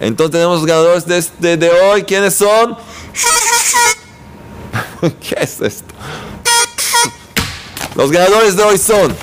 Entonces 0.00 0.32
tenemos 0.32 0.60
los 0.60 0.66
ganadores 0.66 1.04
de, 1.38 1.58
de 1.58 1.70
hoy. 1.70 2.04
¿Quiénes 2.04 2.36
son? 2.36 2.74
¿Qué 5.20 5.36
es 5.38 5.60
esto? 5.60 5.92
Los 7.94 8.10
ganadores 8.10 8.56
de 8.56 8.62
hoy 8.62 8.78
son. 8.78 9.14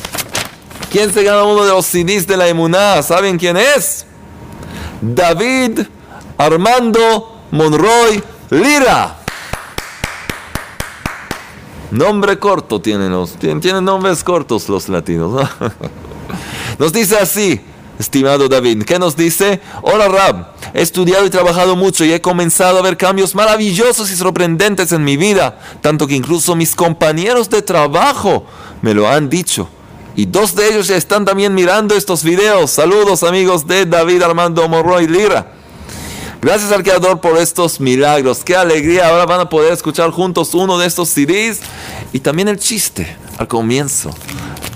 ¿Quién 0.91 1.13
se 1.13 1.23
gana 1.23 1.43
uno 1.43 1.63
de 1.63 1.71
los 1.71 1.85
CDs 1.85 2.25
de 2.25 2.37
la 2.37 2.47
Emuná? 2.47 3.01
¿Saben 3.03 3.37
quién 3.37 3.57
es? 3.57 4.05
David 5.01 5.81
Armando 6.37 7.41
Monroy 7.51 8.23
Lira. 8.49 9.17
Nombre 11.91 12.37
corto 12.37 12.79
tienen 12.79 13.11
los, 13.11 13.33
tienen, 13.33 13.83
nombres 13.83 14.23
cortos 14.23 14.69
los 14.69 14.89
latinos. 14.89 15.49
Nos 16.79 16.93
dice 16.93 17.17
así, 17.17 17.59
estimado 17.99 18.47
David, 18.47 18.83
¿qué 18.85 18.97
nos 18.97 19.17
dice? 19.17 19.59
Hola 19.81 20.07
Rab, 20.07 20.53
he 20.73 20.81
estudiado 20.81 21.25
y 21.25 21.29
trabajado 21.29 21.75
mucho 21.75 22.05
y 22.05 22.13
he 22.13 22.21
comenzado 22.21 22.79
a 22.79 22.81
ver 22.81 22.95
cambios 22.95 23.35
maravillosos 23.35 24.09
y 24.09 24.15
sorprendentes 24.15 24.93
en 24.93 25.03
mi 25.03 25.17
vida, 25.17 25.59
tanto 25.81 26.07
que 26.07 26.15
incluso 26.15 26.55
mis 26.55 26.75
compañeros 26.75 27.49
de 27.49 27.61
trabajo 27.61 28.45
me 28.81 28.93
lo 28.93 29.07
han 29.07 29.29
dicho. 29.29 29.69
Y 30.15 30.25
dos 30.25 30.55
de 30.55 30.69
ellos 30.69 30.87
ya 30.87 30.95
están 30.95 31.23
también 31.23 31.53
mirando 31.53 31.95
estos 31.95 32.23
videos. 32.23 32.71
Saludos 32.71 33.23
amigos 33.23 33.67
de 33.67 33.85
David 33.85 34.23
Armando 34.23 34.67
Morroy 34.67 35.07
Lira. 35.07 35.53
Gracias 36.41 36.71
al 36.71 36.83
Creador 36.83 37.21
por 37.21 37.37
estos 37.37 37.79
milagros. 37.79 38.43
Qué 38.43 38.55
alegría. 38.55 39.09
Ahora 39.09 39.25
van 39.25 39.41
a 39.41 39.49
poder 39.49 39.71
escuchar 39.71 40.09
juntos 40.11 40.53
uno 40.53 40.77
de 40.77 40.87
estos 40.87 41.09
CDs 41.09 41.59
y 42.11 42.19
también 42.19 42.47
el 42.47 42.59
chiste 42.59 43.15
al 43.39 43.47
comienzo 43.47 44.11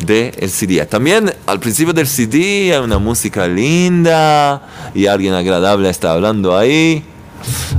del 0.06 0.50
CD. 0.50 0.86
También 0.86 1.34
al 1.46 1.60
principio 1.60 1.94
del 1.94 2.08
CD 2.08 2.74
hay 2.74 2.82
una 2.82 2.98
música 2.98 3.46
linda 3.46 4.62
y 4.96 5.06
alguien 5.06 5.34
agradable 5.34 5.90
está 5.90 6.14
hablando 6.14 6.58
ahí. 6.58 7.04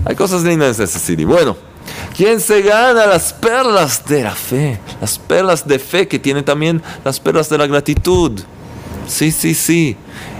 Hay 0.05 0.15
cosas 0.15 0.43
lindas 0.43 0.79
en 0.79 0.85
ese 0.85 0.99
CD. 0.99 1.25
Bueno, 1.25 1.57
¿quién 2.15 2.39
se 2.39 2.61
gana 2.61 3.07
las 3.07 3.33
perlas 3.33 4.05
de 4.05 4.25
la 4.25 4.35
fe? 4.35 4.79
Las 5.01 5.19
perlas 5.19 5.67
de 5.67 5.79
fe 5.79 6.07
que 6.07 6.19
tiene 6.19 6.43
también 6.43 6.83
las 7.03 7.19
perlas 7.19 7.49
de 7.49 7.57
la 7.57 7.67
gratitud. 7.67 8.43
Sí, 9.07 9.33
sí, 9.33 9.55
sí 9.55 9.97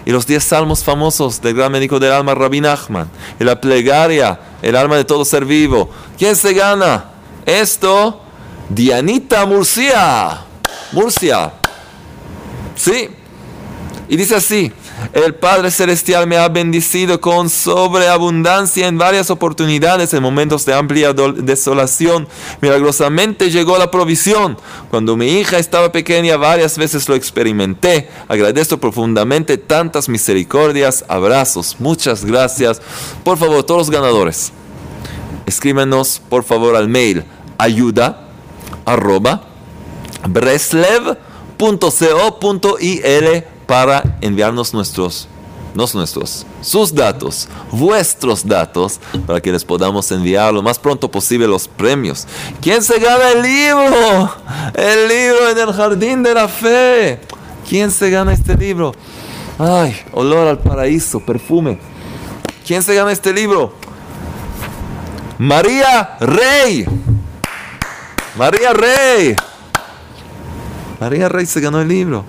y 0.07 0.11
los 0.13 0.27
diez 0.27 0.45
salmos 0.45 0.85
famosos 0.85 1.41
del 1.41 1.55
gran 1.55 1.73
médico 1.73 1.99
del 1.99 2.13
alma, 2.13 2.35
Rabbi 2.35 2.61
Nachman, 2.61 3.09
y 3.41 3.45
la 3.45 3.59
plegaria, 3.59 4.39
el 4.61 4.77
alma 4.77 4.97
de 4.97 5.05
todo 5.05 5.25
ser 5.25 5.47
vivo. 5.47 5.91
¿Quién 6.19 6.37
se 6.37 6.53
gana? 6.53 7.07
Esto, 7.47 8.21
Dianita 8.69 9.47
Murcia. 9.47 10.43
Murcia. 10.93 11.53
Sí. 12.75 13.09
Y 14.07 14.17
dice 14.17 14.37
así, 14.37 14.71
el 15.15 15.35
Padre 15.35 15.71
Celestial 15.71 16.27
me 16.27 16.37
ha 16.37 16.49
bendecido 16.49 17.21
con 17.21 17.49
sobreabundancia 17.49 18.87
en 18.87 18.99
varias 18.99 19.31
oportunidades 19.31 20.13
en 20.13 20.23
momentos 20.23 20.67
de 20.67 20.75
amplia 20.75 21.15
desolación. 21.15 22.29
Milagrosamente 22.61 23.51
llegó 23.51 23.79
la 23.79 23.91
provisión. 23.91 24.59
Cuando 24.91 25.17
mi 25.17 25.39
hija 25.39 25.59
estaba 25.59 25.91
pequeña 25.91 26.37
varias 26.37 26.77
veces 26.77 27.09
lo 27.09 27.15
experimenté. 27.15 28.09
Agradezco 28.29 28.79
profundamente 28.79 29.57
tantas 29.57 30.09
misericordias, 30.09 31.05
abrazos. 31.09 31.77
Muchas 31.79 32.25
gracias. 32.25 32.83
Por 33.25 33.39
favor, 33.39 33.65
todos 33.65 33.89
los 33.89 33.91
ganadores, 33.91 34.53
escríbenos 35.47 36.21
por 36.29 36.45
favor 36.45 36.77
al 36.77 36.89
mail 36.89 37.25
ayuda 37.59 38.21
arroba 38.85 39.43
breslev.co.il 40.29 41.19
para 43.67 44.19
enviarnos 44.21 44.75
nuestros, 44.75 45.29
no 45.75 45.87
nuestros, 45.95 46.47
sus 46.61 46.95
datos, 46.95 47.49
vuestros 47.71 48.47
datos, 48.47 49.01
para 49.27 49.41
que 49.41 49.51
les 49.51 49.65
podamos 49.65 50.11
enviar 50.13 50.53
lo 50.53 50.63
más 50.63 50.79
pronto 50.79 51.11
posible 51.11 51.47
los 51.47 51.67
premios. 51.67 52.27
¿Quién 52.61 52.83
se 52.83 52.99
gana 52.99 53.31
el 53.31 53.43
libro? 53.43 54.35
El 54.75 55.09
libro 55.09 55.51
en 55.51 55.59
el 55.59 55.73
jardín 55.73 56.23
de 56.23 56.35
la 56.35 56.49
fe. 56.49 57.21
¿Quién 57.69 57.91
se 57.91 58.11
gana 58.11 58.33
este 58.33 58.57
libro? 58.57 58.93
Ay, 59.59 59.97
olor 60.13 60.49
al 60.49 60.59
paraíso, 60.59 61.21
perfume. 61.21 61.79
¿Quién 62.67 62.83
se 62.83 62.95
gana 62.95 63.13
este 63.13 63.33
libro? 63.33 63.73
María 65.39 66.17
Rey. 66.21 66.87
María 68.37 68.73
Rey. 68.73 69.37
María 70.99 71.29
Rey 71.29 71.47
se 71.47 71.61
ganó 71.61 71.81
el 71.81 71.89
libro. 71.89 72.25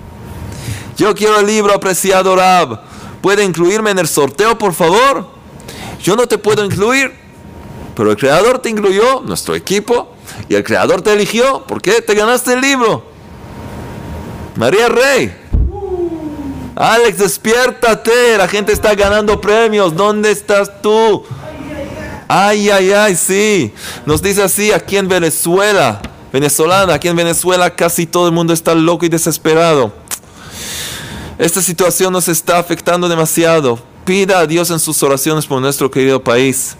Yo 0.96 1.14
quiero 1.14 1.40
el 1.40 1.46
libro, 1.46 1.74
apreciado 1.74 2.36
Rab. 2.36 2.80
¿Puede 3.20 3.42
incluirme 3.44 3.90
en 3.90 3.98
el 3.98 4.06
sorteo, 4.06 4.56
por 4.56 4.72
favor? 4.72 5.28
Yo 6.00 6.14
no 6.14 6.26
te 6.26 6.38
puedo 6.38 6.64
incluir, 6.64 7.12
pero 7.96 8.10
el 8.10 8.16
creador 8.16 8.60
te 8.60 8.68
incluyó, 8.68 9.20
nuestro 9.22 9.54
equipo, 9.54 10.14
y 10.48 10.54
el 10.54 10.62
creador 10.62 11.02
te 11.02 11.12
eligió. 11.12 11.64
¿Por 11.66 11.82
qué 11.82 12.00
te 12.02 12.14
ganaste 12.14 12.52
el 12.52 12.60
libro? 12.60 13.04
María 14.54 14.88
Rey. 14.88 15.36
Alex, 16.76 17.18
despiértate. 17.18 18.36
La 18.36 18.46
gente 18.46 18.72
está 18.72 18.94
ganando 18.94 19.40
premios. 19.40 19.96
¿Dónde 19.96 20.30
estás 20.30 20.82
tú? 20.82 21.24
Ay, 22.28 22.70
ay, 22.70 22.92
ay, 22.92 23.16
sí. 23.16 23.72
Nos 24.04 24.22
dice 24.22 24.42
así 24.42 24.72
aquí 24.72 24.96
en 24.96 25.08
Venezuela. 25.08 26.00
Venezolana, 26.32 26.94
aquí 26.94 27.08
en 27.08 27.16
Venezuela 27.16 27.74
casi 27.74 28.04
todo 28.04 28.26
el 28.26 28.32
mundo 28.34 28.52
está 28.52 28.74
loco 28.74 29.06
y 29.06 29.08
desesperado. 29.08 29.92
Esta 31.38 31.62
situación 31.62 32.12
nos 32.12 32.28
está 32.28 32.58
afectando 32.58 33.08
demasiado. 33.08 33.78
Pida 34.04 34.40
a 34.40 34.46
Dios 34.46 34.70
en 34.70 34.78
sus 34.78 35.02
oraciones 35.02 35.46
por 35.46 35.60
nuestro 35.60 35.90
querido 35.90 36.22
país. 36.22 36.76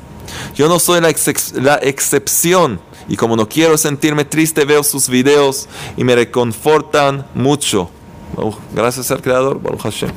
Yo 0.54 0.68
no 0.68 0.78
soy 0.78 1.00
la, 1.00 1.78
excepción 1.82 2.80
y 3.08 3.16
como 3.16 3.36
no 3.36 3.48
quiero 3.48 3.78
sentirme 3.78 4.24
triste 4.24 4.64
veo 4.64 4.82
sus 4.82 5.08
videos 5.08 5.68
y 5.96 6.04
me 6.04 6.14
reconfortan 6.14 7.26
mucho. 7.34 7.90
Oh, 8.36 8.58
gracias 8.74 9.10
al 9.10 9.22
Creador, 9.22 9.60
Baruch 9.62 9.82
Hashem. 9.82 10.10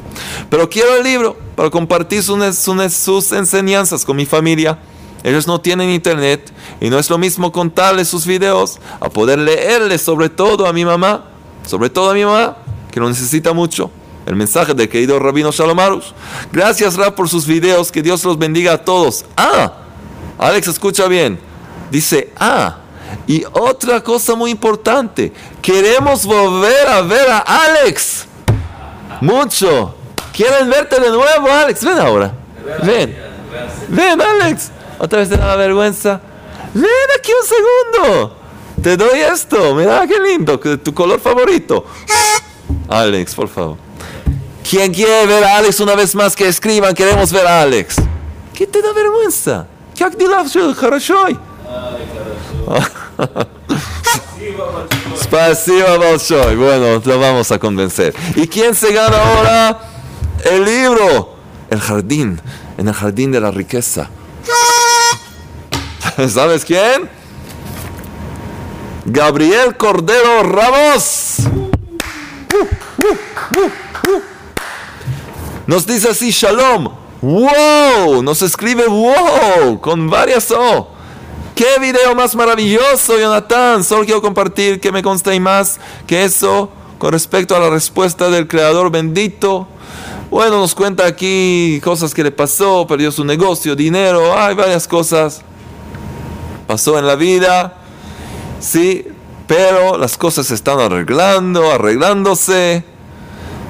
Pero 0.50 0.70
quiero 0.70 0.96
el 0.96 1.04
libro 1.04 1.38
para 1.56 1.70
compartir 1.70 2.24
sus 2.24 3.32
enseñanzas 3.32 4.04
con 4.04 4.18
mi 4.18 4.26
familia. 4.26 4.80
Ellos 5.24 5.48
no 5.48 5.60
tienen 5.60 5.90
internet 5.90 6.52
y 6.80 6.90
no 6.90 6.98
es 6.98 7.10
lo 7.10 7.18
mismo 7.18 7.52
contarles 7.52 8.08
sus 8.08 8.26
videos 8.26 8.80
a 9.00 9.10
poder 9.10 9.40
leerles 9.40 10.02
sobre 10.02 10.30
todo 10.30 10.66
a 10.66 10.74
mi 10.74 10.86
mamá, 10.86 11.26
sobre 11.66 11.90
todo 11.90 12.12
a 12.12 12.14
mi 12.14 12.24
mamá, 12.24 12.58
que 12.92 13.00
lo 13.00 13.10
necesita 13.10 13.54
mucho 13.54 13.92
el 14.30 14.36
mensaje 14.36 14.76
del 14.76 14.88
querido 14.88 15.18
Rabino 15.18 15.52
Shalomarus. 15.52 16.14
Gracias, 16.52 16.96
Rab, 16.96 17.16
por 17.16 17.28
sus 17.28 17.48
videos. 17.48 17.92
Que 17.92 18.04
Dios 18.04 18.24
los 18.24 18.38
bendiga 18.38 18.74
a 18.74 18.78
todos. 18.78 19.26
Ah, 19.36 19.74
Alex, 20.38 20.68
escucha 20.68 21.08
bien. 21.08 21.40
Dice, 21.90 22.32
ah, 22.38 22.78
y 23.26 23.44
otra 23.54 24.04
cosa 24.04 24.36
muy 24.36 24.52
importante. 24.52 25.34
Queremos 25.64 26.28
volver 26.28 26.88
a 26.88 27.02
ver 27.02 27.28
a 27.28 27.40
Alex. 27.40 28.28
Mucho. 29.22 29.96
¿Quieren 30.32 30.70
verte 30.70 31.00
de 31.00 31.10
nuevo, 31.10 31.50
Alex? 31.50 31.84
Ven 31.84 31.98
ahora. 31.98 32.32
Ven. 32.84 33.18
Ven, 33.90 34.22
Alex 34.22 34.72
Otra 34.99 35.21
vez 35.21 35.29
te 35.29 35.37
da 35.37 35.57
vergüenza. 35.57 36.21
Ven 36.73 36.85
aquí 37.19 37.33
un 37.33 38.03
segundo. 38.03 38.37
Te 38.83 38.97
doy 38.97 39.21
esto. 39.21 39.75
Mira 39.75 40.07
qué 40.07 40.19
lindo. 40.21 40.59
Tu 40.59 40.95
color 40.95 41.21
favorito. 41.21 41.85
Alex, 42.89 43.35
por 43.35 43.49
favor. 43.49 43.77
¿Quién 44.69 44.93
quiere 44.93 45.27
ver 45.27 45.45
a 45.45 45.59
Alex 45.59 45.81
una 45.81 45.95
vez 45.95 46.15
más 46.15 46.35
que 46.35 46.49
escriban? 46.49 46.95
Queremos 46.95 47.33
ver 47.33 47.47
a 47.47 47.63
Alex. 47.63 47.97
¿Qué 48.55 48.67
te 48.67 48.81
da 48.81 48.93
vergüenza? 48.93 49.67
Как 49.99 50.17
дела? 50.17 50.45
Все 50.45 50.75
хорошо? 50.75 51.15
Спасибо 55.21 55.99
большое. 55.99 56.57
Bueno, 56.57 57.01
lo 57.05 57.19
vamos 57.19 57.51
a 57.53 57.59
convencer. 57.59 58.15
¿Y 58.37 58.47
quién 58.47 58.75
se 58.75 58.93
gana 58.93 59.17
ahora 59.17 59.79
el 60.45 60.65
libro? 60.65 61.35
El 61.71 61.81
jardín. 61.81 62.41
En 62.77 62.89
el 62.89 62.95
jardín 62.95 63.33
de 63.33 63.41
la 63.41 63.51
riqueza. 63.51 64.09
¿Sabes 66.28 66.66
quién? 66.66 67.10
Gabriel 69.06 69.78
Cordero 69.78 70.44
Ramos. 70.44 71.38
Nos 75.66 75.86
dice 75.86 76.10
así, 76.10 76.32
Shalom. 76.32 76.90
¡Wow! 77.22 78.22
Nos 78.24 78.42
escribe 78.42 78.88
wow 78.88 79.80
con 79.80 80.10
varias 80.10 80.52
O. 80.52 80.90
¡Qué 81.56 81.80
video 81.80 82.16
más 82.16 82.36
maravilloso, 82.36 83.18
Jonathan! 83.18 83.84
Solo 83.84 84.06
quiero 84.06 84.22
compartir 84.22 84.80
que 84.80 84.92
me 84.92 85.04
consta 85.04 85.34
y 85.34 85.40
más 85.40 85.80
que 86.08 86.24
eso 86.24 86.70
con 86.98 87.12
respecto 87.12 87.56
a 87.56 87.60
la 87.60 87.70
respuesta 87.70 88.30
del 88.30 88.48
Creador 88.48 88.92
bendito. 88.92 89.68
Bueno, 90.30 90.60
nos 90.60 90.76
cuenta 90.76 91.06
aquí 91.06 91.80
cosas 91.84 92.14
que 92.14 92.24
le 92.24 92.32
pasó, 92.32 92.86
perdió 92.88 93.12
su 93.12 93.24
negocio, 93.24 93.76
dinero, 93.76 94.38
hay 94.38 94.56
varias 94.56 94.88
cosas. 94.88 95.44
Pasó 96.70 97.00
en 97.00 97.08
la 97.08 97.16
vida, 97.16 97.78
sí, 98.60 99.04
pero 99.48 99.98
las 99.98 100.20
cosas 100.20 100.46
se 100.46 100.54
están 100.54 100.80
arreglando, 100.80 101.72
arreglándose, 101.72 102.84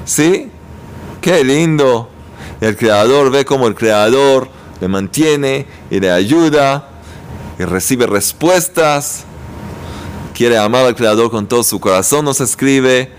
sí. 0.04 0.50
Qué 1.22 1.42
lindo. 1.42 2.10
El 2.60 2.76
creador 2.76 3.30
ve 3.30 3.46
como 3.46 3.68
el 3.68 3.74
creador 3.74 4.50
le 4.82 4.88
mantiene 4.88 5.66
y 5.90 5.98
le 5.98 6.10
ayuda 6.10 6.90
y 7.58 7.64
recibe 7.64 8.06
respuestas. 8.06 9.24
Quiere 10.34 10.58
amar 10.58 10.84
al 10.84 10.94
creador 10.94 11.30
con 11.30 11.46
todo 11.46 11.62
su 11.62 11.80
corazón, 11.80 12.26
nos 12.26 12.42
escribe. 12.42 13.10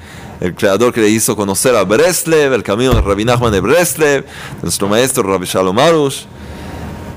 El 0.41 0.53
creador 0.53 0.93
que 0.93 1.01
le 1.01 1.09
hizo 1.09 1.35
conocer 1.35 1.75
a 1.75 1.85
Breslev, 1.85 2.53
el 2.53 2.61
camino 2.61 2.93
de 2.93 3.01
Rabbi 3.01 3.23
de 3.23 3.59
Breslev, 3.59 4.27
nuestro 4.61 4.87
maestro 4.87 5.23
Rabbi 5.23 5.47
Shalom 5.47 5.79
Arush. 5.79 6.25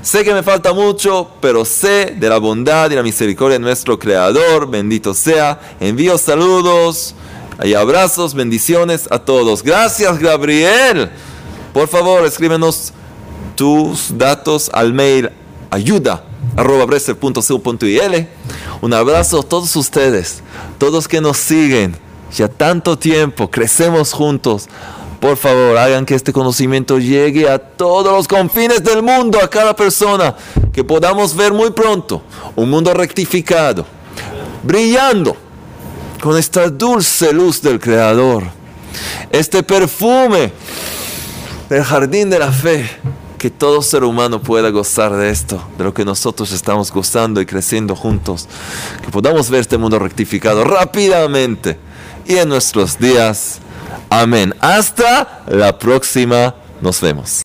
Sé 0.05 0.23
que 0.23 0.35
me 0.35 0.43
falta 0.43 0.71
mucho, 0.71 1.31
pero 1.41 1.65
sé 1.65 2.15
de 2.15 2.29
la 2.29 2.37
bondad 2.37 2.91
y 2.91 2.93
la 2.93 3.01
misericordia 3.01 3.57
de 3.57 3.63
nuestro 3.65 3.97
Creador. 3.97 4.69
Bendito 4.69 5.15
sea. 5.15 5.59
Envío 5.79 6.19
saludos 6.19 7.15
y 7.63 7.73
abrazos, 7.73 8.35
bendiciones 8.35 9.07
a 9.09 9.17
todos. 9.17 9.63
Gracias, 9.63 10.19
Gabriel. 10.19 11.09
Por 11.73 11.87
favor, 11.87 12.23
escríbenos 12.23 12.93
tus 13.55 14.15
datos 14.15 14.69
al 14.73 14.93
mail 14.93 15.31
ayuda 15.71 16.23
Un 18.81 18.93
abrazo 18.93 19.39
a 19.39 19.43
todos 19.43 19.75
ustedes, 19.75 20.43
todos 20.77 21.07
que 21.07 21.19
nos 21.19 21.37
siguen. 21.37 21.97
Ya 22.31 22.47
tanto 22.47 22.95
tiempo, 22.95 23.49
crecemos 23.49 24.13
juntos. 24.13 24.69
Por 25.25 25.37
favor, 25.37 25.75
hagan 25.75 26.05
que 26.05 26.13
este 26.13 26.31
conocimiento 26.31 26.99
llegue 26.99 27.49
a 27.49 27.57
todos 27.57 28.13
los 28.13 28.27
confines 28.27 28.83
del 28.83 29.01
mundo, 29.01 29.39
a 29.41 29.49
cada 29.49 29.75
persona, 29.75 30.35
que 30.71 30.83
podamos 30.83 31.35
ver 31.35 31.51
muy 31.51 31.71
pronto 31.71 32.21
un 32.55 32.69
mundo 32.69 32.93
rectificado, 32.93 33.87
brillando 34.61 35.35
con 36.21 36.37
esta 36.37 36.69
dulce 36.69 37.33
luz 37.33 37.59
del 37.59 37.79
Creador, 37.79 38.43
este 39.31 39.63
perfume 39.63 40.53
del 41.69 41.83
jardín 41.83 42.29
de 42.29 42.37
la 42.37 42.51
fe, 42.51 42.87
que 43.39 43.49
todo 43.49 43.81
ser 43.81 44.03
humano 44.03 44.39
pueda 44.43 44.69
gozar 44.69 45.11
de 45.15 45.31
esto, 45.31 45.59
de 45.79 45.85
lo 45.85 45.91
que 45.91 46.05
nosotros 46.05 46.51
estamos 46.51 46.91
gozando 46.91 47.41
y 47.41 47.47
creciendo 47.47 47.95
juntos, 47.95 48.47
que 49.03 49.09
podamos 49.09 49.49
ver 49.49 49.61
este 49.61 49.79
mundo 49.79 49.97
rectificado 49.97 50.63
rápidamente 50.63 51.79
y 52.27 52.35
en 52.35 52.47
nuestros 52.47 52.99
días. 52.99 53.61
Amén. 54.09 54.53
Hasta 54.59 55.43
la 55.47 55.77
próxima. 55.77 56.55
Nos 56.81 57.01
vemos. 57.01 57.44